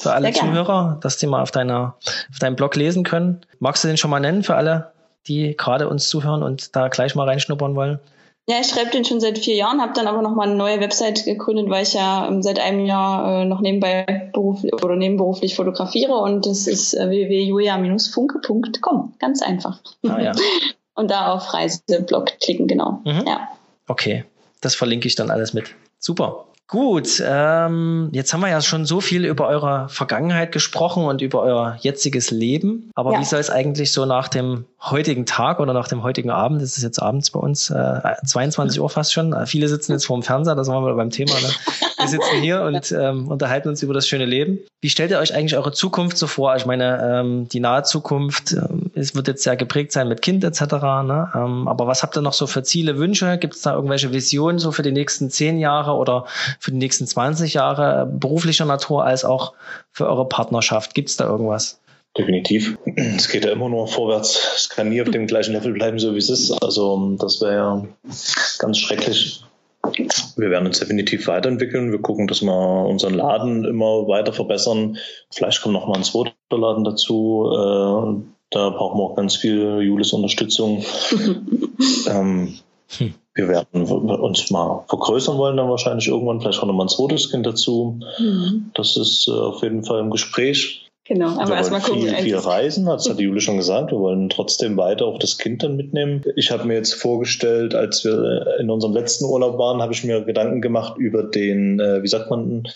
Für 0.00 0.12
alle 0.12 0.32
Zuhörer, 0.32 0.98
dass 1.00 1.18
die 1.18 1.28
mal 1.28 1.40
auf, 1.40 1.52
deiner, 1.52 1.94
auf 2.28 2.38
deinem 2.40 2.56
Blog 2.56 2.74
lesen 2.74 3.04
können. 3.04 3.42
Magst 3.60 3.84
du 3.84 3.88
den 3.88 3.98
schon 3.98 4.10
mal 4.10 4.18
nennen 4.18 4.42
für 4.42 4.56
alle, 4.56 4.90
die 5.28 5.56
gerade 5.56 5.88
uns 5.88 6.08
zuhören 6.08 6.42
und 6.42 6.74
da 6.74 6.88
gleich 6.88 7.14
mal 7.14 7.28
reinschnuppern 7.28 7.76
wollen? 7.76 8.00
Ja, 8.48 8.56
ich 8.60 8.66
schreibe 8.66 8.90
den 8.90 9.04
schon 9.04 9.20
seit 9.20 9.38
vier 9.38 9.54
Jahren, 9.54 9.80
habe 9.80 9.92
dann 9.94 10.08
aber 10.08 10.20
nochmal 10.20 10.48
eine 10.48 10.56
neue 10.56 10.80
Website 10.80 11.24
gegründet, 11.24 11.70
weil 11.70 11.84
ich 11.84 11.94
ja 11.94 12.26
ähm, 12.26 12.42
seit 12.42 12.58
einem 12.58 12.86
Jahr 12.86 13.42
äh, 13.42 13.44
noch 13.44 13.60
nebenbei 13.60 14.30
beruflich 14.32 14.74
oder 14.74 14.96
nebenberuflich 14.96 15.54
fotografiere 15.54 16.16
und 16.16 16.44
das 16.44 16.66
ist 16.66 16.94
äh, 16.94 17.08
www.julia-funke.com. 17.08 19.14
Ganz 19.20 19.42
einfach. 19.42 19.80
Ah, 20.08 20.20
ja. 20.20 20.32
und 20.94 21.10
da 21.10 21.32
auf 21.32 21.54
Reiseblog 21.54 22.40
klicken, 22.40 22.66
genau. 22.66 23.00
Mhm. 23.04 23.24
Ja. 23.26 23.48
Okay, 23.86 24.24
das 24.60 24.74
verlinke 24.74 25.06
ich 25.06 25.14
dann 25.14 25.30
alles 25.30 25.54
mit. 25.54 25.76
Super. 26.00 26.46
Gut, 26.72 27.22
ähm, 27.22 28.08
jetzt 28.12 28.32
haben 28.32 28.40
wir 28.40 28.48
ja 28.48 28.62
schon 28.62 28.86
so 28.86 29.02
viel 29.02 29.26
über 29.26 29.46
eure 29.46 29.90
Vergangenheit 29.90 30.52
gesprochen 30.52 31.04
und 31.04 31.20
über 31.20 31.42
euer 31.42 31.76
jetziges 31.80 32.30
Leben. 32.30 32.90
Aber 32.94 33.12
ja. 33.12 33.20
wie 33.20 33.26
soll 33.26 33.40
es 33.40 33.50
eigentlich 33.50 33.92
so 33.92 34.06
nach 34.06 34.28
dem 34.28 34.64
heutigen 34.80 35.26
Tag 35.26 35.60
oder 35.60 35.74
nach 35.74 35.88
dem 35.88 36.02
heutigen 36.02 36.30
Abend, 36.30 36.62
das 36.62 36.78
ist 36.78 36.82
jetzt 36.82 36.98
abends 36.98 37.30
bei 37.30 37.40
uns, 37.40 37.68
äh, 37.68 38.14
22 38.24 38.80
Uhr 38.80 38.88
fast 38.88 39.12
schon, 39.12 39.36
viele 39.44 39.68
sitzen 39.68 39.92
jetzt 39.92 40.06
vor 40.06 40.16
dem 40.16 40.22
Fernseher, 40.22 40.54
das 40.54 40.68
waren 40.68 40.82
wir 40.82 40.94
beim 40.94 41.10
Thema. 41.10 41.34
Ne? 41.34 41.50
Wir 42.02 42.08
sitzen 42.08 42.40
hier 42.40 42.62
und 42.62 42.92
ähm, 42.92 43.28
unterhalten 43.28 43.68
uns 43.68 43.82
über 43.82 43.94
das 43.94 44.06
schöne 44.06 44.24
Leben. 44.24 44.58
Wie 44.80 44.90
stellt 44.90 45.10
ihr 45.10 45.18
euch 45.18 45.34
eigentlich 45.34 45.56
eure 45.56 45.72
Zukunft 45.72 46.18
so 46.18 46.26
vor? 46.26 46.54
Ich 46.56 46.66
meine, 46.66 47.20
ähm, 47.20 47.48
die 47.48 47.60
nahe 47.60 47.82
Zukunft, 47.84 48.52
ähm, 48.52 48.90
es 48.94 49.14
wird 49.14 49.28
jetzt 49.28 49.42
sehr 49.42 49.56
geprägt 49.56 49.92
sein 49.92 50.08
mit 50.08 50.22
Kind 50.22 50.44
etc. 50.44 50.60
Ne? 51.04 51.30
Ähm, 51.34 51.68
aber 51.68 51.86
was 51.86 52.02
habt 52.02 52.16
ihr 52.16 52.22
noch 52.22 52.32
so 52.32 52.46
für 52.46 52.62
Ziele, 52.62 52.98
Wünsche? 52.98 53.38
Gibt 53.38 53.54
es 53.54 53.62
da 53.62 53.74
irgendwelche 53.74 54.12
Visionen 54.12 54.58
so 54.58 54.72
für 54.72 54.82
die 54.82 54.92
nächsten 54.92 55.30
zehn 55.30 55.58
Jahre 55.58 55.94
oder 55.94 56.26
für 56.58 56.72
die 56.72 56.78
nächsten 56.78 57.06
20 57.06 57.54
Jahre 57.54 58.06
beruflicher 58.06 58.64
Natur 58.64 59.04
als 59.04 59.24
auch 59.24 59.54
für 59.92 60.08
eure 60.08 60.28
Partnerschaft? 60.28 60.94
Gibt 60.94 61.08
es 61.10 61.16
da 61.16 61.26
irgendwas? 61.26 61.78
Definitiv. 62.16 62.76
Es 63.16 63.28
geht 63.28 63.44
ja 63.44 63.52
immer 63.52 63.70
nur 63.70 63.88
vorwärts. 63.88 64.52
Es 64.54 64.68
kann 64.68 64.90
nie 64.90 65.00
auf 65.00 65.10
dem 65.10 65.26
gleichen 65.26 65.52
Level 65.52 65.72
bleiben, 65.72 65.98
so 65.98 66.14
wie 66.14 66.18
es 66.18 66.28
ist. 66.28 66.50
Also 66.62 67.16
das 67.18 67.40
wäre 67.40 67.54
ja 67.54 67.84
ganz 68.58 68.78
schrecklich. 68.78 69.42
Wir 70.36 70.50
werden 70.50 70.66
uns 70.66 70.80
definitiv 70.80 71.26
weiterentwickeln. 71.26 71.92
Wir 71.92 72.00
gucken, 72.00 72.26
dass 72.26 72.42
wir 72.42 72.86
unseren 72.86 73.14
Laden 73.14 73.64
immer 73.64 74.08
weiter 74.08 74.32
verbessern. 74.32 74.98
Vielleicht 75.30 75.62
kommt 75.62 75.74
noch 75.74 75.86
mal 75.86 75.96
ein 75.96 76.04
zweiter 76.04 76.32
Laden 76.50 76.84
dazu. 76.84 77.48
Äh, 77.50 78.24
da 78.50 78.70
brauchen 78.70 78.98
wir 78.98 79.04
auch 79.04 79.16
ganz 79.16 79.36
viel 79.36 79.80
Julis 79.82 80.12
Unterstützung. 80.12 80.84
ähm, 82.08 82.58
hm 82.98 83.14
wir 83.34 83.48
werden 83.48 83.84
uns 83.84 84.50
mal 84.50 84.84
vergrößern 84.88 85.38
wollen, 85.38 85.56
dann 85.56 85.70
wahrscheinlich 85.70 86.08
irgendwann, 86.08 86.40
vielleicht 86.40 86.60
auch 86.60 86.66
nochmal 86.66 86.86
ein 86.86 86.90
zweites 86.90 87.30
Kind 87.30 87.46
dazu. 87.46 87.98
Mhm. 88.18 88.70
Das 88.74 88.96
ist 88.96 89.26
äh, 89.28 89.32
auf 89.32 89.62
jeden 89.62 89.84
Fall 89.84 90.00
im 90.00 90.10
Gespräch. 90.10 90.81
Genau, 91.04 91.40
aber 91.40 91.56
erstmal 91.56 91.80
gucken. 91.80 92.02
Viel, 92.02 92.14
viel 92.14 92.36
reisen, 92.36 92.88
hat 92.88 93.04
die 93.18 93.24
Jule 93.24 93.40
schon 93.40 93.56
gesagt. 93.56 93.90
Wir 93.90 93.98
wollen 93.98 94.28
trotzdem 94.28 94.76
weiter 94.76 95.06
auch 95.06 95.18
das 95.18 95.36
Kind 95.36 95.62
dann 95.62 95.76
mitnehmen. 95.76 96.22
Ich 96.36 96.52
habe 96.52 96.64
mir 96.64 96.74
jetzt 96.74 96.94
vorgestellt, 96.94 97.74
als 97.74 98.04
wir 98.04 98.58
in 98.60 98.70
unserem 98.70 98.94
letzten 98.94 99.24
Urlaub 99.24 99.58
waren, 99.58 99.82
habe 99.82 99.92
ich 99.92 100.04
mir 100.04 100.24
Gedanken 100.24 100.60
gemacht 100.60 100.98
über 100.98 101.24
den, 101.24 101.80
äh, 101.80 102.02
wie 102.04 102.08
sagt 102.08 102.30
man, 102.30 102.68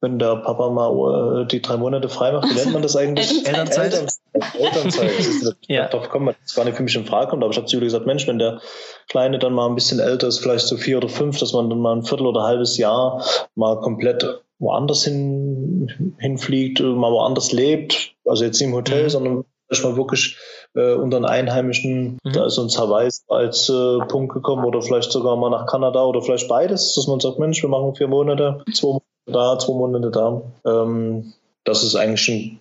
wenn 0.00 0.18
der 0.18 0.36
Papa 0.36 0.70
mal 0.70 1.42
äh, 1.42 1.46
die 1.46 1.60
drei 1.60 1.76
Monate 1.76 2.08
frei 2.08 2.32
macht, 2.32 2.50
wie 2.50 2.54
nennt 2.58 2.72
man 2.72 2.82
das 2.82 2.94
eigentlich? 2.94 3.46
Elternzeit. 3.46 3.94
Elternzeit. 3.94 5.10
Elternzeit. 5.10 5.56
ja. 5.66 5.88
Darauf 5.88 6.08
kommen 6.08 6.26
wir 6.26 6.36
jetzt 6.40 6.54
gar 6.54 6.64
nicht 6.64 6.76
für 6.76 6.84
mich 6.84 6.94
in 6.94 7.04
Frage 7.04 7.30
kommt, 7.30 7.42
aber 7.42 7.50
ich 7.50 7.56
habe 7.56 7.66
zu 7.66 7.74
Julie 7.74 7.86
gesagt, 7.86 8.06
Mensch, 8.06 8.28
wenn 8.28 8.38
der 8.38 8.60
Kleine 9.08 9.40
dann 9.40 9.54
mal 9.54 9.68
ein 9.68 9.74
bisschen 9.74 9.98
älter 9.98 10.28
ist, 10.28 10.38
vielleicht 10.38 10.66
so 10.66 10.76
vier 10.76 10.98
oder 10.98 11.08
fünf, 11.08 11.38
dass 11.38 11.52
man 11.52 11.68
dann 11.68 11.80
mal 11.80 11.96
ein 11.96 12.04
Viertel 12.04 12.26
oder 12.26 12.42
ein 12.42 12.46
halbes 12.46 12.78
Jahr 12.78 13.24
mal 13.56 13.80
komplett 13.80 14.42
woanders 14.62 15.04
hin, 15.04 16.14
hinfliegt, 16.18 16.80
mal 16.80 17.12
woanders 17.12 17.52
lebt, 17.52 18.14
also 18.24 18.44
jetzt 18.44 18.60
nicht 18.60 18.68
im 18.68 18.74
Hotel, 18.74 19.04
mhm. 19.04 19.08
sondern 19.10 19.44
vielleicht 19.66 19.84
mal 19.84 19.96
wirklich 19.96 20.38
äh, 20.74 20.94
unter 20.94 21.18
den 21.18 21.26
Einheimischen, 21.26 22.18
mhm. 22.22 22.32
da 22.32 22.46
ist 22.46 22.58
uns 22.58 22.78
Hawaii 22.78 23.10
als 23.28 23.68
äh, 23.68 23.98
Punkt 24.06 24.32
gekommen 24.32 24.64
oder 24.64 24.80
vielleicht 24.80 25.10
sogar 25.10 25.36
mal 25.36 25.50
nach 25.50 25.66
Kanada 25.66 26.04
oder 26.04 26.22
vielleicht 26.22 26.48
beides, 26.48 26.94
dass 26.94 27.06
man 27.08 27.20
sagt, 27.20 27.38
Mensch, 27.38 27.60
wir 27.60 27.68
machen 27.68 27.94
vier 27.94 28.08
Monate, 28.08 28.62
zwei 28.72 28.88
Monate 28.88 29.04
da, 29.26 29.58
zwei 29.58 29.74
Monate 29.74 30.10
da. 30.10 30.42
Ähm, 30.64 31.32
das 31.64 31.82
ist 31.82 31.96
eigentlich 31.96 32.28
ein, 32.28 32.60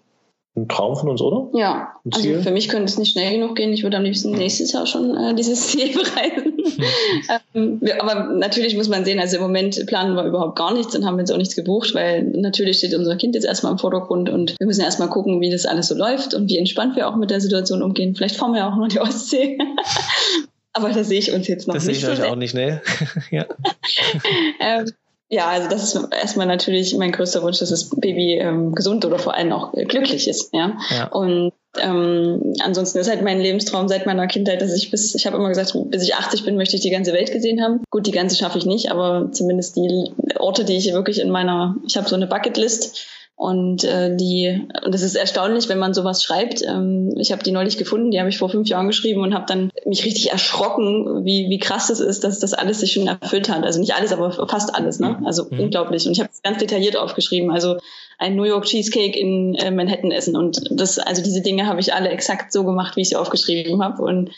ein, 0.56 0.68
Traum 0.68 0.96
von 0.96 1.10
uns, 1.10 1.22
oder? 1.22 1.50
Ja, 1.58 1.94
also 2.12 2.42
für 2.42 2.52
mich 2.52 2.70
könnte 2.70 2.86
es 2.86 2.98
nicht 2.98 3.14
schnell 3.14 3.34
genug 3.34 3.56
gehen. 3.56 3.72
Ich 3.74 3.84
würde 3.84 3.98
am 3.98 4.04
liebsten 4.04 4.32
nächstes 4.32 4.72
Jahr 4.72 4.86
schon 4.86 5.16
äh, 5.16 5.34
dieses 5.34 5.68
Ziel 5.68 5.94
bereisen. 5.94 6.58
ähm, 7.54 7.78
wir, 7.82 8.02
aber 8.02 8.34
natürlich 8.34 8.76
muss 8.76 8.90
man 8.90 9.06
sehen, 9.06 9.20
also 9.20 9.38
im 9.38 9.44
Moment 9.44 9.86
planen 9.88 10.16
wir 10.16 10.26
überhaupt 10.26 10.58
gar 10.58 10.74
nichts 10.74 10.96
und 10.96 11.06
haben 11.06 11.20
jetzt 11.20 11.32
auch 11.32 11.38
nichts 11.38 11.56
gebucht, 11.56 11.94
weil 11.94 12.24
natürlich 12.24 12.80
steht 12.80 12.94
unser 12.94 13.16
Kind 13.16 13.36
jetzt 13.36 13.46
erstmal 13.46 13.72
im 13.72 13.78
Vordergrund 13.78 14.30
und 14.30 14.56
wir 14.60 14.68
müssen 14.68 14.82
erstmal 14.82 15.10
gucken, 15.10 15.42
wie 15.42 15.50
das 15.50 15.66
alles 15.66 15.88
so 15.88 15.96
läuft 15.96 16.34
und 16.34 16.50
wie 16.50 16.58
entspannt 16.58 16.96
wir 16.96 17.08
auch 17.08 17.16
mit 17.16 17.32
der 17.32 17.42
Situation 17.42 17.82
umgehen. 17.82 18.16
Vielleicht 18.16 18.36
fahren 18.36 18.54
wir 18.54 18.68
auch 18.68 18.76
noch 18.76 18.88
die 18.88 19.00
Ostsee. 19.00 19.58
Aber 20.74 20.90
da 20.90 21.04
sehe 21.04 21.20
ich 21.20 21.32
uns 21.34 21.48
jetzt 21.48 21.68
noch 21.68 21.76
das 21.76 21.86
nicht. 21.86 22.02
Das 22.02 22.10
sehe 22.10 22.14
ich 22.14 22.22
euch 22.22 22.32
auch 22.32 22.38
nicht, 22.38 22.54
ne? 22.54 22.82
ja. 23.32 23.46
ähm, 24.60 24.86
ja, 25.32 25.48
also 25.48 25.70
das 25.70 25.84
ist 25.84 26.08
erstmal 26.12 26.46
natürlich 26.46 26.96
mein 26.98 27.14
größter 27.14 27.42
Wunsch, 27.42 27.60
dass 27.60 27.70
das 27.70 27.90
Baby 27.90 28.34
ähm, 28.34 28.76
gesund 28.76 29.06
oder 29.06 29.18
vor 29.18 29.34
allem 29.34 29.54
auch 29.54 29.74
äh, 29.74 29.86
glücklich 29.86 30.28
ist. 30.28 30.54
Ja. 30.54 30.78
ja. 30.90 31.08
Und 31.08 31.54
ähm, 31.80 32.54
ansonsten 32.62 33.00
ist 33.00 33.10
halt 33.10 33.22
mein 33.22 33.40
Lebenstraum 33.40 33.88
seit 33.88 34.06
meiner 34.06 34.28
Kindheit, 34.28 34.62
dass 34.62 34.74
ich 34.74 34.92
bis, 34.92 35.16
ich 35.16 35.26
habe 35.26 35.38
immer 35.38 35.48
gesagt, 35.48 35.74
bis 35.86 36.04
ich 36.04 36.16
80 36.16 36.44
bin, 36.44 36.58
möchte 36.58 36.76
ich 36.76 36.82
die 36.82 36.90
ganze 36.90 37.14
Welt 37.14 37.32
gesehen 37.32 37.64
haben. 37.64 37.82
Gut, 37.90 38.08
die 38.08 38.12
ganze 38.12 38.36
schaffe 38.36 38.58
ich 38.58 38.66
nicht, 38.66 38.92
aber 38.92 39.30
zumindest 39.32 39.78
die 39.78 40.12
Orte, 40.38 40.66
die 40.66 40.76
ich 40.76 40.92
wirklich 40.92 41.22
in 41.22 41.32
meiner, 41.32 41.78
ich 41.88 41.96
habe 41.96 42.10
so 42.10 42.16
eine 42.18 42.28
Bucketlist 42.28 43.08
und 43.42 43.84
äh, 43.86 44.16
die, 44.16 44.68
und 44.86 44.94
es 44.94 45.02
ist 45.02 45.16
erstaunlich, 45.16 45.68
wenn 45.68 45.80
man 45.80 45.96
sowas 45.96 46.24
schreibt. 46.24 46.62
Ähm, 46.62 47.16
ich 47.18 47.32
habe 47.32 47.42
die 47.42 47.50
neulich 47.50 47.80
gefunden, 47.80 48.12
die 48.12 48.20
habe 48.20 48.30
ich 48.30 48.38
vor 48.38 48.50
fünf 48.50 48.68
Jahren 48.68 48.86
geschrieben 48.86 49.22
und 49.22 49.34
habe 49.34 49.48
dann 49.48 49.72
mich 49.84 50.06
richtig 50.06 50.32
erschrocken, 50.32 51.26
wie, 51.26 51.50
wie 51.50 51.58
krass 51.58 51.90
es 51.90 52.02
ist, 52.02 52.24
dass 52.24 52.38
das 52.38 52.54
alles 52.54 52.82
sich 52.82 52.92
schon 52.92 53.08
erfüllt 53.08 53.50
hat. 53.50 53.64
Also 53.64 53.80
nicht 53.80 53.96
alles, 53.96 54.14
aber 54.14 54.32
fast 54.48 54.76
alles, 54.76 55.00
ne? 55.00 55.18
Mhm. 55.20 55.26
Also 55.26 55.48
mhm. 55.50 55.60
unglaublich. 55.60 56.06
Und 56.06 56.12
ich 56.12 56.20
habe 56.20 56.30
es 56.32 56.44
ganz 56.44 56.60
detailliert 56.60 56.98
aufgeschrieben. 56.98 57.50
Also 57.50 57.78
ein 58.20 58.36
New 58.36 58.44
York 58.44 58.66
Cheesecake 58.66 59.20
in 59.20 59.56
äh, 59.56 59.72
Manhattan 59.72 60.12
essen. 60.12 60.38
Und 60.38 60.62
das, 60.70 61.00
also 61.00 61.24
diese 61.24 61.42
Dinge 61.42 61.66
habe 61.66 61.80
ich 61.80 61.96
alle 61.96 62.10
exakt 62.10 62.54
so 62.54 62.64
gemacht, 62.64 62.96
wie 62.96 63.02
ich 63.02 63.10
sie 63.10 63.16
aufgeschrieben 63.16 63.84
habe. 63.84 64.04
Und 64.04 64.30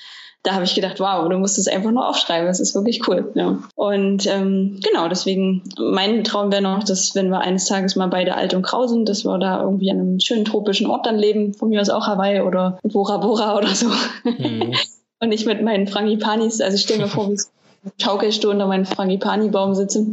da 0.43 0.53
habe 0.53 0.65
ich 0.65 0.75
gedacht, 0.75 0.99
wow, 0.99 1.27
du 1.29 1.38
musst 1.38 1.58
es 1.58 1.69
einfach 1.69 1.91
nur 1.91 2.08
aufschreiben. 2.08 2.47
Das 2.47 2.60
ist 2.60 2.75
wirklich 2.75 3.08
cool. 3.08 3.32
Ja. 3.34 3.60
Und 3.75 4.27
ähm, 4.27 4.79
genau, 4.84 5.08
deswegen, 5.08 5.63
mein 5.77 6.25
Traum 6.25 6.51
wäre 6.51 6.62
noch, 6.62 6.84
dass 6.84 7.15
wenn 7.15 7.29
wir 7.29 7.39
eines 7.39 7.65
Tages 7.65 7.95
mal 7.95 8.08
beide 8.08 8.36
alt 8.36 8.53
und 8.53 8.62
grau 8.62 8.86
sind, 8.86 9.08
dass 9.08 9.23
wir 9.23 9.38
da 9.39 9.62
irgendwie 9.62 9.89
an 9.89 9.99
einem 9.99 10.19
schönen 10.19 10.43
tropischen 10.43 10.88
Ort 10.88 11.06
dann 11.06 11.17
leben, 11.17 11.53
von 11.53 11.69
mir 11.69 11.79
aus 11.79 11.89
auch 11.89 12.08
Hawaii 12.08 12.41
oder 12.41 12.77
Bora 12.84 13.17
Bora 13.17 13.58
oder 13.58 13.73
so. 13.73 13.88
Mhm. 14.25 14.73
und 15.21 15.32
ich 15.32 15.45
mit 15.45 15.62
meinen 15.62 15.88
Frangipanis, 15.88 16.60
also 16.60 16.75
ich 16.75 16.84
stelle 16.84 17.03
mir 17.03 17.08
vor, 17.08 17.29
wie 17.29 17.34
ich 17.97 18.03
Schaukelstuhl 18.03 18.51
unter 18.51 18.67
meinem 18.67 18.86
Frangipani-Baum 18.86 19.75
sitze 19.75 20.06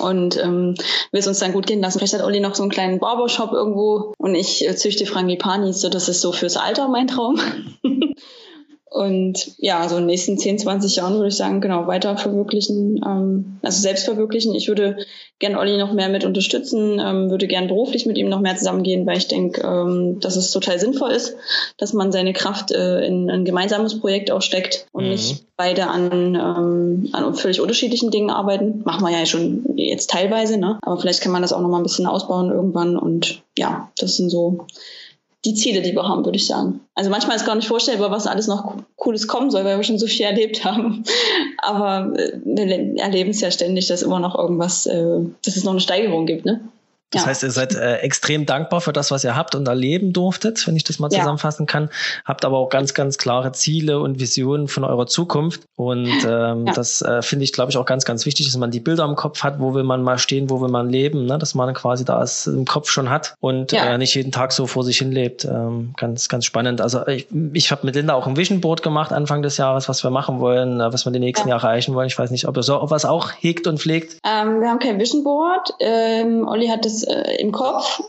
und 0.00 0.36
ähm, 0.36 0.74
will 1.10 1.20
es 1.20 1.26
uns 1.26 1.40
dann 1.40 1.52
gut 1.52 1.66
gehen 1.66 1.80
lassen. 1.80 1.98
Vielleicht 1.98 2.14
hat 2.14 2.22
Olli 2.22 2.38
noch 2.38 2.54
so 2.54 2.62
einen 2.62 2.70
kleinen 2.70 3.00
Barbershop 3.00 3.52
irgendwo 3.52 4.12
und 4.18 4.34
ich 4.36 4.66
äh, 4.66 4.76
züchte 4.76 5.06
Frangipanis, 5.06 5.80
so 5.80 5.88
das 5.88 6.08
ist 6.08 6.20
so 6.20 6.30
fürs 6.30 6.56
Alter 6.56 6.88
mein 6.88 7.08
Traum. 7.08 7.40
Und 8.96 9.52
ja, 9.58 9.86
so 9.90 9.96
in 9.96 10.04
den 10.04 10.06
nächsten 10.06 10.38
10, 10.38 10.58
20 10.58 10.96
Jahren 10.96 11.16
würde 11.16 11.28
ich 11.28 11.36
sagen, 11.36 11.60
genau, 11.60 11.86
weiter 11.86 12.16
verwirklichen, 12.16 12.98
ähm, 13.06 13.58
also 13.60 13.78
selbst 13.78 14.06
verwirklichen. 14.06 14.54
Ich 14.54 14.68
würde 14.68 14.96
gern 15.38 15.54
Olli 15.54 15.76
noch 15.76 15.92
mehr 15.92 16.08
mit 16.08 16.24
unterstützen, 16.24 16.98
ähm, 16.98 17.28
würde 17.28 17.46
gern 17.46 17.68
beruflich 17.68 18.06
mit 18.06 18.16
ihm 18.16 18.30
noch 18.30 18.40
mehr 18.40 18.56
zusammengehen, 18.56 19.04
weil 19.04 19.18
ich 19.18 19.28
denke, 19.28 19.60
ähm, 19.60 20.18
dass 20.20 20.36
es 20.36 20.50
total 20.50 20.78
sinnvoll 20.78 21.10
ist, 21.10 21.36
dass 21.76 21.92
man 21.92 22.10
seine 22.10 22.32
Kraft 22.32 22.72
äh, 22.72 23.04
in 23.04 23.30
ein 23.30 23.44
gemeinsames 23.44 24.00
Projekt 24.00 24.30
auch 24.30 24.40
steckt 24.40 24.86
und 24.92 25.04
mhm. 25.04 25.10
nicht 25.10 25.44
beide 25.58 25.88
an, 25.88 26.34
ähm, 26.34 27.10
an 27.12 27.34
völlig 27.34 27.60
unterschiedlichen 27.60 28.10
Dingen 28.10 28.30
arbeiten. 28.30 28.80
Machen 28.86 29.04
wir 29.04 29.10
ja 29.10 29.26
schon 29.26 29.76
jetzt 29.76 30.08
teilweise, 30.08 30.56
ne? 30.56 30.78
Aber 30.80 30.98
vielleicht 30.98 31.20
kann 31.20 31.32
man 31.32 31.42
das 31.42 31.52
auch 31.52 31.60
noch 31.60 31.68
mal 31.68 31.80
ein 31.80 31.82
bisschen 31.82 32.06
ausbauen 32.06 32.50
irgendwann 32.50 32.96
und 32.96 33.42
ja, 33.58 33.90
das 33.98 34.16
sind 34.16 34.30
so 34.30 34.64
die 35.46 35.54
Ziele, 35.54 35.80
die 35.80 35.94
wir 35.94 36.02
haben, 36.02 36.24
würde 36.24 36.36
ich 36.36 36.46
sagen. 36.46 36.80
Also 36.94 37.08
manchmal 37.08 37.36
ist 37.36 37.46
gar 37.46 37.54
nicht 37.54 37.68
vorstellbar, 37.68 38.10
was 38.10 38.26
alles 38.26 38.48
noch 38.48 38.74
Cooles 38.96 39.28
kommen 39.28 39.50
soll, 39.50 39.64
weil 39.64 39.76
wir 39.76 39.84
schon 39.84 39.98
so 39.98 40.06
viel 40.06 40.26
erlebt 40.26 40.64
haben. 40.64 41.04
Aber 41.58 42.12
äh, 42.18 42.32
wir 42.44 43.00
erleben 43.00 43.30
es 43.30 43.40
ja 43.40 43.50
ständig, 43.50 43.86
dass 43.86 44.02
immer 44.02 44.18
noch 44.18 44.36
irgendwas, 44.36 44.86
äh, 44.86 45.20
dass 45.44 45.56
es 45.56 45.64
noch 45.64 45.72
eine 45.72 45.80
Steigerung 45.80 46.26
gibt, 46.26 46.44
ne? 46.44 46.60
Das 47.10 47.22
ja. 47.22 47.28
heißt, 47.28 47.44
ihr 47.44 47.52
seid 47.52 47.74
äh, 47.74 47.98
extrem 47.98 48.46
dankbar 48.46 48.80
für 48.80 48.92
das, 48.92 49.12
was 49.12 49.22
ihr 49.22 49.36
habt 49.36 49.54
und 49.54 49.68
erleben 49.68 50.12
durftet, 50.12 50.66
wenn 50.66 50.74
ich 50.74 50.82
das 50.82 50.98
mal 50.98 51.08
zusammenfassen 51.08 51.62
ja. 51.62 51.66
kann. 51.66 51.90
Habt 52.24 52.44
aber 52.44 52.58
auch 52.58 52.68
ganz, 52.68 52.94
ganz 52.94 53.16
klare 53.16 53.52
Ziele 53.52 54.00
und 54.00 54.18
Visionen 54.18 54.66
von 54.66 54.82
eurer 54.82 55.06
Zukunft. 55.06 55.62
Und 55.76 56.26
ähm, 56.28 56.66
ja. 56.66 56.72
das 56.72 57.02
äh, 57.02 57.22
finde 57.22 57.44
ich, 57.44 57.52
glaube 57.52 57.70
ich, 57.70 57.76
auch 57.76 57.84
ganz, 57.84 58.04
ganz 58.04 58.26
wichtig, 58.26 58.46
dass 58.46 58.56
man 58.56 58.72
die 58.72 58.80
Bilder 58.80 59.04
im 59.04 59.14
Kopf 59.14 59.44
hat, 59.44 59.60
wo 59.60 59.72
will 59.74 59.84
man 59.84 60.02
mal 60.02 60.18
stehen, 60.18 60.50
wo 60.50 60.60
will 60.60 60.68
man 60.68 60.90
leben, 60.90 61.26
ne? 61.26 61.38
dass 61.38 61.54
man 61.54 61.72
quasi 61.74 62.04
da 62.04 62.20
es 62.22 62.48
im 62.48 62.64
Kopf 62.64 62.90
schon 62.90 63.08
hat 63.08 63.34
und 63.38 63.72
äh, 63.72 63.98
nicht 63.98 64.14
jeden 64.16 64.32
Tag 64.32 64.50
so 64.50 64.66
vor 64.66 64.82
sich 64.82 64.98
hin 64.98 65.12
lebt. 65.12 65.44
Ähm, 65.44 65.94
ganz, 65.96 66.28
ganz 66.28 66.44
spannend. 66.44 66.80
Also 66.80 67.06
ich, 67.06 67.28
ich 67.52 67.70
habe 67.70 67.86
mit 67.86 67.94
Linda 67.94 68.14
auch 68.14 68.26
ein 68.26 68.36
Vision 68.36 68.60
Board 68.60 68.82
gemacht 68.82 69.12
Anfang 69.12 69.42
des 69.42 69.58
Jahres, 69.58 69.88
was 69.88 70.02
wir 70.02 70.10
machen 70.10 70.40
wollen, 70.40 70.80
äh, 70.80 70.92
was 70.92 71.04
wir 71.04 71.12
die 71.12 71.20
nächsten 71.20 71.48
Jahre 71.48 71.68
erreichen 71.68 71.94
wollen. 71.94 72.08
Ich 72.08 72.18
weiß 72.18 72.32
nicht, 72.32 72.48
ob 72.48 72.56
ihr 72.56 72.64
so 72.64 72.80
was 72.82 73.04
auch 73.04 73.30
hegt 73.38 73.68
und 73.68 73.78
pflegt. 73.78 74.18
Ähm, 74.24 74.60
wir 74.60 74.68
haben 74.68 74.80
kein 74.80 74.98
Vision 74.98 75.22
Board. 75.22 75.72
Ähm, 75.78 76.48
Olli 76.48 76.66
hat 76.66 76.84
das 76.84 76.95
äh, 77.04 77.36
im 77.40 77.52
Kopf. 77.52 78.02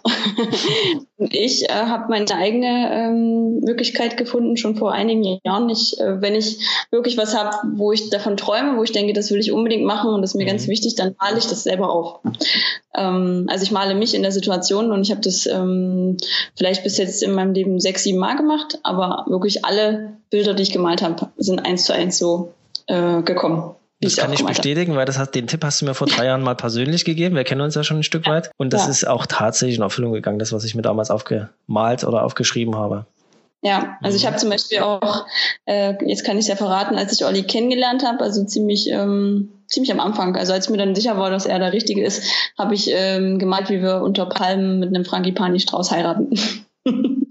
ich 1.18 1.70
äh, 1.70 1.74
habe 1.74 2.10
meine 2.10 2.30
eigene 2.34 2.92
ähm, 2.92 3.60
Möglichkeit 3.62 4.18
gefunden, 4.18 4.58
schon 4.58 4.76
vor 4.76 4.92
einigen 4.92 5.40
Jahren. 5.44 5.70
Ich, 5.70 6.00
äh, 6.00 6.22
wenn 6.22 6.36
ich 6.36 6.60
wirklich 6.92 7.18
was 7.18 7.36
habe, 7.36 7.56
wo 7.76 7.92
ich 7.92 8.10
davon 8.10 8.38
träume, 8.38 8.78
wo 8.78 8.84
ich 8.84 8.92
denke, 8.92 9.14
das 9.14 9.32
will 9.32 9.40
ich 9.40 9.52
unbedingt 9.52 9.86
machen 9.86 10.14
und 10.14 10.22
das 10.22 10.32
ist 10.32 10.36
mir 10.36 10.44
mhm. 10.44 10.50
ganz 10.50 10.68
wichtig, 10.68 10.96
dann 10.96 11.16
male 11.20 11.38
ich 11.38 11.48
das 11.48 11.64
selber 11.64 11.92
auf. 11.92 12.20
Ähm, 12.96 13.48
also 13.50 13.64
ich 13.64 13.72
male 13.72 13.96
mich 13.96 14.14
in 14.14 14.22
der 14.22 14.32
Situation 14.32 14.92
und 14.92 15.02
ich 15.02 15.12
habe 15.12 15.22
das 15.22 15.46
ähm, 15.46 16.18
vielleicht 16.56 16.84
bis 16.84 16.98
jetzt 16.98 17.24
in 17.24 17.32
meinem 17.34 17.54
Leben 17.54 17.80
sechs, 17.80 18.04
sieben 18.04 18.20
Mal 18.20 18.36
gemacht, 18.36 18.80
aber 18.84 19.26
wirklich 19.28 19.66
alle 19.66 20.18
Bilder, 20.30 20.54
die 20.54 20.64
ich 20.64 20.72
gemalt 20.72 21.02
habe, 21.02 21.30
sind 21.38 21.66
eins 21.66 21.86
zu 21.86 21.94
eins 21.94 22.18
so 22.18 22.54
äh, 22.88 23.22
gekommen. 23.22 23.76
Das 24.00 24.18
kann 24.18 24.32
ich 24.32 24.46
bestätigen, 24.46 24.96
weil 24.96 25.06
das 25.06 25.18
hast, 25.18 25.32
den 25.32 25.48
Tipp 25.48 25.64
hast 25.64 25.82
du 25.82 25.86
mir 25.86 25.96
vor 25.96 26.08
drei 26.08 26.26
Jahren 26.26 26.44
mal 26.44 26.56
persönlich 26.56 27.04
gegeben. 27.04 27.36
Wir 27.36 27.44
kennen 27.44 27.62
uns 27.62 27.74
ja 27.74 27.84
schon 27.84 27.98
ein 27.98 28.04
Stück 28.04 28.28
weit. 28.28 28.52
Und 28.58 28.74
das 28.74 28.86
ja. 28.86 28.92
ist 28.92 29.08
auch 29.08 29.26
tatsächlich 29.26 29.78
in 29.78 29.82
Erfüllung 29.82 30.14
gegangen, 30.14 30.38
das, 30.38 30.54
was 30.54 30.64
ich 30.66 30.76
mir 30.76 30.84
damals 30.84 31.10
aufgemalt 31.10 32.04
oder 32.04 32.24
aufgeschrieben 32.24 32.76
habe. 32.76 33.08
Ja, 33.64 33.98
also 34.04 34.16
ich 34.16 34.24
mhm. 34.24 34.28
habe 34.28 34.38
zum 34.38 34.50
Beispiel 34.52 34.80
auch, 34.80 35.26
äh, 35.66 35.96
jetzt 36.06 36.24
kann 36.24 36.38
ich 36.38 36.44
es 36.44 36.48
ja 36.48 36.56
verraten, 36.56 36.96
als 36.96 37.12
ich 37.14 37.26
Olli 37.26 37.42
kennengelernt 37.42 38.06
habe, 38.06 38.24
also 38.24 38.44
ziemlich, 38.46 38.88
ähm, 38.92 39.50
ziemlich 39.66 39.92
am 39.92 40.00
Anfang, 40.00 40.36
also 40.36 40.54
als 40.54 40.70
mir 40.70 40.78
dann 40.78 40.94
sicher 40.94 41.18
war, 41.18 41.32
dass 41.32 41.48
er 41.48 41.58
der 41.58 41.74
Richtige 41.74 42.04
ist, 42.06 42.24
habe 42.58 42.76
ich 42.76 42.92
ähm, 42.92 43.40
gemalt, 43.40 43.70
wie 43.70 43.82
wir 43.82 44.04
unter 44.04 44.28
Palmen 44.28 44.80
mit 44.80 44.90
einem 44.90 45.06
Frangipani-Strauß 45.06 45.90
heiraten. 45.90 46.30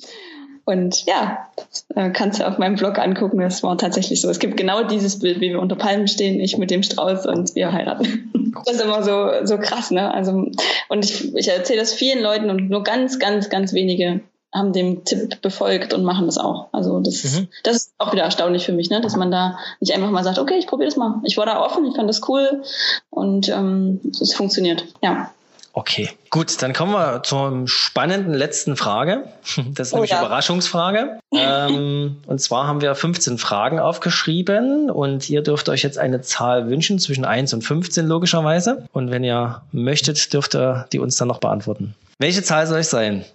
Und 0.66 1.06
ja, 1.06 1.46
äh, 1.94 2.10
kannst 2.10 2.40
du 2.40 2.46
auf 2.46 2.58
meinem 2.58 2.74
Blog 2.74 2.98
angucken. 2.98 3.38
Das 3.38 3.62
war 3.62 3.78
tatsächlich 3.78 4.20
so. 4.20 4.28
Es 4.28 4.40
gibt 4.40 4.56
genau 4.56 4.82
dieses 4.82 5.20
Bild, 5.20 5.40
wie 5.40 5.50
wir 5.50 5.60
unter 5.60 5.76
Palmen 5.76 6.08
stehen, 6.08 6.40
ich 6.40 6.58
mit 6.58 6.72
dem 6.72 6.82
Strauß 6.82 7.24
und 7.26 7.54
wir 7.54 7.72
heiraten. 7.72 8.32
Das 8.64 8.76
ist 8.76 8.80
immer 8.80 9.02
so, 9.02 9.44
so 9.44 9.58
krass, 9.58 9.90
ne? 9.90 10.14
Also, 10.14 10.50
und 10.88 11.04
ich, 11.04 11.34
ich 11.34 11.48
erzähle 11.48 11.80
das 11.80 11.92
vielen 11.92 12.22
Leuten 12.22 12.48
und 12.48 12.70
nur 12.70 12.82
ganz, 12.82 13.18
ganz, 13.18 13.50
ganz 13.50 13.74
wenige 13.74 14.22
haben 14.56 14.72
dem 14.72 15.04
Tipp 15.04 15.42
befolgt 15.42 15.92
und 15.92 16.04
machen 16.04 16.24
das 16.24 16.38
auch. 16.38 16.68
Also 16.72 17.00
das, 17.00 17.22
mhm. 17.24 17.48
das 17.62 17.76
ist 17.76 17.94
auch 17.98 18.12
wieder 18.12 18.22
erstaunlich 18.22 18.64
für 18.64 18.72
mich, 18.72 18.88
ne? 18.88 19.02
dass 19.02 19.14
man 19.14 19.30
da 19.30 19.58
nicht 19.80 19.94
einfach 19.94 20.10
mal 20.10 20.24
sagt, 20.24 20.38
okay, 20.38 20.56
ich 20.56 20.66
probiere 20.66 20.88
das 20.88 20.96
mal. 20.96 21.20
Ich 21.24 21.36
war 21.36 21.44
da 21.44 21.60
offen, 21.60 21.84
ich 21.84 21.94
fand 21.94 22.08
das 22.08 22.26
cool 22.28 22.62
und 23.10 23.50
ähm, 23.50 24.00
es 24.18 24.32
funktioniert. 24.32 24.86
Ja. 25.02 25.30
Okay, 25.78 26.08
gut, 26.30 26.62
dann 26.62 26.72
kommen 26.72 26.92
wir 26.92 27.22
zur 27.22 27.68
spannenden 27.68 28.32
letzten 28.32 28.76
Frage. 28.76 29.24
Das 29.74 29.88
ist 29.88 29.92
oh, 29.92 29.96
nämlich 29.96 30.10
ja. 30.10 30.20
Überraschungsfrage. 30.20 31.18
ähm, 31.34 32.16
und 32.26 32.40
zwar 32.40 32.66
haben 32.66 32.80
wir 32.80 32.94
15 32.94 33.36
Fragen 33.36 33.78
aufgeschrieben 33.78 34.90
und 34.90 35.28
ihr 35.28 35.42
dürft 35.42 35.68
euch 35.68 35.82
jetzt 35.82 35.98
eine 35.98 36.22
Zahl 36.22 36.70
wünschen, 36.70 36.98
zwischen 36.98 37.26
1 37.26 37.52
und 37.52 37.60
15 37.60 38.06
logischerweise. 38.06 38.86
Und 38.94 39.10
wenn 39.10 39.22
ihr 39.22 39.60
möchtet, 39.70 40.32
dürft 40.32 40.54
ihr 40.54 40.86
die 40.92 40.98
uns 40.98 41.16
dann 41.18 41.28
noch 41.28 41.40
beantworten. 41.40 41.94
Welche 42.18 42.42
Zahl 42.42 42.66
soll 42.66 42.78
es 42.78 42.88
sein? 42.88 43.26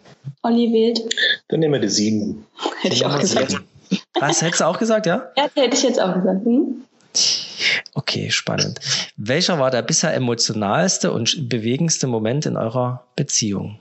Olli 0.42 0.74
wählt. 0.74 1.00
Dann 1.50 1.60
nehmen 1.60 1.74
wir 1.76 1.80
die 1.80 1.90
7. 1.90 2.44
Hätte 2.82 2.96
ich 2.96 3.06
auch 3.06 3.20
gesagt. 3.20 3.56
Was 4.20 4.42
hättest 4.42 4.62
du 4.62 4.66
auch 4.66 4.80
gesagt, 4.80 5.06
ja? 5.06 5.30
Ja, 5.38 5.44
hätte 5.54 5.76
ich 5.76 5.84
jetzt 5.84 6.02
auch 6.02 6.16
gesagt. 6.16 6.44
Hm? 6.44 6.84
Okay, 7.94 8.32
spannend. 8.32 8.80
Welcher 9.18 9.60
war 9.60 9.72
der 9.72 9.82
bisher 9.82 10.14
emotionalste 10.14 11.12
und 11.12 11.50
bewegendste 11.50 12.08
Moment 12.08 12.46
in 12.46 12.58
eurer 12.58 13.06
Beziehung? 13.16 13.80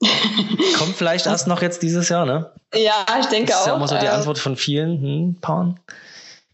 Kommt 0.78 0.96
vielleicht 0.96 1.26
erst 1.26 1.46
noch 1.46 1.62
jetzt 1.62 1.82
dieses 1.82 2.08
Jahr, 2.08 2.26
ne? 2.26 2.50
Ja, 2.74 3.06
ich 3.20 3.26
denke 3.26 3.52
auch. 3.52 3.58
Das 3.58 3.60
ist 3.60 3.66
ja 3.66 3.76
immer 3.76 3.88
so 3.88 3.98
die 3.98 4.06
äh, 4.06 4.10
Antwort 4.10 4.38
von 4.38 4.56
vielen 4.56 5.00
hm, 5.00 5.36
Paaren. 5.40 5.80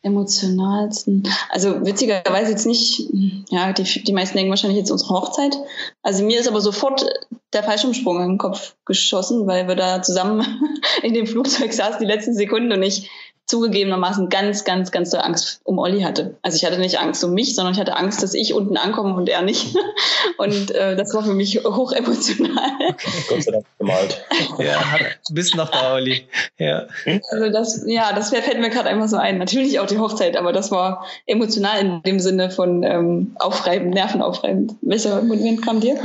Emotionalsten. 0.02 1.28
Also 1.50 1.84
witzigerweise 1.86 2.50
jetzt 2.50 2.66
nicht, 2.66 3.08
ja, 3.50 3.72
die, 3.72 3.84
die 3.84 4.12
meisten 4.12 4.36
denken 4.36 4.50
wahrscheinlich 4.50 4.78
jetzt 4.78 4.90
unsere 4.90 5.10
Hochzeit. 5.10 5.56
Also 6.02 6.24
mir 6.24 6.40
ist 6.40 6.48
aber 6.48 6.60
sofort 6.60 7.06
der 7.52 7.62
Fallschirmsprung 7.62 8.20
in 8.20 8.28
den 8.30 8.38
Kopf 8.38 8.74
geschossen, 8.84 9.46
weil 9.46 9.68
wir 9.68 9.76
da 9.76 10.02
zusammen 10.02 10.44
in 11.02 11.14
dem 11.14 11.26
Flugzeug 11.26 11.72
saßen 11.72 12.00
die 12.00 12.06
letzten 12.06 12.34
Sekunden 12.34 12.72
und 12.72 12.82
ich 12.82 13.10
zugegebenermaßen 13.52 14.30
ganz, 14.30 14.64
ganz, 14.64 14.90
ganz 14.90 15.10
doll 15.10 15.20
Angst 15.20 15.60
um 15.64 15.78
Olli 15.78 16.00
hatte. 16.00 16.36
Also 16.40 16.56
ich 16.56 16.64
hatte 16.64 16.78
nicht 16.78 16.98
Angst 16.98 17.22
um 17.22 17.34
mich, 17.34 17.54
sondern 17.54 17.74
ich 17.74 17.80
hatte 17.80 17.94
Angst, 17.94 18.22
dass 18.22 18.32
ich 18.32 18.54
unten 18.54 18.78
ankomme 18.78 19.14
und 19.14 19.28
er 19.28 19.42
nicht. 19.42 19.76
Und 20.38 20.70
äh, 20.70 20.96
das 20.96 21.12
war 21.14 21.22
für 21.22 21.34
mich 21.34 21.62
hoch 21.64 21.92
emotional. 21.92 22.70
Okay. 22.88 23.10
Gott 23.28 23.42
sei 23.42 23.52
Dank 23.52 23.66
gemalt. 23.78 24.24
Ja, 24.58 24.80
du 25.26 25.34
bist 25.34 25.56
noch 25.56 25.70
da, 25.70 25.94
Olli. 25.94 26.26
Ja. 26.58 26.86
Also 27.30 27.50
das, 27.50 27.84
ja, 27.86 28.12
das 28.12 28.30
fällt 28.30 28.60
mir 28.60 28.70
gerade 28.70 28.88
einfach 28.88 29.08
so 29.08 29.16
ein. 29.16 29.38
Natürlich 29.38 29.80
auch 29.80 29.86
die 29.86 29.98
Hochzeit, 29.98 30.36
aber 30.36 30.52
das 30.52 30.70
war 30.70 31.04
emotional 31.26 31.80
in 31.80 32.02
dem 32.02 32.20
Sinne 32.20 32.50
von 32.50 32.82
ähm, 32.82 33.36
aufreibend, 33.38 33.94
nervenaufreibend. 33.94 34.74
Welcher 34.82 35.22
Moment 35.22 35.62
kam 35.62 35.80
dir? 35.80 35.98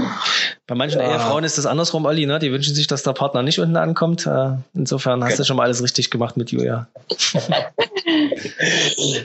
Bei 0.65 0.75
manchen 0.75 0.99
ja. 0.99 1.11
Ehefrauen 1.11 1.43
ist 1.43 1.57
das 1.57 1.65
andersrum, 1.65 2.05
Olli, 2.05 2.25
ne? 2.25 2.39
Die 2.39 2.51
wünschen 2.51 2.75
sich, 2.75 2.87
dass 2.87 3.03
der 3.03 3.13
Partner 3.13 3.43
nicht 3.43 3.59
unten 3.59 3.77
ankommt. 3.77 4.25
Äh, 4.25 4.57
insofern 4.73 5.23
hast 5.23 5.33
okay. 5.33 5.37
du 5.37 5.45
schon 5.45 5.57
mal 5.57 5.63
alles 5.63 5.83
richtig 5.83 6.09
gemacht 6.09 6.37
mit 6.37 6.51
Julia. 6.51 6.87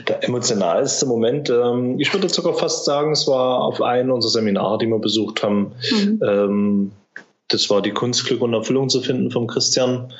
Der 0.07 0.23
emotionalste 0.23 1.05
Moment, 1.05 1.49
ähm, 1.49 1.99
ich 1.99 2.13
würde 2.13 2.29
sogar 2.29 2.53
fast 2.53 2.85
sagen, 2.85 3.11
es 3.11 3.27
war 3.27 3.61
auf 3.61 3.81
einem 3.81 4.11
unserer 4.11 4.31
Seminare, 4.31 4.77
die 4.77 4.87
wir 4.87 4.99
besucht 4.99 5.43
haben. 5.43 5.73
Mhm. 5.91 6.21
Ähm, 6.25 6.91
das 7.47 7.69
war 7.69 7.81
die 7.81 7.91
Kunst, 7.91 8.25
Glück 8.25 8.41
und 8.41 8.53
Erfüllung 8.53 8.89
zu 8.89 9.01
finden 9.01 9.31
vom 9.31 9.47
Christian. 9.47 10.13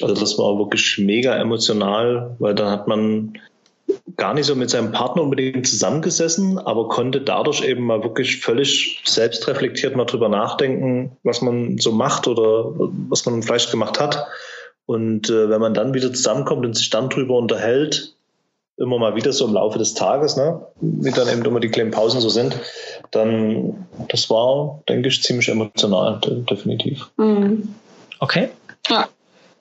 Also 0.00 0.14
das 0.14 0.38
war 0.38 0.58
wirklich 0.58 0.98
mega 0.98 1.34
emotional, 1.36 2.36
weil 2.38 2.54
dann 2.54 2.70
hat 2.70 2.88
man 2.88 3.34
gar 4.16 4.34
nicht 4.34 4.46
so 4.46 4.54
mit 4.54 4.70
seinem 4.70 4.92
Partner 4.92 5.22
unbedingt 5.22 5.66
zusammengesessen, 5.66 6.58
aber 6.58 6.88
konnte 6.88 7.20
dadurch 7.20 7.64
eben 7.64 7.84
mal 7.84 8.02
wirklich 8.02 8.40
völlig 8.40 9.02
selbstreflektiert 9.04 9.96
mal 9.96 10.04
drüber 10.04 10.28
nachdenken, 10.28 11.12
was 11.22 11.42
man 11.42 11.78
so 11.78 11.92
macht 11.92 12.28
oder 12.28 12.72
was 13.08 13.24
man 13.26 13.42
vielleicht 13.42 13.70
gemacht 13.70 13.98
hat. 13.98 14.26
Und 14.90 15.30
äh, 15.30 15.48
wenn 15.48 15.60
man 15.60 15.72
dann 15.72 15.94
wieder 15.94 16.12
zusammenkommt 16.12 16.66
und 16.66 16.74
sich 16.74 16.90
dann 16.90 17.10
drüber 17.10 17.36
unterhält, 17.38 18.12
immer 18.76 18.98
mal 18.98 19.14
wieder 19.14 19.32
so 19.32 19.46
im 19.46 19.54
Laufe 19.54 19.78
des 19.78 19.94
Tages, 19.94 20.36
ne, 20.36 20.66
wie 20.80 21.12
dann 21.12 21.28
eben 21.28 21.44
immer 21.44 21.60
die 21.60 21.68
kleinen 21.68 21.92
Pausen 21.92 22.20
so 22.20 22.28
sind, 22.28 22.58
dann 23.12 23.86
das 24.08 24.28
war, 24.30 24.82
denke 24.88 25.06
ich, 25.06 25.22
ziemlich 25.22 25.48
emotional, 25.48 26.18
definitiv. 26.50 27.08
Mhm. 27.18 27.72
Okay. 28.18 28.48
Ja. 28.88 29.06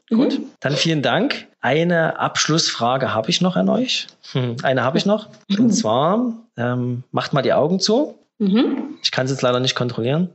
Gut, 0.09 0.39
dann 0.61 0.73
vielen 0.73 1.03
Dank. 1.03 1.45
Eine 1.61 2.19
Abschlussfrage 2.19 3.13
habe 3.13 3.29
ich 3.29 3.39
noch 3.39 3.55
an 3.55 3.69
euch. 3.69 4.07
Hm, 4.31 4.55
eine 4.63 4.81
habe 4.81 4.97
ich 4.97 5.05
noch. 5.05 5.27
Und 5.55 5.71
zwar, 5.73 6.33
ähm, 6.57 7.03
macht 7.11 7.33
mal 7.33 7.43
die 7.43 7.53
Augen 7.53 7.79
zu. 7.79 8.15
Mhm. 8.39 8.97
Ich 9.03 9.11
kann 9.11 9.25
es 9.25 9.31
jetzt 9.31 9.41
leider 9.41 9.59
nicht 9.59 9.75
kontrollieren. 9.75 10.29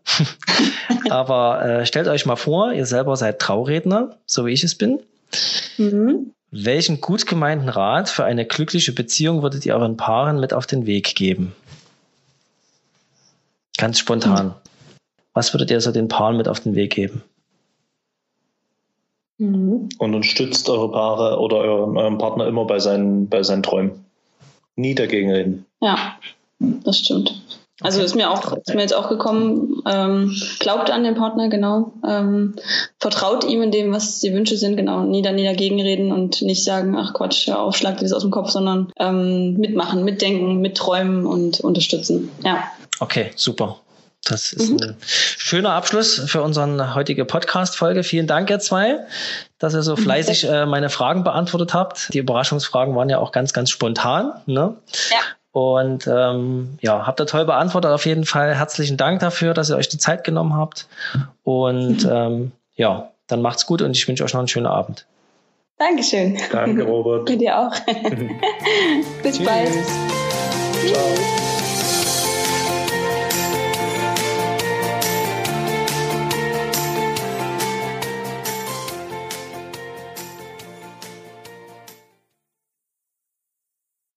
Aber 1.11 1.64
äh, 1.64 1.86
stellt 1.86 2.07
euch 2.07 2.26
mal 2.26 2.36
vor, 2.36 2.72
ihr 2.72 2.86
selber 2.86 3.16
seid 3.16 3.40
Trauredner, 3.40 4.16
so 4.26 4.46
wie 4.46 4.52
ich 4.52 4.62
es 4.62 4.74
bin. 4.74 5.00
Mhm. 5.78 6.32
Welchen 6.50 7.00
gut 7.00 7.26
gemeinten 7.26 7.68
Rat 7.68 8.09
für 8.09 8.24
eine 8.24 8.46
glückliche 8.46 8.92
Beziehung 8.92 9.42
würdet 9.42 9.66
ihr 9.66 9.74
euren 9.74 9.96
Paaren 9.96 10.38
mit 10.38 10.52
auf 10.52 10.66
den 10.66 10.86
Weg 10.86 11.16
geben? 11.16 11.52
Ganz 13.76 13.98
spontan. 13.98 14.46
Mhm. 14.48 14.55
Was 15.32 15.52
würdet 15.52 15.70
ihr 15.70 15.80
so 15.80 15.90
den 15.90 16.07
Paaren 16.07 16.36
mit 16.36 16.46
auf 16.46 16.61
den 16.61 16.76
Weg 16.76 16.94
geben? 16.94 17.22
Mhm. 19.38 19.88
Und 19.98 20.14
unterstützt 20.14 20.68
eure 20.68 20.92
Paare 20.92 21.40
oder 21.40 21.57
euren, 21.57 21.96
euren 21.96 22.18
Partner 22.18 22.46
immer 22.46 22.66
bei 22.66 22.78
seinen, 22.78 23.28
bei 23.28 23.42
seinen 23.42 23.62
Träumen. 23.62 24.05
Nie 24.76 24.94
dagegen 24.94 25.32
reden. 25.32 25.66
Ja, 25.80 26.18
das 26.59 26.98
stimmt. 26.98 27.34
Also 27.81 28.03
ist 28.03 28.14
mir 28.14 28.31
auch 28.31 28.57
ist 28.57 28.75
mir 28.75 28.83
jetzt 28.83 28.95
auch 28.95 29.09
gekommen, 29.09 29.83
ähm, 29.85 30.35
glaubt 30.61 30.91
an 30.91 31.03
den 31.03 31.16
Partner, 31.16 31.49
genau. 31.49 31.93
Ähm, 32.07 32.55
vertraut 33.01 33.45
ihm 33.45 33.62
in 33.62 33.72
dem, 33.72 33.93
was 33.93 34.20
die 34.20 34.33
Wünsche 34.33 34.57
sind, 34.57 34.77
genau. 34.77 35.03
Nie, 35.03 35.22
da, 35.22 35.33
nie 35.33 35.45
dagegen 35.45 35.81
reden 35.81 36.12
und 36.12 36.41
nicht 36.43 36.62
sagen, 36.62 36.97
ach 36.97 37.14
Quatsch, 37.14 37.49
hör 37.49 37.61
auf, 37.61 37.77
schlag 37.77 37.97
dir 37.97 38.05
das 38.05 38.12
aus 38.12 38.22
dem 38.22 38.31
Kopf, 38.31 38.51
sondern 38.51 38.93
ähm, 38.99 39.55
mitmachen, 39.55 40.05
mitdenken, 40.05 40.61
mitträumen 40.61 41.27
und 41.27 41.61
unterstützen. 41.61 42.31
Ja. 42.45 42.62
Okay, 43.01 43.33
super. 43.35 43.81
Das 44.25 44.53
ist 44.53 44.70
mhm. 44.70 44.79
ein 44.81 44.97
schöner 45.03 45.72
Abschluss 45.72 46.22
für 46.27 46.43
unsere 46.43 46.95
heutige 46.95 47.25
Podcast-Folge. 47.25 48.05
Vielen 48.05 48.27
Dank, 48.27 48.49
ihr 48.49 48.59
zwei, 48.59 49.01
dass 49.59 49.75
ihr 49.75 49.83
so 49.83 49.97
mhm. 49.97 50.01
fleißig 50.01 50.45
äh, 50.45 50.64
meine 50.64 50.89
Fragen 50.89 51.25
beantwortet 51.25 51.75
habt. 51.75 52.14
Die 52.14 52.18
Überraschungsfragen 52.18 52.95
waren 52.95 53.11
ja 53.11 53.18
auch 53.18 53.33
ganz, 53.33 53.53
ganz 53.53 53.68
spontan. 53.68 54.33
Ne? 54.47 54.77
Ja. 55.11 55.18
Und 55.55 56.09
ähm, 56.09 56.78
ja, 56.80 57.07
habt 57.07 57.20
ihr 57.20 57.26
toll 57.26 57.44
beantwortet. 57.44 57.92
Auf 57.92 58.07
jeden 58.07 58.24
Fall 58.24 58.57
herzlichen 58.57 58.96
Dank 58.96 59.20
dafür, 59.20 59.55
dass 59.55 59.70
ihr 59.70 59.76
euch 59.76 59.88
die 59.88 59.98
Zeit 59.98 60.24
genommen 60.24 60.57
habt. 60.57 60.88
Und 61.44 62.05
ähm, 62.11 62.50
ja, 62.74 63.12
dann 63.28 63.40
macht's 63.40 63.64
gut 63.64 63.80
und 63.80 63.96
ich 63.96 64.09
wünsche 64.09 64.24
euch 64.24 64.32
noch 64.32 64.40
einen 64.40 64.48
schönen 64.48 64.66
Abend. 64.66 65.07
Dankeschön. 65.78 66.36
Danke, 66.50 66.82
Robert. 66.82 67.26
Bei 67.26 67.36
dir 67.36 67.57
auch. 67.57 67.72
Bis 69.22 69.36
Tschüss. 69.36 69.46
bald. 69.46 69.70
Ciao. 70.92 71.34